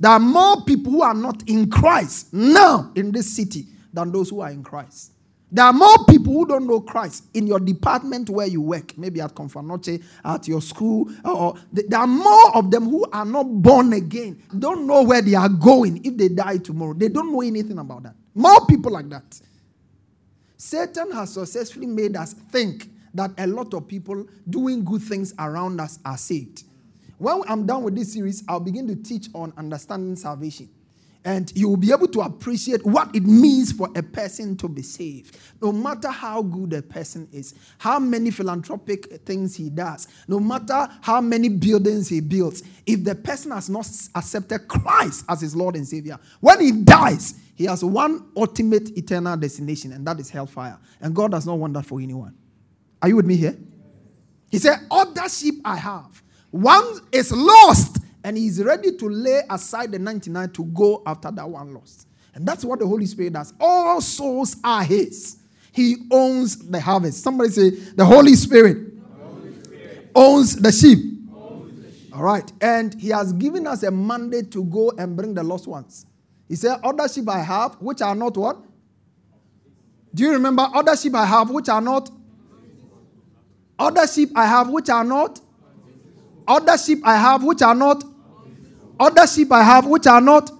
There 0.00 0.10
are 0.10 0.20
more 0.20 0.62
people 0.64 0.92
who 0.92 1.02
are 1.02 1.14
not 1.14 1.42
in 1.48 1.70
Christ 1.70 2.32
now 2.32 2.90
in 2.94 3.12
this 3.12 3.34
city 3.34 3.66
than 3.92 4.10
those 4.10 4.30
who 4.30 4.40
are 4.40 4.50
in 4.50 4.62
Christ. 4.62 5.12
There 5.52 5.64
are 5.64 5.72
more 5.72 6.04
people 6.06 6.32
who 6.32 6.46
don't 6.46 6.66
know 6.66 6.80
Christ 6.80 7.26
in 7.34 7.46
your 7.46 7.60
department 7.60 8.28
where 8.28 8.46
you 8.46 8.60
work, 8.60 8.98
maybe 8.98 9.20
at 9.20 9.34
Komfo 9.34 9.62
Anokye, 9.62 10.02
at 10.24 10.48
your 10.48 10.60
school, 10.60 11.08
or 11.24 11.54
there 11.72 12.00
are 12.00 12.08
more 12.08 12.56
of 12.56 12.72
them 12.72 12.88
who 12.88 13.06
are 13.12 13.24
not 13.24 13.44
born 13.44 13.92
again, 13.92 14.42
don't 14.58 14.84
know 14.84 15.04
where 15.04 15.22
they 15.22 15.34
are 15.34 15.48
going 15.48 16.04
if 16.04 16.16
they 16.16 16.28
die 16.28 16.56
tomorrow. 16.56 16.94
They 16.94 17.08
don't 17.08 17.32
know 17.32 17.40
anything 17.40 17.78
about 17.78 18.02
that. 18.02 18.16
More 18.34 18.66
people 18.66 18.90
like 18.90 19.08
that. 19.10 19.40
Satan 20.64 21.12
has 21.12 21.34
successfully 21.34 21.86
made 21.86 22.16
us 22.16 22.32
think 22.32 22.88
that 23.12 23.32
a 23.36 23.46
lot 23.46 23.74
of 23.74 23.86
people 23.86 24.26
doing 24.48 24.82
good 24.82 25.02
things 25.02 25.34
around 25.38 25.78
us 25.78 25.98
are 26.06 26.16
saved. 26.16 26.64
When 27.18 27.42
I'm 27.46 27.66
done 27.66 27.82
with 27.82 27.94
this 27.94 28.14
series, 28.14 28.42
I'll 28.48 28.60
begin 28.60 28.88
to 28.88 28.96
teach 28.96 29.28
on 29.34 29.52
understanding 29.58 30.16
salvation. 30.16 30.70
And 31.22 31.52
you 31.54 31.68
will 31.68 31.76
be 31.76 31.92
able 31.92 32.08
to 32.08 32.22
appreciate 32.22 32.82
what 32.86 33.14
it 33.14 33.24
means 33.24 33.72
for 33.72 33.90
a 33.94 34.02
person 34.02 34.56
to 34.56 34.66
be 34.66 34.80
saved. 34.80 35.36
No 35.60 35.70
matter 35.70 36.08
how 36.08 36.40
good 36.40 36.72
a 36.72 36.80
person 36.80 37.28
is, 37.30 37.54
how 37.76 37.98
many 37.98 38.30
philanthropic 38.30 39.20
things 39.26 39.54
he 39.54 39.68
does, 39.68 40.08
no 40.28 40.40
matter 40.40 40.88
how 41.02 41.20
many 41.20 41.50
buildings 41.50 42.08
he 42.08 42.20
builds, 42.20 42.62
if 42.86 43.04
the 43.04 43.14
person 43.14 43.50
has 43.50 43.68
not 43.68 43.86
accepted 44.14 44.66
Christ 44.66 45.26
as 45.28 45.42
his 45.42 45.54
Lord 45.54 45.76
and 45.76 45.86
Savior, 45.86 46.18
when 46.40 46.58
he 46.60 46.72
dies, 46.72 47.34
he 47.54 47.64
has 47.64 47.84
one 47.84 48.30
ultimate 48.36 48.96
eternal 48.96 49.36
destination, 49.36 49.92
and 49.92 50.06
that 50.06 50.18
is 50.18 50.28
hellfire. 50.28 50.78
And 51.00 51.14
God 51.14 51.30
does 51.30 51.46
not 51.46 51.58
want 51.58 51.74
that 51.74 51.86
for 51.86 52.00
anyone. 52.00 52.34
Are 53.00 53.08
you 53.08 53.16
with 53.16 53.26
me 53.26 53.36
here? 53.36 53.56
He 54.50 54.58
said, 54.58 54.78
Other 54.90 55.28
sheep 55.28 55.60
I 55.64 55.76
have. 55.76 56.22
One 56.50 57.00
is 57.12 57.32
lost, 57.32 57.98
and 58.22 58.36
he's 58.36 58.62
ready 58.62 58.96
to 58.96 59.08
lay 59.08 59.42
aside 59.50 59.92
the 59.92 59.98
99 59.98 60.50
to 60.50 60.64
go 60.64 61.02
after 61.06 61.30
that 61.30 61.48
one 61.48 61.74
lost. 61.74 62.08
And 62.34 62.46
that's 62.46 62.64
what 62.64 62.80
the 62.80 62.86
Holy 62.86 63.06
Spirit 63.06 63.32
does. 63.34 63.52
All 63.60 64.00
souls 64.00 64.56
are 64.64 64.82
his. 64.82 65.38
He 65.72 65.96
owns 66.10 66.56
the 66.56 66.80
harvest. 66.80 67.22
Somebody 67.22 67.50
say, 67.50 67.70
The 67.70 68.04
Holy 68.04 68.34
Spirit, 68.34 68.96
the 68.96 69.24
Holy 69.24 69.62
Spirit. 69.62 70.10
owns 70.14 70.56
the 70.56 70.72
sheep. 70.72 71.14
All 72.12 72.22
right. 72.22 72.50
And 72.60 72.94
he 73.00 73.08
has 73.08 73.32
given 73.32 73.66
us 73.66 73.82
a 73.82 73.90
mandate 73.90 74.52
to 74.52 74.64
go 74.64 74.92
and 74.96 75.16
bring 75.16 75.34
the 75.34 75.42
lost 75.42 75.66
ones. 75.66 76.06
He 76.48 76.56
said, 76.56 76.78
Other 76.82 77.08
sheep 77.08 77.28
I 77.28 77.40
have, 77.40 77.74
which 77.80 78.02
are 78.02 78.14
not 78.14 78.36
what? 78.36 78.58
Do 80.14 80.22
you 80.22 80.32
remember 80.32 80.66
other 80.72 80.96
sheep 80.96 81.14
I 81.14 81.26
have, 81.26 81.50
which 81.50 81.68
are 81.68 81.80
not? 81.80 82.10
Other 83.78 84.06
sheep 84.06 84.30
I 84.36 84.46
have, 84.46 84.68
which 84.70 84.88
are 84.88 85.02
not? 85.04 85.40
Other 86.46 86.78
sheep 86.78 87.00
I 87.04 87.16
have, 87.16 87.42
which 87.42 87.62
are 87.62 87.74
not? 87.74 88.04
Other 89.00 89.26
sheep 89.26 89.50
I 89.50 89.62
have, 89.62 89.86
which 89.86 90.06
are 90.06 90.20
not? 90.20 90.50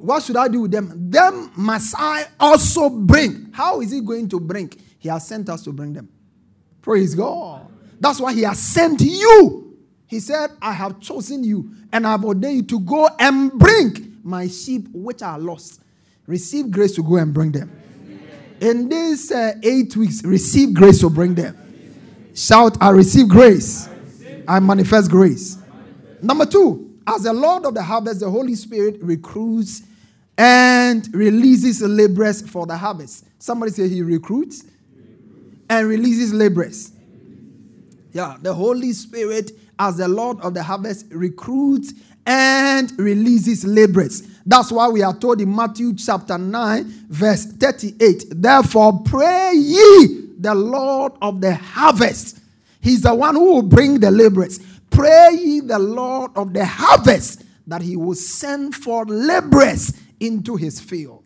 What 0.00 0.22
should 0.22 0.36
I 0.36 0.48
do 0.48 0.60
with 0.62 0.72
them? 0.72 1.10
Them 1.10 1.50
must 1.56 1.94
I 1.96 2.26
also 2.38 2.90
bring. 2.90 3.50
How 3.52 3.80
is 3.80 3.92
he 3.92 4.00
going 4.00 4.28
to 4.28 4.38
bring? 4.38 4.70
He 4.98 5.08
has 5.08 5.26
sent 5.26 5.48
us 5.48 5.62
to 5.64 5.72
bring 5.72 5.94
them. 5.94 6.08
Praise 6.82 7.14
God. 7.14 7.66
That's 7.98 8.20
why 8.20 8.34
he 8.34 8.42
has 8.42 8.58
sent 8.58 9.00
you. 9.00 9.74
He 10.06 10.20
said, 10.20 10.50
I 10.60 10.72
have 10.72 11.00
chosen 11.00 11.42
you 11.42 11.70
and 11.92 12.06
I 12.06 12.12
have 12.12 12.24
ordained 12.24 12.56
you 12.56 12.62
to 12.64 12.80
go 12.80 13.08
and 13.18 13.50
bring 13.52 14.05
my 14.26 14.48
sheep 14.48 14.88
which 14.92 15.22
are 15.22 15.38
lost. 15.38 15.80
Receive 16.26 16.70
grace 16.70 16.94
to 16.96 17.02
go 17.02 17.16
and 17.16 17.32
bring 17.32 17.52
them. 17.52 17.70
In 18.60 18.88
these 18.88 19.30
uh, 19.30 19.52
eight 19.62 19.96
weeks, 19.96 20.24
receive 20.24 20.74
grace 20.74 20.98
to 21.00 21.08
bring 21.08 21.34
them. 21.34 21.56
Shout, 22.34 22.76
I 22.80 22.90
receive 22.90 23.28
grace. 23.28 23.88
I 24.48 24.58
manifest 24.58 25.10
grace. 25.10 25.58
Number 26.20 26.44
two, 26.44 26.98
as 27.06 27.22
the 27.22 27.32
Lord 27.32 27.64
of 27.66 27.74
the 27.74 27.82
harvest, 27.82 28.20
the 28.20 28.30
Holy 28.30 28.56
Spirit 28.56 28.98
recruits 29.00 29.82
and 30.36 31.08
releases 31.14 31.80
laborers 31.82 32.46
for 32.48 32.66
the 32.66 32.76
harvest. 32.76 33.24
Somebody 33.38 33.72
say 33.72 33.88
he 33.88 34.02
recruits 34.02 34.64
and 35.70 35.86
releases 35.86 36.32
laborers. 36.32 36.92
Yeah, 38.12 38.36
the 38.42 38.52
Holy 38.52 38.92
Spirit, 38.92 39.52
as 39.78 39.98
the 39.98 40.08
Lord 40.08 40.40
of 40.40 40.54
the 40.54 40.62
harvest, 40.62 41.06
recruits 41.10 41.92
and 42.26 42.92
releases 42.98 43.64
laborers. 43.64 44.22
That's 44.44 44.70
why 44.72 44.88
we 44.88 45.02
are 45.02 45.16
told 45.16 45.40
in 45.40 45.54
Matthew 45.54 45.94
chapter 45.94 46.36
9, 46.36 46.84
verse 47.08 47.46
38. 47.46 48.24
Therefore, 48.30 49.02
pray 49.04 49.52
ye 49.54 50.30
the 50.38 50.54
Lord 50.54 51.12
of 51.22 51.40
the 51.40 51.54
harvest. 51.54 52.40
He's 52.80 53.02
the 53.02 53.14
one 53.14 53.34
who 53.34 53.54
will 53.54 53.62
bring 53.62 54.00
the 54.00 54.10
laborers. 54.10 54.60
Pray 54.90 55.30
ye 55.40 55.60
the 55.60 55.78
Lord 55.78 56.32
of 56.36 56.52
the 56.52 56.64
harvest 56.64 57.44
that 57.66 57.82
he 57.82 57.96
will 57.96 58.14
send 58.14 58.74
for 58.74 59.04
laborers 59.04 59.92
into 60.20 60.56
his 60.56 60.80
field. 60.80 61.24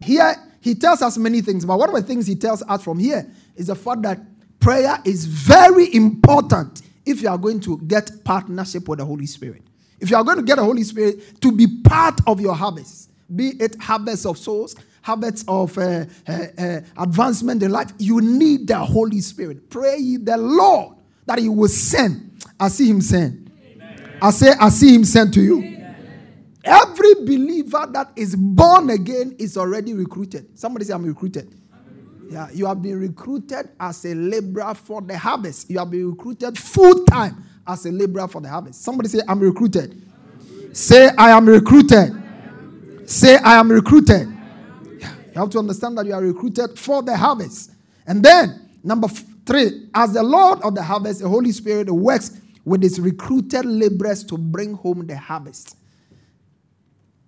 Here, 0.00 0.36
he 0.60 0.74
tells 0.74 1.02
us 1.02 1.16
many 1.18 1.40
things, 1.40 1.64
but 1.64 1.78
one 1.78 1.88
of 1.88 1.94
the 1.94 2.02
things 2.02 2.26
he 2.26 2.36
tells 2.36 2.62
us 2.62 2.82
from 2.82 2.98
here 2.98 3.28
is 3.56 3.68
the 3.68 3.74
fact 3.74 4.02
that 4.02 4.20
prayer 4.60 4.98
is 5.04 5.24
very 5.24 5.92
important 5.94 6.82
if 7.04 7.22
you 7.22 7.28
are 7.28 7.38
going 7.38 7.60
to 7.60 7.78
get 7.78 8.10
partnership 8.24 8.88
with 8.88 8.98
the 8.98 9.04
Holy 9.04 9.26
Spirit. 9.26 9.62
If 10.02 10.10
you 10.10 10.16
are 10.16 10.24
going 10.24 10.38
to 10.38 10.42
get 10.42 10.56
the 10.56 10.64
Holy 10.64 10.82
Spirit 10.82 11.40
to 11.40 11.52
be 11.52 11.68
part 11.84 12.20
of 12.26 12.40
your 12.40 12.56
harvest, 12.56 13.08
be 13.34 13.50
it 13.60 13.80
harvest 13.80 14.26
of 14.26 14.36
souls, 14.36 14.74
habits 15.00 15.44
of 15.46 15.78
uh, 15.78 16.04
uh, 16.26 16.38
uh, 16.58 16.80
advancement 16.98 17.62
in 17.62 17.70
life, 17.70 17.92
you 17.98 18.20
need 18.20 18.66
the 18.66 18.78
Holy 18.78 19.20
Spirit. 19.20 19.70
Pray 19.70 20.16
the 20.16 20.36
Lord 20.36 20.96
that 21.24 21.38
He 21.38 21.48
will 21.48 21.68
send. 21.68 22.32
I 22.58 22.66
see 22.66 22.90
Him 22.90 23.00
send. 23.00 23.52
Amen. 23.64 24.18
I 24.20 24.30
say, 24.32 24.50
I 24.60 24.70
see 24.70 24.92
Him 24.92 25.04
send 25.04 25.32
to 25.34 25.40
you. 25.40 25.58
Amen. 25.62 25.94
Every 26.64 27.14
believer 27.14 27.88
that 27.92 28.10
is 28.16 28.34
born 28.34 28.90
again 28.90 29.36
is 29.38 29.56
already 29.56 29.94
recruited. 29.94 30.58
Somebody 30.58 30.84
say, 30.84 30.94
I'm 30.94 31.06
recruited. 31.06 31.54
Yeah, 32.28 32.48
you 32.52 32.66
have 32.66 32.82
been 32.82 32.98
recruited 32.98 33.68
as 33.78 34.04
a 34.04 34.14
laborer 34.14 34.74
for 34.74 35.00
the 35.00 35.16
harvest. 35.16 35.70
You 35.70 35.78
have 35.78 35.90
been 35.92 36.10
recruited 36.10 36.58
full 36.58 37.04
time 37.04 37.44
as 37.66 37.86
a 37.86 37.92
laborer 37.92 38.28
for 38.28 38.40
the 38.40 38.48
harvest. 38.48 38.82
Somebody 38.82 39.08
say, 39.08 39.20
I'm 39.28 39.40
recruited. 39.40 40.00
Say, 40.72 41.10
I 41.16 41.30
am 41.30 41.46
recruited. 41.46 42.22
Say, 43.06 43.36
I 43.36 43.54
am 43.58 43.70
recruited. 43.70 44.28
Yeah, 44.98 45.14
you 45.34 45.40
have 45.40 45.50
to 45.50 45.58
understand 45.58 45.98
that 45.98 46.06
you 46.06 46.14
are 46.14 46.22
recruited 46.22 46.78
for 46.78 47.02
the 47.02 47.16
harvest. 47.16 47.72
And 48.06 48.22
then, 48.22 48.70
number 48.82 49.08
three, 49.08 49.88
as 49.94 50.14
the 50.14 50.22
Lord 50.22 50.60
of 50.62 50.74
the 50.74 50.82
harvest, 50.82 51.20
the 51.20 51.28
Holy 51.28 51.52
Spirit 51.52 51.90
works 51.90 52.40
with 52.64 52.82
his 52.82 53.00
recruited 53.00 53.64
laborers 53.64 54.24
to 54.24 54.38
bring 54.38 54.74
home 54.74 55.06
the 55.06 55.16
harvest. 55.16 55.76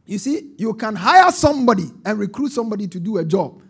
You 0.06 0.18
see, 0.18 0.54
you 0.58 0.74
can 0.74 0.94
hire 0.94 1.30
somebody 1.30 1.90
and 2.04 2.18
recruit 2.18 2.52
somebody 2.52 2.86
to 2.88 3.00
do 3.00 3.18
a 3.18 3.24
job. 3.24 3.60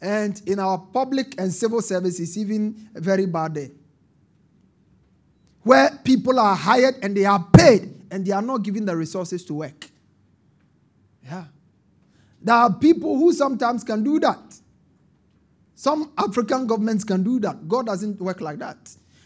And 0.00 0.40
in 0.46 0.58
our 0.58 0.78
public 0.78 1.34
and 1.40 1.52
civil 1.52 1.80
service, 1.80 2.20
it's 2.20 2.36
even 2.36 2.88
very 2.94 3.26
bad 3.26 3.54
there. 3.54 3.70
Where 5.66 5.90
people 6.04 6.38
are 6.38 6.54
hired 6.54 6.94
and 7.02 7.16
they 7.16 7.24
are 7.24 7.44
paid 7.52 7.92
and 8.12 8.24
they 8.24 8.30
are 8.30 8.40
not 8.40 8.62
given 8.62 8.84
the 8.84 8.96
resources 8.96 9.44
to 9.46 9.54
work. 9.54 9.90
Yeah. 11.24 11.46
There 12.40 12.54
are 12.54 12.72
people 12.72 13.18
who 13.18 13.32
sometimes 13.32 13.82
can 13.82 14.04
do 14.04 14.20
that. 14.20 14.38
Some 15.74 16.12
African 16.16 16.68
governments 16.68 17.02
can 17.02 17.24
do 17.24 17.40
that. 17.40 17.66
God 17.66 17.86
doesn't 17.86 18.20
work 18.20 18.40
like 18.40 18.60
that. 18.60 18.76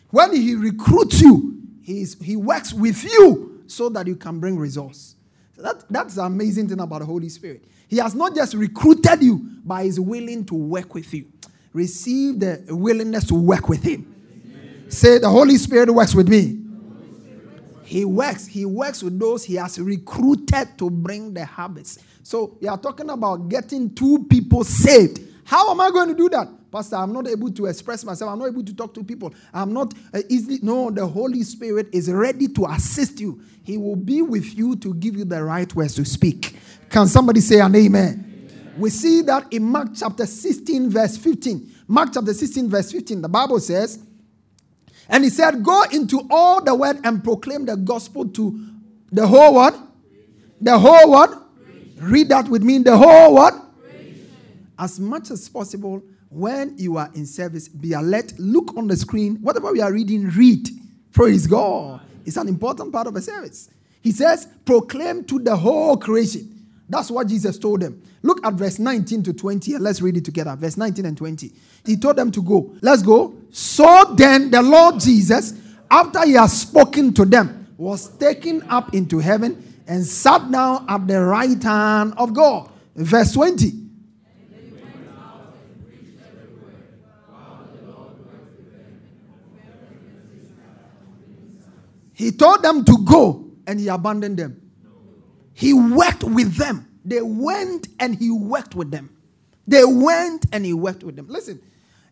When 0.08 0.34
He 0.34 0.54
recruits 0.54 1.20
you, 1.20 1.60
he's, 1.82 2.18
He 2.22 2.36
works 2.36 2.72
with 2.72 3.04
you 3.04 3.62
so 3.66 3.90
that 3.90 4.06
you 4.06 4.16
can 4.16 4.40
bring 4.40 4.58
resource. 4.58 5.16
So 5.54 5.60
that, 5.60 5.84
that's 5.90 6.14
the 6.14 6.22
amazing 6.22 6.70
thing 6.70 6.80
about 6.80 7.00
the 7.00 7.04
Holy 7.04 7.28
Spirit. 7.28 7.66
He 7.86 7.98
has 7.98 8.14
not 8.14 8.34
just 8.34 8.54
recruited 8.54 9.22
you, 9.22 9.46
but 9.62 9.84
is 9.84 10.00
willing 10.00 10.46
to 10.46 10.54
work 10.54 10.94
with 10.94 11.12
you. 11.12 11.26
Receive 11.74 12.40
the 12.40 12.64
willingness 12.70 13.26
to 13.26 13.34
work 13.34 13.68
with 13.68 13.82
Him. 13.82 14.09
Say, 14.90 15.18
The 15.18 15.30
Holy 15.30 15.56
Spirit 15.56 15.90
works 15.90 16.14
with 16.14 16.28
me. 16.28 16.58
He 17.84 18.04
works. 18.04 18.46
He 18.46 18.64
works 18.64 19.02
with 19.02 19.18
those 19.18 19.44
he 19.44 19.54
has 19.54 19.78
recruited 19.78 20.78
to 20.78 20.90
bring 20.90 21.34
the 21.34 21.44
harvest. 21.44 22.02
So 22.22 22.56
we 22.60 22.68
are 22.68 22.78
talking 22.78 23.10
about 23.10 23.48
getting 23.48 23.94
two 23.94 24.26
people 24.30 24.62
saved. 24.62 25.20
How 25.44 25.70
am 25.70 25.80
I 25.80 25.90
going 25.90 26.08
to 26.08 26.14
do 26.14 26.28
that? 26.28 26.48
Pastor, 26.70 26.96
I'm 26.96 27.12
not 27.12 27.26
able 27.26 27.50
to 27.50 27.66
express 27.66 28.04
myself. 28.04 28.30
I'm 28.30 28.38
not 28.38 28.46
able 28.46 28.62
to 28.62 28.74
talk 28.74 28.94
to 28.94 29.02
people. 29.02 29.34
I'm 29.52 29.72
not 29.72 29.92
uh, 30.14 30.20
easily. 30.28 30.60
No, 30.62 30.90
the 30.90 31.04
Holy 31.04 31.42
Spirit 31.42 31.88
is 31.92 32.10
ready 32.10 32.46
to 32.48 32.66
assist 32.66 33.18
you. 33.18 33.40
He 33.64 33.76
will 33.76 33.96
be 33.96 34.22
with 34.22 34.56
you 34.56 34.76
to 34.76 34.94
give 34.94 35.16
you 35.16 35.24
the 35.24 35.42
right 35.42 35.72
words 35.74 35.94
to 35.96 36.04
speak. 36.04 36.56
Can 36.88 37.08
somebody 37.08 37.40
say 37.40 37.60
an 37.60 37.74
amen? 37.74 38.24
amen? 38.24 38.74
We 38.78 38.90
see 38.90 39.22
that 39.22 39.52
in 39.52 39.64
Mark 39.64 39.88
chapter 39.96 40.26
16, 40.26 40.90
verse 40.90 41.16
15. 41.16 41.74
Mark 41.88 42.10
chapter 42.14 42.32
16, 42.32 42.68
verse 42.68 42.92
15, 42.92 43.22
the 43.22 43.28
Bible 43.28 43.58
says, 43.58 43.98
and 45.10 45.24
he 45.24 45.30
said, 45.30 45.62
Go 45.62 45.82
into 45.92 46.26
all 46.30 46.62
the 46.62 46.74
world 46.74 47.00
and 47.04 47.22
proclaim 47.22 47.66
the 47.66 47.76
gospel 47.76 48.28
to 48.28 48.66
the 49.10 49.26
whole 49.26 49.54
what? 49.54 49.76
The 50.60 50.78
whole 50.78 51.10
what? 51.10 51.36
Read 51.98 52.28
that 52.28 52.48
with 52.48 52.62
me. 52.62 52.78
The 52.78 52.96
whole 52.96 53.34
what? 53.34 53.54
As 54.78 54.98
much 54.98 55.30
as 55.30 55.48
possible, 55.48 56.02
when 56.30 56.78
you 56.78 56.96
are 56.96 57.10
in 57.14 57.26
service, 57.26 57.68
be 57.68 57.92
alert. 57.92 58.32
Look 58.38 58.76
on 58.76 58.86
the 58.86 58.96
screen. 58.96 59.36
Whatever 59.42 59.72
we 59.72 59.80
are 59.80 59.92
reading, 59.92 60.28
read. 60.30 60.68
Praise 61.12 61.46
God. 61.46 62.00
It's 62.24 62.36
an 62.36 62.48
important 62.48 62.92
part 62.92 63.08
of 63.08 63.16
a 63.16 63.20
service. 63.20 63.68
He 64.00 64.12
says, 64.12 64.46
proclaim 64.64 65.24
to 65.24 65.40
the 65.40 65.56
whole 65.56 65.96
creation. 65.96 66.59
That's 66.90 67.08
what 67.08 67.28
Jesus 67.28 67.56
told 67.56 67.82
them. 67.82 68.02
Look 68.20 68.44
at 68.44 68.54
verse 68.54 68.80
19 68.80 69.22
to 69.22 69.32
20 69.32 69.74
and 69.74 69.84
let's 69.84 70.02
read 70.02 70.16
it 70.16 70.24
together. 70.24 70.56
Verse 70.56 70.76
19 70.76 71.06
and 71.06 71.16
20. 71.16 71.52
He 71.86 71.96
told 71.96 72.16
them 72.16 72.32
to 72.32 72.42
go. 72.42 72.74
Let's 72.82 73.02
go. 73.02 73.36
So 73.50 74.12
then 74.16 74.50
the 74.50 74.60
Lord 74.60 74.98
Jesus, 74.98 75.54
after 75.88 76.26
he 76.26 76.32
has 76.32 76.62
spoken 76.62 77.14
to 77.14 77.24
them, 77.24 77.68
was 77.78 78.08
taken 78.18 78.62
up 78.68 78.92
into 78.92 79.20
heaven 79.20 79.82
and 79.86 80.04
sat 80.04 80.50
down 80.50 80.84
at 80.88 81.06
the 81.06 81.20
right 81.20 81.62
hand 81.62 82.14
of 82.16 82.34
God. 82.34 82.68
Verse 82.96 83.32
20. 83.34 83.72
He 92.14 92.32
told 92.32 92.62
them 92.62 92.84
to 92.84 92.98
go 93.04 93.52
and 93.66 93.78
he 93.78 93.86
abandoned 93.88 94.38
them. 94.38 94.69
He 95.60 95.74
worked 95.74 96.24
with 96.24 96.56
them. 96.56 96.88
They 97.04 97.20
went 97.20 97.88
and 97.98 98.14
he 98.14 98.30
worked 98.30 98.74
with 98.74 98.90
them. 98.90 99.10
They 99.66 99.84
went 99.84 100.46
and 100.54 100.64
he 100.64 100.72
worked 100.72 101.04
with 101.04 101.16
them. 101.16 101.26
Listen, 101.28 101.60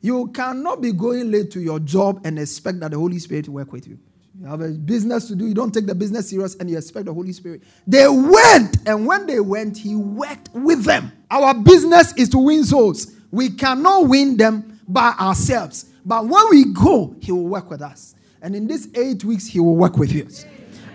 you 0.03 0.26
cannot 0.28 0.82
be 0.82 0.92
going 0.92 1.30
late 1.30 1.51
to 1.53 1.61
your 1.61 1.80
job 1.80 2.20
and 2.24 2.38
expect 2.38 2.78
that 2.80 2.90
the 2.90 2.99
Holy 2.99 3.18
Spirit 3.18 3.49
work 3.49 3.72
with 3.72 3.88
you. 3.88 3.99
You 4.38 4.46
have 4.49 4.61
a 4.61 4.68
business 4.68 5.28
to 5.28 5.34
do, 5.34 5.46
you 5.46 5.55
don't 5.55 5.72
take 5.72 5.86
the 5.86 5.94
business 5.94 6.28
serious 6.28 6.57
and 6.57 6.68
you 6.68 6.76
expect 6.76 7.07
the 7.07 7.14
Holy 7.14 7.32
Spirit. 7.32 7.62
They 7.86 8.07
went, 8.07 8.86
and 8.86 9.07
when 9.07 9.26
they 9.26 9.40
went, 9.40 9.78
he 9.78 9.96
worked 9.96 10.51
with 10.53 10.84
them. 10.84 11.11
Our 11.30 11.55
business 11.55 12.12
is 12.18 12.28
to 12.28 12.38
win 12.38 12.64
souls. 12.64 13.12
We 13.30 13.49
cannot 13.49 14.09
win 14.09 14.36
them 14.36 14.78
by 14.86 15.14
ourselves. 15.18 15.86
But 16.05 16.26
when 16.26 16.51
we 16.51 16.66
go, 16.66 17.16
he 17.22 17.32
will 17.32 17.49
work 17.49 17.70
with 17.70 17.80
us. 17.80 18.14
And 18.42 18.55
in 18.55 18.66
these 18.66 18.88
eight 18.94 19.24
weeks, 19.24 19.46
he 19.46 19.59
will 19.59 19.74
work 19.76 19.96
with 19.96 20.12
you. 20.12 20.28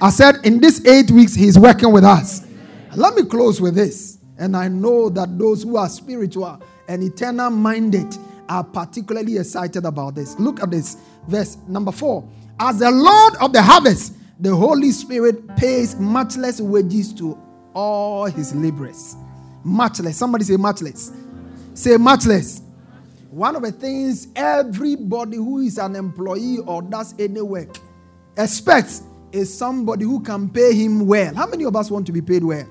I 0.01 0.09
said, 0.09 0.45
in 0.45 0.59
these 0.59 0.85
eight 0.85 1.11
weeks, 1.11 1.33
he's 1.33 1.57
working 1.57 1.91
with 1.91 2.03
us. 2.03 2.45
Let 2.95 3.15
me 3.15 3.23
close 3.23 3.61
with 3.61 3.75
this. 3.75 4.19
And 4.37 4.57
I 4.57 4.67
know 4.67 5.09
that 5.09 5.37
those 5.37 5.63
who 5.63 5.77
are 5.77 5.89
spiritual 5.89 6.61
and 6.87 7.03
eternal 7.03 7.49
minded 7.49 8.17
are 8.49 8.63
particularly 8.63 9.37
excited 9.37 9.85
about 9.85 10.15
this. 10.15 10.37
Look 10.39 10.61
at 10.61 10.71
this, 10.71 10.97
verse 11.27 11.57
number 11.67 11.91
four. 11.91 12.27
As 12.59 12.79
the 12.79 12.91
Lord 12.91 13.35
of 13.41 13.53
the 13.53 13.61
harvest, 13.61 14.15
the 14.39 14.55
Holy 14.55 14.91
Spirit 14.91 15.55
pays 15.55 15.95
much 15.95 16.35
less 16.37 16.59
wages 16.59 17.13
to 17.13 17.37
all 17.73 18.25
his 18.25 18.53
laborers. 18.53 19.15
Much 19.63 19.99
less. 20.01 20.17
Somebody 20.17 20.43
say 20.43 20.57
much 20.57 20.81
less. 20.81 21.11
Say 21.73 21.97
much 21.97 22.25
less. 22.25 22.61
One 23.29 23.55
of 23.55 23.63
the 23.63 23.71
things 23.71 24.27
everybody 24.35 25.37
who 25.37 25.59
is 25.59 25.77
an 25.77 25.95
employee 25.95 26.59
or 26.59 26.81
does 26.81 27.15
any 27.17 27.41
work 27.41 27.77
expects 28.37 29.03
is 29.33 29.55
somebody 29.55 30.05
who 30.05 30.21
can 30.21 30.47
pay 30.49 30.73
him 30.73 31.05
well. 31.07 31.33
How 31.33 31.47
many 31.47 31.65
of 31.65 31.75
us 31.75 31.89
want 31.91 32.05
to 32.05 32.11
be 32.11 32.21
paid 32.21 32.43
well? 32.43 32.67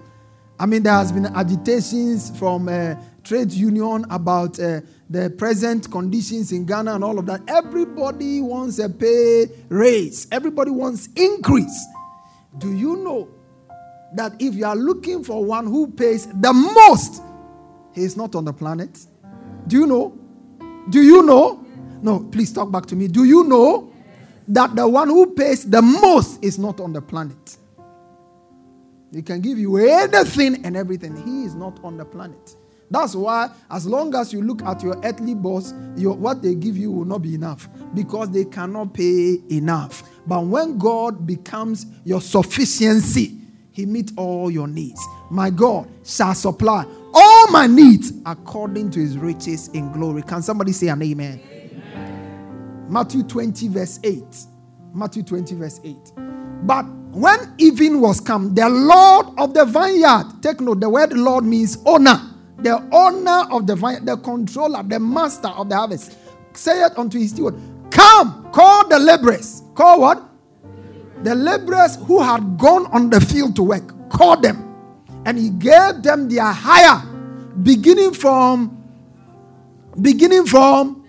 I 0.58 0.66
mean, 0.66 0.84
there 0.84 0.92
has 0.92 1.10
been 1.10 1.26
agitations 1.26 2.30
from 2.38 2.68
uh, 2.68 2.94
trade 3.24 3.50
union 3.50 4.06
about 4.10 4.60
uh, 4.60 4.80
the 5.10 5.30
present 5.30 5.90
conditions 5.90 6.52
in 6.52 6.64
Ghana 6.64 6.94
and 6.94 7.04
all 7.04 7.18
of 7.18 7.26
that. 7.26 7.42
Everybody 7.48 8.40
wants 8.40 8.78
a 8.78 8.88
pay 8.88 9.46
raise. 9.68 10.28
Everybody 10.30 10.70
wants 10.70 11.08
increase. 11.16 11.84
Do 12.58 12.72
you 12.72 12.96
know 12.96 13.28
that 14.14 14.34
if 14.38 14.54
you 14.54 14.64
are 14.64 14.76
looking 14.76 15.24
for 15.24 15.44
one 15.44 15.66
who 15.66 15.88
pays 15.88 16.26
the 16.26 16.52
most, 16.52 17.22
he 17.92 18.04
is 18.04 18.16
not 18.16 18.34
on 18.36 18.44
the 18.44 18.52
planet? 18.52 19.04
Do 19.66 19.76
you 19.76 19.86
know? 19.86 20.16
Do 20.90 21.02
you 21.02 21.22
know? 21.24 21.64
No, 22.02 22.20
please 22.20 22.52
talk 22.52 22.70
back 22.70 22.86
to 22.86 22.96
me. 22.96 23.08
Do 23.08 23.24
you 23.24 23.44
know 23.44 23.91
that 24.48 24.74
the 24.74 24.88
one 24.88 25.08
who 25.08 25.34
pays 25.34 25.68
the 25.68 25.82
most 25.82 26.42
is 26.42 26.58
not 26.58 26.80
on 26.80 26.92
the 26.92 27.02
planet? 27.02 27.56
He 29.12 29.22
can 29.22 29.40
give 29.40 29.58
you 29.58 29.76
anything 29.76 30.64
and 30.64 30.76
everything. 30.76 31.16
He 31.16 31.44
is 31.44 31.54
not 31.54 31.78
on 31.84 31.98
the 31.98 32.04
planet. 32.04 32.56
That's 32.90 33.14
why, 33.14 33.50
as 33.70 33.86
long 33.86 34.14
as 34.14 34.32
you 34.34 34.42
look 34.42 34.62
at 34.62 34.82
your 34.82 35.00
earthly 35.02 35.34
boss, 35.34 35.72
your, 35.96 36.14
what 36.14 36.42
they 36.42 36.54
give 36.54 36.76
you 36.76 36.90
will 36.90 37.06
not 37.06 37.22
be 37.22 37.34
enough 37.34 37.68
because 37.94 38.30
they 38.30 38.44
cannot 38.44 38.92
pay 38.92 39.38
enough. 39.50 40.02
But 40.26 40.44
when 40.44 40.78
God 40.78 41.26
becomes 41.26 41.86
your 42.04 42.20
sufficiency, 42.20 43.38
He 43.70 43.86
meets 43.86 44.12
all 44.16 44.50
your 44.50 44.68
needs. 44.68 45.00
My 45.30 45.48
God 45.48 45.88
shall 46.04 46.34
supply 46.34 46.84
all 47.14 47.50
my 47.50 47.66
needs 47.66 48.12
according 48.26 48.90
to 48.92 49.00
His 49.00 49.16
riches 49.16 49.68
in 49.68 49.90
glory. 49.92 50.22
Can 50.22 50.42
somebody 50.42 50.72
say 50.72 50.88
an 50.88 51.02
amen? 51.02 51.40
Matthew 52.92 53.22
20, 53.22 53.68
verse 53.68 53.98
8. 54.04 54.22
Matthew 54.92 55.22
20, 55.22 55.54
verse 55.54 55.80
8. 55.82 55.96
But 56.64 56.82
when 57.12 57.54
evening 57.56 58.02
was 58.02 58.20
come, 58.20 58.54
the 58.54 58.68
Lord 58.68 59.28
of 59.38 59.54
the 59.54 59.64
vineyard, 59.64 60.42
take 60.42 60.60
note, 60.60 60.80
the 60.80 60.90
word 60.90 61.14
Lord 61.14 61.42
means 61.42 61.78
owner. 61.86 62.20
The 62.58 62.86
owner 62.92 63.50
of 63.50 63.66
the 63.66 63.76
vineyard, 63.76 64.04
the 64.04 64.18
controller, 64.18 64.82
the 64.82 65.00
master 65.00 65.48
of 65.48 65.70
the 65.70 65.76
harvest, 65.76 66.18
saith 66.52 66.98
unto 66.98 67.18
his 67.18 67.30
steward, 67.30 67.54
Come, 67.90 68.50
call 68.52 68.86
the 68.86 68.98
laborers. 68.98 69.62
Call 69.74 70.02
what? 70.02 70.22
The 71.22 71.34
laborers 71.34 71.96
who 71.96 72.20
had 72.20 72.58
gone 72.58 72.84
on 72.92 73.08
the 73.08 73.22
field 73.22 73.56
to 73.56 73.62
work. 73.62 74.10
Call 74.10 74.38
them. 74.38 74.68
And 75.24 75.38
he 75.38 75.48
gave 75.48 76.02
them 76.02 76.28
their 76.28 76.44
hire, 76.44 77.02
beginning 77.62 78.12
from, 78.12 78.84
beginning 79.98 80.44
from, 80.44 81.01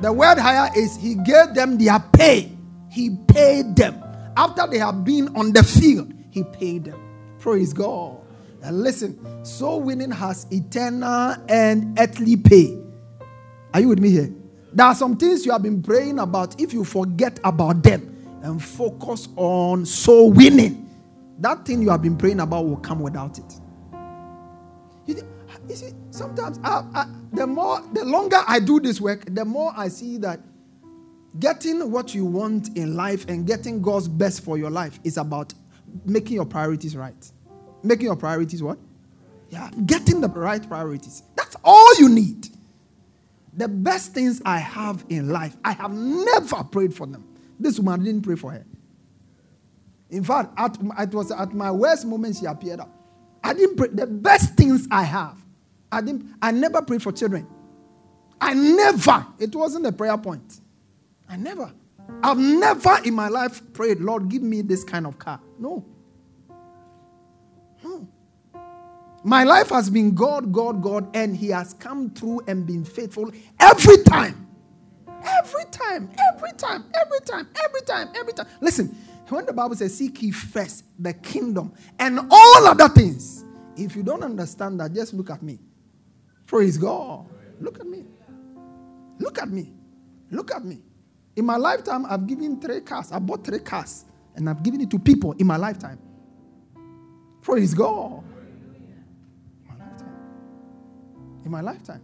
the 0.00 0.12
word 0.12 0.38
hire 0.38 0.70
is 0.76 0.96
he 0.96 1.14
gave 1.14 1.54
them 1.54 1.78
their 1.78 1.98
pay. 2.12 2.52
He 2.90 3.16
paid 3.28 3.76
them. 3.76 4.02
After 4.36 4.66
they 4.66 4.78
have 4.78 5.04
been 5.04 5.34
on 5.36 5.52
the 5.52 5.62
field, 5.62 6.12
he 6.30 6.44
paid 6.44 6.84
them. 6.84 7.00
Praise 7.38 7.72
God. 7.72 8.18
And 8.62 8.82
listen, 8.82 9.44
soul 9.44 9.80
winning 9.80 10.10
has 10.10 10.46
eternal 10.50 11.36
and 11.48 11.98
earthly 11.98 12.36
pay. 12.36 12.78
Are 13.74 13.80
you 13.80 13.88
with 13.88 14.00
me 14.00 14.10
here? 14.10 14.32
There 14.72 14.86
are 14.86 14.94
some 14.94 15.16
things 15.16 15.46
you 15.46 15.52
have 15.52 15.62
been 15.62 15.82
praying 15.82 16.18
about. 16.18 16.60
If 16.60 16.72
you 16.72 16.84
forget 16.84 17.38
about 17.44 17.82
them, 17.82 18.18
and 18.42 18.62
focus 18.62 19.28
on 19.36 19.84
soul 19.84 20.32
winning, 20.32 20.88
that 21.38 21.64
thing 21.64 21.82
you 21.82 21.90
have 21.90 22.02
been 22.02 22.16
praying 22.16 22.40
about 22.40 22.66
will 22.66 22.76
come 22.76 23.00
without 23.00 23.38
it. 23.38 23.60
You 25.06 25.16
see, 25.74 25.92
sometimes 26.18 26.58
I, 26.62 26.84
I, 26.94 27.06
the 27.32 27.46
more, 27.46 27.80
the 27.92 28.04
longer 28.04 28.38
I 28.46 28.60
do 28.60 28.80
this 28.80 29.00
work, 29.00 29.24
the 29.34 29.44
more 29.44 29.72
I 29.76 29.88
see 29.88 30.18
that 30.18 30.40
getting 31.38 31.90
what 31.90 32.14
you 32.14 32.24
want 32.24 32.76
in 32.76 32.96
life 32.96 33.28
and 33.28 33.46
getting 33.46 33.80
God's 33.80 34.08
best 34.08 34.42
for 34.42 34.58
your 34.58 34.70
life 34.70 34.98
is 35.04 35.16
about 35.16 35.54
making 36.04 36.34
your 36.34 36.46
priorities 36.46 36.96
right. 36.96 37.32
Making 37.82 38.06
your 38.06 38.16
priorities 38.16 38.62
what? 38.62 38.78
Yeah, 39.50 39.70
getting 39.86 40.20
the 40.20 40.28
right 40.28 40.66
priorities. 40.66 41.22
That's 41.36 41.56
all 41.64 41.94
you 41.98 42.08
need. 42.08 42.48
The 43.54 43.68
best 43.68 44.12
things 44.12 44.42
I 44.44 44.58
have 44.58 45.04
in 45.08 45.30
life, 45.30 45.56
I 45.64 45.72
have 45.72 45.92
never 45.92 46.64
prayed 46.64 46.94
for 46.94 47.06
them. 47.06 47.24
This 47.58 47.78
woman 47.78 48.04
didn't 48.04 48.22
pray 48.22 48.36
for 48.36 48.52
her. 48.52 48.64
In 50.10 50.24
fact, 50.24 50.52
at, 50.56 50.76
it 51.00 51.14
was 51.14 51.30
at 51.30 51.52
my 51.54 51.70
worst 51.70 52.06
moment 52.06 52.36
she 52.36 52.46
appeared 52.46 52.80
up. 52.80 52.90
I 53.42 53.54
didn't 53.54 53.76
pray. 53.76 53.88
The 53.88 54.06
best 54.06 54.54
things 54.54 54.86
I 54.90 55.02
have, 55.02 55.38
I 55.90 56.00
didn't. 56.00 56.34
I 56.40 56.50
never 56.50 56.82
prayed 56.82 57.02
for 57.02 57.12
children. 57.12 57.46
I 58.40 58.54
never. 58.54 59.26
It 59.38 59.54
wasn't 59.54 59.86
a 59.86 59.92
prayer 59.92 60.16
point. 60.18 60.60
I 61.28 61.36
never. 61.36 61.72
I've 62.22 62.38
never 62.38 62.98
in 63.04 63.14
my 63.14 63.28
life 63.28 63.60
prayed, 63.72 64.00
Lord, 64.00 64.28
give 64.28 64.42
me 64.42 64.62
this 64.62 64.84
kind 64.84 65.06
of 65.06 65.18
car. 65.18 65.40
No. 65.58 65.84
No. 67.82 68.08
My 69.24 69.44
life 69.44 69.70
has 69.70 69.90
been 69.90 70.14
God, 70.14 70.52
God, 70.52 70.82
God, 70.82 71.14
and 71.14 71.36
He 71.36 71.48
has 71.48 71.74
come 71.74 72.10
through 72.10 72.42
and 72.46 72.66
been 72.66 72.84
faithful 72.84 73.30
every 73.60 74.02
time. 74.04 74.46
Every 75.22 75.64
time, 75.70 76.10
every 76.32 76.52
time, 76.52 76.84
every 76.94 77.20
time, 77.20 77.48
every 77.64 77.80
time, 77.82 78.08
every 78.14 78.32
time. 78.32 78.46
Listen, 78.60 78.96
when 79.28 79.44
the 79.44 79.52
Bible 79.52 79.74
says, 79.76 79.96
Seek 79.96 80.22
ye 80.22 80.30
first 80.30 80.84
the 80.98 81.12
kingdom 81.12 81.72
and 81.98 82.20
all 82.30 82.66
other 82.66 82.88
things, 82.88 83.44
if 83.76 83.96
you 83.96 84.02
don't 84.02 84.22
understand 84.22 84.80
that, 84.80 84.92
just 84.94 85.12
look 85.12 85.30
at 85.30 85.42
me. 85.42 85.58
Praise 86.48 86.78
God. 86.78 87.26
Look 87.60 87.78
at 87.78 87.86
me. 87.86 88.06
Look 89.18 89.40
at 89.40 89.50
me. 89.50 89.70
Look 90.30 90.50
at 90.50 90.64
me. 90.64 90.82
In 91.36 91.44
my 91.44 91.56
lifetime, 91.56 92.06
I've 92.06 92.26
given 92.26 92.58
three 92.58 92.80
cars. 92.80 93.12
I 93.12 93.18
bought 93.18 93.44
three 93.44 93.60
cars 93.60 94.06
and 94.34 94.48
I've 94.48 94.62
given 94.62 94.80
it 94.80 94.90
to 94.90 94.98
people 94.98 95.32
in 95.34 95.46
my 95.46 95.56
lifetime. 95.56 95.98
Praise 97.42 97.74
God. 97.74 98.24
In 99.62 99.68
my 99.68 99.84
lifetime. 99.84 100.14
In 101.44 101.50
my 101.50 101.60
lifetime. 101.60 102.02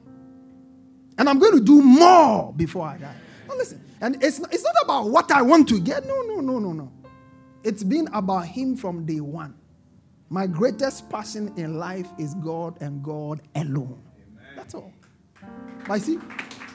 And 1.16 1.28
I'm 1.28 1.38
going 1.38 1.58
to 1.58 1.64
do 1.64 1.80
more 1.80 2.52
before 2.52 2.86
I 2.86 2.98
die. 2.98 3.16
Now 3.48 3.56
listen, 3.56 3.82
and 4.02 4.22
it's 4.22 4.38
not, 4.40 4.52
it's 4.52 4.64
not 4.64 4.74
about 4.82 5.08
what 5.10 5.32
I 5.32 5.40
want 5.40 5.68
to 5.70 5.80
get. 5.80 6.06
No, 6.06 6.22
no, 6.22 6.40
no, 6.40 6.58
no, 6.58 6.72
no. 6.72 6.92
It's 7.62 7.82
been 7.82 8.08
about 8.12 8.46
Him 8.46 8.76
from 8.76 9.06
day 9.06 9.20
one. 9.20 9.54
My 10.28 10.46
greatest 10.46 11.08
passion 11.08 11.52
in 11.56 11.78
life 11.78 12.08
is 12.18 12.34
God 12.34 12.76
and 12.82 13.02
God 13.02 13.40
alone. 13.54 14.03
That's 14.64 14.74
all. 14.76 14.92
But 15.86 16.00
see, 16.00 16.18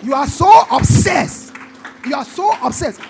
you 0.03 0.13
are 0.13 0.27
so 0.27 0.63
obsessed. 0.71 1.53
You 2.05 2.15
are 2.15 2.25
so 2.25 2.53
obsessed. 2.63 3.01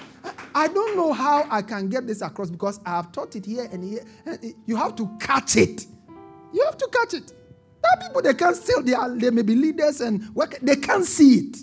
I 0.56 0.68
don't 0.68 0.96
know 0.96 1.12
how 1.12 1.46
I 1.50 1.62
can 1.62 1.90
get 1.90 2.08
this 2.08 2.22
across 2.22 2.50
because 2.50 2.80
I 2.86 2.92
have 2.92 3.12
taught 3.12 3.36
it 3.36 3.46
here 3.46 3.68
and 3.72 3.84
here. 3.84 4.06
You 4.66 4.78
have 4.78 4.96
to 4.96 5.10
catch 5.20 5.58
it. 5.58 5.86
You 6.54 6.64
have 6.64 6.78
to 6.78 6.90
catch 6.92 7.14
it. 7.14 7.34
There 7.82 7.92
are 7.94 8.08
people 8.08 8.22
they 8.22 8.34
can't 8.34 8.56
still, 8.56 8.82
they, 8.82 8.94
are, 8.94 9.10
they 9.10 9.30
may 9.32 9.42
be 9.42 9.56
leaders 9.56 10.02
and 10.02 10.34
work, 10.34 10.58
they 10.62 10.78
can't 10.78 11.06
see 11.06 11.36
it. 11.36 11.58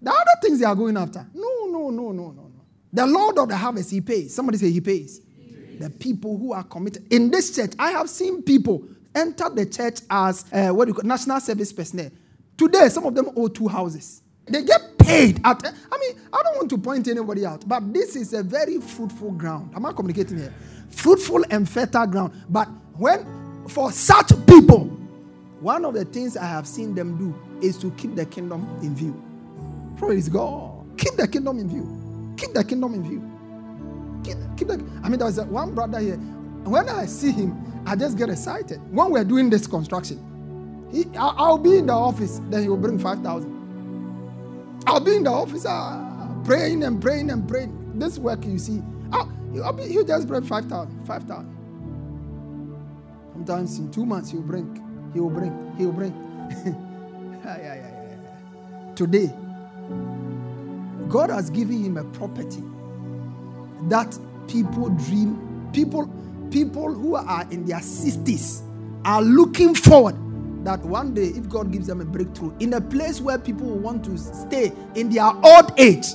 The 0.00 0.10
other 0.10 0.40
things 0.42 0.58
they 0.60 0.66
are 0.66 0.74
going 0.74 0.96
after. 0.96 1.26
No, 1.34 1.66
no, 1.66 1.90
no, 1.90 2.12
no, 2.12 2.30
no, 2.30 2.32
no. 2.32 2.52
The 2.92 3.06
Lord 3.06 3.38
of 3.38 3.48
the 3.48 3.56
harvest, 3.56 3.90
He 3.90 4.00
pays. 4.00 4.34
Somebody 4.34 4.58
say 4.58 4.70
He 4.70 4.80
pays. 4.80 5.20
He 5.38 5.52
pays. 5.52 5.80
The 5.80 5.90
people 5.90 6.38
who 6.38 6.52
are 6.52 6.64
committed. 6.64 7.10
In 7.12 7.30
this 7.30 7.54
church, 7.54 7.72
I 7.78 7.90
have 7.92 8.08
seen 8.08 8.42
people 8.42 8.86
enter 9.16 9.50
the 9.50 9.66
church 9.66 10.00
as 10.10 10.44
uh, 10.52 10.68
what 10.70 10.84
do 10.86 10.90
you 10.90 10.94
call 10.94 11.04
national 11.08 11.40
service 11.40 11.72
personnel. 11.72 12.10
Today, 12.56 12.88
some 12.90 13.06
of 13.06 13.14
them 13.14 13.30
own 13.36 13.52
two 13.52 13.68
houses. 13.68 14.22
They 14.46 14.62
get 14.64 14.98
paid 14.98 15.40
at. 15.44 15.64
I 15.92 15.98
mean, 15.98 16.20
I 16.32 16.42
don't 16.42 16.56
want 16.56 16.70
to 16.70 16.78
point 16.78 17.08
anybody 17.08 17.46
out, 17.46 17.68
but 17.68 17.92
this 17.92 18.16
is 18.16 18.34
a 18.34 18.42
very 18.42 18.80
fruitful 18.80 19.32
ground. 19.32 19.72
Am 19.74 19.86
I 19.86 19.92
communicating 19.92 20.38
here? 20.38 20.54
Fruitful 20.90 21.44
and 21.50 21.68
fertile 21.68 22.06
ground. 22.06 22.32
But 22.48 22.68
when 22.96 23.26
for 23.68 23.92
such 23.92 24.30
people, 24.46 24.84
one 25.60 25.84
of 25.84 25.94
the 25.94 26.04
things 26.04 26.36
I 26.36 26.46
have 26.46 26.66
seen 26.66 26.94
them 26.94 27.18
do 27.18 27.66
is 27.66 27.78
to 27.78 27.90
keep 27.92 28.14
the 28.14 28.26
kingdom 28.26 28.68
in 28.82 28.94
view. 28.94 29.20
Praise 29.96 30.28
God. 30.28 30.86
Keep 30.98 31.16
the 31.16 31.28
kingdom 31.28 31.58
in 31.58 31.68
view. 31.68 32.34
Keep 32.36 32.54
the 32.54 32.64
kingdom 32.64 32.94
in 32.94 33.02
view. 33.02 33.22
Keep, 34.24 34.36
keep 34.56 34.68
the, 34.68 34.84
I 35.02 35.08
mean, 35.08 35.18
there 35.18 35.26
was 35.26 35.40
one 35.40 35.74
brother 35.74 36.00
here. 36.00 36.20
When 36.66 36.88
I 36.88 37.06
see 37.06 37.32
him, 37.32 37.82
I 37.86 37.96
just 37.96 38.18
get 38.18 38.28
excited. 38.28 38.80
When 38.92 39.10
we're 39.10 39.24
doing 39.24 39.50
this 39.50 39.66
construction, 39.66 40.20
he, 40.92 41.04
I'll 41.18 41.58
be 41.58 41.78
in 41.78 41.86
the 41.86 41.92
office, 41.92 42.40
then 42.50 42.62
he 42.62 42.68
will 42.68 42.76
bring 42.76 42.98
5,000. 42.98 43.68
I'll 44.86 45.00
be 45.00 45.16
in 45.16 45.24
the 45.24 45.30
office 45.30 45.66
uh, 45.66 46.28
praying 46.44 46.82
and 46.84 47.00
praying 47.00 47.30
and 47.30 47.48
praying. 47.48 47.98
This 47.98 48.18
work 48.18 48.44
you 48.44 48.58
see, 48.58 48.82
I'll, 49.12 49.32
I'll 49.64 49.72
be, 49.72 49.84
he'll 49.84 50.04
just 50.04 50.28
bring 50.28 50.42
5,000. 50.42 51.06
5,000. 51.06 51.56
Sometimes 53.32 53.78
in 53.78 53.90
two 53.90 54.06
months 54.06 54.30
he'll 54.30 54.42
bring 54.42 54.82
he 55.16 55.20
will 55.20 55.30
bring. 55.30 55.74
He 55.78 55.86
will 55.86 55.92
bring. 55.92 56.12
yeah, 57.42 57.56
yeah, 57.56 57.74
yeah. 57.74 58.94
Today, 58.94 59.32
God 61.08 61.30
has 61.30 61.48
given 61.48 61.82
him 61.82 61.96
a 61.96 62.04
property 62.04 62.62
that 63.88 64.18
people 64.46 64.90
dream. 64.90 65.70
People, 65.72 66.06
people 66.50 66.92
who 66.92 67.14
are 67.14 67.46
in 67.50 67.64
their 67.64 67.80
60s 67.80 68.62
are 69.04 69.22
looking 69.22 69.74
forward 69.74 70.16
that 70.64 70.80
one 70.80 71.14
day, 71.14 71.26
if 71.26 71.48
God 71.48 71.70
gives 71.70 71.86
them 71.86 72.00
a 72.00 72.04
breakthrough, 72.04 72.52
in 72.58 72.74
a 72.74 72.80
place 72.80 73.20
where 73.20 73.38
people 73.38 73.68
want 73.68 74.04
to 74.04 74.18
stay 74.18 74.72
in 74.96 75.08
their 75.08 75.24
old 75.24 75.72
age, 75.78 76.06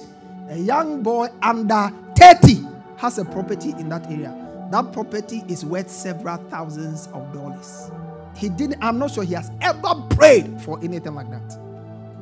a 0.50 0.58
young 0.58 1.02
boy 1.02 1.30
under 1.42 1.92
30 2.18 2.66
has 2.98 3.18
a 3.18 3.26
property 3.26 3.70
in 3.72 3.90
that 3.90 4.06
area. 4.08 4.38
That 4.72 4.92
property 4.92 5.44
is 5.48 5.66
worth 5.66 5.90
several 5.90 6.38
thousands 6.50 7.08
of 7.08 7.34
dollars. 7.34 7.90
He 8.36 8.50
didn't, 8.50 8.84
I'm 8.84 9.00
not 9.00 9.12
sure 9.12 9.24
he 9.24 9.34
has 9.34 9.52
ever 9.62 9.96
prayed 10.12 10.62
for 10.62 10.80
anything 10.84 11.16
like 11.16 11.30
that. 11.30 11.58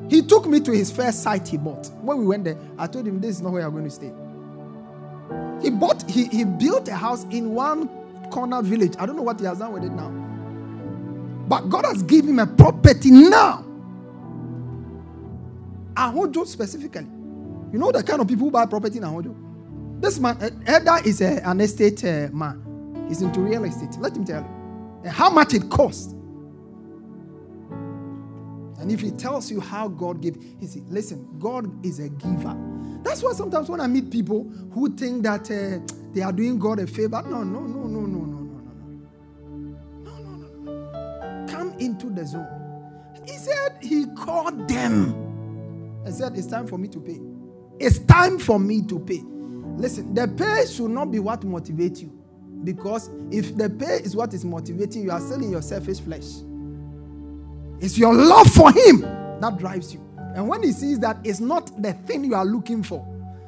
He 0.10 0.22
took 0.22 0.47
me 0.47 0.60
to 0.62 0.72
his 0.72 0.91
first 0.91 1.22
site 1.24 1.47
he 1.47 1.57
bought. 1.57 1.88
When 2.01 2.18
we 2.18 2.26
went 2.26 2.43
there, 2.43 2.57
I 2.78 2.88
told 2.88 3.07
him 3.07 3.20
this 3.20 3.38
is 3.38 3.41
not 3.41 3.53
where 3.53 3.62
you're 3.62 3.72
going 3.72 3.84
to 3.84 3.89
stay. 3.89 4.12
He 5.62 5.70
bought, 5.70 6.10
he, 6.10 6.26
he 6.26 6.43
built 6.43 6.88
a 6.88 6.95
house 6.95 7.26
in 7.26 7.53
one 7.53 7.89
corner 8.30 8.62
village. 8.62 8.96
I 9.00 9.06
don't 9.06 9.16
know 9.16 9.24
what 9.24 9.40
he 9.40 9.46
has 9.46 9.60
done 9.60 9.74
with 9.74 9.84
it 9.84 9.92
now. 9.92 10.10
But 11.48 11.70
God 11.70 11.86
has 11.86 12.04
given 12.04 12.32
him 12.32 12.40
a 12.40 12.48
property 12.48 13.12
now. 13.12 13.66
Ahodwo 15.94 16.46
specifically. 16.46 17.08
You 17.72 17.80
know 17.80 17.92
the 17.92 18.04
kind 18.04 18.22
of 18.22 18.28
people 18.28 18.46
who 18.46 18.52
buy 18.52 18.66
property 18.66 18.98
in 18.98 19.04
Ahodwo? 19.04 19.36
This 20.02 20.20
man, 20.20 20.38
Eda 20.62 21.02
is 21.06 21.22
a, 21.22 21.46
an 21.48 21.60
estate 21.62 22.04
uh, 22.06 22.30
man. 22.32 23.06
He's 23.10 23.22
into 23.22 23.42
real 23.42 23.66
estate. 23.66 23.98
Let 24.00 24.16
him 24.16 24.24
tell 24.26 24.42
you 24.42 25.10
how 25.10 25.30
much 25.30 25.54
it 25.54 25.70
costs. 25.70 26.14
And 28.80 28.92
if 28.92 29.02
he 29.02 29.12
tells 29.12 29.52
you 29.52 29.60
how 29.60 29.90
God 29.90 30.22
gave, 30.22 30.38
he 30.60 30.66
said, 30.66 30.84
listen, 30.90 31.28
God 31.38 31.86
is 31.86 32.00
a 32.00 32.08
giver. 32.10 32.56
That's 33.04 33.22
why 33.22 33.34
sometimes 33.34 33.70
when 33.70 33.82
I 33.82 33.88
meet 33.88 34.10
people 34.10 34.44
who 34.74 34.96
think 34.96 35.24
that 35.24 35.52
uh, 35.52 35.80
they 36.14 36.22
are 36.22 36.32
doing 36.32 36.58
God 36.58 36.80
a 36.80 36.88
favor, 36.88 37.22
no, 37.24 37.44
no, 37.44 37.60
no, 37.62 37.84
no, 37.84 38.00
the. 42.24 42.47
He 43.26 43.38
said 43.38 43.78
he 43.82 44.05
called 44.07 44.67
them 44.67 45.13
and 46.05 46.13
said, 46.13 46.38
it's 46.38 46.47
time 46.47 46.67
for 46.67 46.78
me 46.78 46.88
to 46.89 46.99
pay. 46.99 47.20
It's 47.80 47.99
time 47.99 48.39
for 48.39 48.59
me 48.59 48.82
to 48.84 48.99
pay. 48.99 49.22
Listen, 49.78 50.13
the 50.13 50.28
pay 50.28 50.65
should 50.65 50.91
not 50.91 51.11
be 51.11 51.20
what 51.20 51.41
motivates 51.41 52.01
you. 52.01 52.11
Because 52.63 53.09
if 53.32 53.55
the 53.55 53.70
pay 53.70 53.99
is 54.03 54.15
what 54.15 54.34
is 54.34 54.43
motivating 54.43 55.03
you, 55.03 55.11
are 55.11 55.22
still 55.22 55.41
in 55.41 55.51
your 55.51 55.61
selfish 55.61 55.99
flesh. 56.01 56.26
It's 57.80 57.97
your 57.97 58.13
love 58.13 58.47
for 58.47 58.72
Him 58.72 59.01
that 59.39 59.57
drives 59.57 59.93
you. 59.93 60.05
And 60.36 60.47
when 60.47 60.63
He 60.63 60.74
sees 60.74 60.99
that 60.99 61.17
it's 61.24 61.39
not 61.39 61.82
the 61.82 61.93
thing 61.93 62.26
you 62.26 62.36
are 62.36 62.45
looking 62.45 62.84
for, 62.84 63.05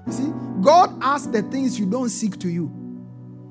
you 0.07 0.13
see, 0.13 0.32
God 0.61 0.97
asks 1.01 1.28
the 1.28 1.41
things 1.43 1.78
you 1.78 1.86
don't 1.86 2.09
seek 2.09 2.39
to 2.39 2.49
you. 2.49 2.72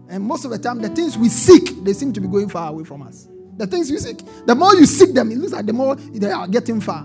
And 0.09 0.25
most 0.25 0.45
of 0.45 0.51
the 0.51 0.59
time, 0.59 0.81
the 0.81 0.89
things 0.89 1.19
we 1.19 1.29
seek, 1.29 1.85
they 1.85 1.93
seem 1.93 2.13
to 2.15 2.21
be 2.21 2.27
going 2.27 2.49
far 2.49 2.71
away 2.71 2.85
from 2.85 3.03
us. 3.03 3.29
The 3.61 3.67
things 3.67 3.91
you 3.91 3.99
seek, 3.99 4.23
the 4.47 4.55
more 4.55 4.75
you 4.75 4.87
seek 4.87 5.13
them, 5.13 5.31
it 5.31 5.37
looks 5.37 5.53
like 5.53 5.67
the 5.67 5.75
more 5.75 5.95
they 5.95 6.31
are 6.31 6.49
getting 6.49 6.81
far. 6.81 7.05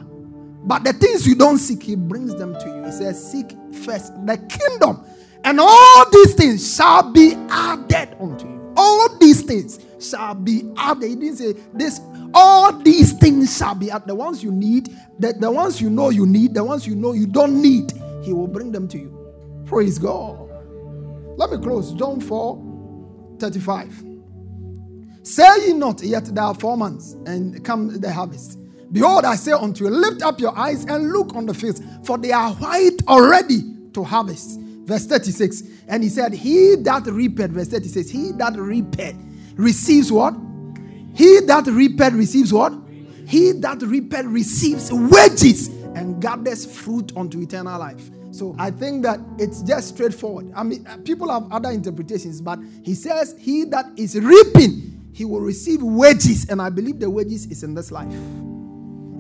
But 0.64 0.86
the 0.86 0.94
things 0.94 1.28
you 1.28 1.36
don't 1.36 1.58
seek, 1.58 1.84
He 1.84 1.96
brings 1.96 2.34
them 2.36 2.54
to 2.54 2.66
you. 2.68 2.86
He 2.86 2.92
says, 2.92 3.32
Seek 3.32 3.52
first 3.74 4.14
the 4.26 4.38
kingdom 4.38 5.06
and 5.46 5.60
all 5.60 6.10
these 6.10 6.34
things 6.34 6.76
shall 6.76 7.12
be 7.12 7.34
added 7.50 8.16
unto 8.20 8.48
you. 8.48 8.74
All 8.76 9.16
these 9.20 9.44
things 9.44 9.80
shall 10.00 10.34
be 10.34 10.72
added. 10.76 11.08
He 11.08 11.16
didn't 11.16 11.36
say 11.36 11.54
this. 11.74 12.02
All 12.34 12.74
these 12.80 13.14
things 13.14 13.56
shall 13.56 13.76
be 13.76 13.92
added. 13.92 14.08
The 14.08 14.16
ones 14.16 14.44
you 14.44 14.52
need, 14.52 14.90
the, 15.20 15.34
the 15.34 15.52
ones 15.52 15.80
you 15.80 15.90
know 15.90 16.10
you 16.10 16.26
need, 16.26 16.54
the 16.56 16.64
ones 16.64 16.88
you 16.88 16.96
know 16.96 17.14
you 17.14 17.28
don't 17.28 17.62
need, 17.62 17.92
He 18.24 18.34
will 18.34 18.48
bring 18.48 18.72
them 18.72 18.88
to 18.88 18.98
you. 18.98 19.12
Praise 19.66 20.00
God. 20.00 20.50
Let 21.38 21.52
me 21.52 21.58
close. 21.60 21.94
John 21.94 22.20
4 22.20 23.38
35. 23.40 24.15
Say 25.26 25.68
ye 25.68 25.74
not, 25.74 26.04
yet 26.04 26.26
there 26.26 26.44
are 26.44 26.54
four 26.54 26.78
months, 26.78 27.14
and 27.26 27.66
come 27.66 28.00
the 28.00 28.14
harvest. 28.14 28.60
Behold, 28.92 29.26
I 29.26 29.36
say 29.36 29.54
unto 29.54 29.86
you, 29.86 29.90
lift 29.90 30.22
up 30.22 30.40
your 30.40 30.56
eyes 30.56 30.86
and 30.86 31.12
look 31.12 31.36
on 31.36 31.48
the 31.48 31.54
fields, 31.54 31.82
for 32.04 32.20
they 32.20 32.32
are 32.32 32.54
white 32.54 33.00
already 33.08 33.64
to 33.94 34.04
harvest. 34.04 34.60
Verse 34.60 35.08
36. 35.08 35.64
And 35.88 36.04
he 36.04 36.10
said, 36.10 36.32
He 36.32 36.76
that 36.76 37.08
reapeth, 37.08 37.50
verse 37.50 37.70
36, 37.70 38.08
he 38.08 38.34
that 38.34 38.54
reapeth 38.56 39.16
receives 39.56 40.12
what? 40.12 40.36
He 41.16 41.40
that 41.40 41.66
reapeth 41.66 42.14
receives 42.14 42.54
what? 42.54 42.74
He 43.26 43.52
that 43.54 43.82
reapeth 43.82 44.26
receives 44.28 44.92
wages 44.94 45.70
and 45.96 46.22
gathers 46.22 46.68
fruit 46.68 47.12
unto 47.18 47.42
eternal 47.42 47.80
life. 47.80 48.12
So 48.30 48.56
I 48.60 48.70
think 48.70 49.02
that 49.04 49.20
it's 49.40 49.64
just 49.64 49.96
straightforward. 49.96 50.52
I 50.56 50.62
mean, 50.62 50.86
people 51.04 51.32
have 51.32 51.52
other 51.52 51.72
interpretations, 51.72 52.42
but 52.42 52.60
he 52.84 52.94
says, 52.94 53.36
He 53.40 53.64
that 53.66 53.88
is 53.98 54.20
reaping, 54.20 54.95
he 55.16 55.24
will 55.24 55.40
receive 55.40 55.82
wages. 55.82 56.50
And 56.50 56.62
I 56.62 56.70
believe 56.70 57.00
the 57.00 57.10
wages 57.10 57.46
is 57.46 57.64
in 57.64 57.74
this 57.74 57.90
life. 57.90 58.14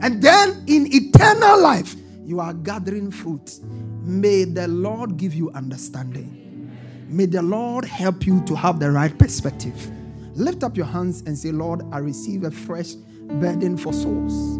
And 0.01 0.21
then 0.21 0.61
in 0.67 0.93
eternal 0.93 1.61
life, 1.61 1.95
you 2.25 2.41
are 2.41 2.53
gathering 2.53 3.11
fruit. 3.11 3.59
May 4.03 4.43
the 4.43 4.67
Lord 4.67 5.15
give 5.15 5.33
you 5.33 5.51
understanding. 5.51 6.69
May 7.07 7.27
the 7.27 7.41
Lord 7.41 7.85
help 7.85 8.27
you 8.27 8.43
to 8.43 8.55
have 8.55 8.79
the 8.81 8.91
right 8.91 9.17
perspective. 9.17 9.89
Lift 10.33 10.65
up 10.65 10.75
your 10.75 10.85
hands 10.85 11.21
and 11.21 11.37
say, 11.37 11.53
Lord, 11.53 11.81
I 11.93 11.99
receive 11.99 12.43
a 12.43 12.51
fresh 12.51 12.95
burden 13.39 13.77
for 13.77 13.93
souls. 13.93 14.59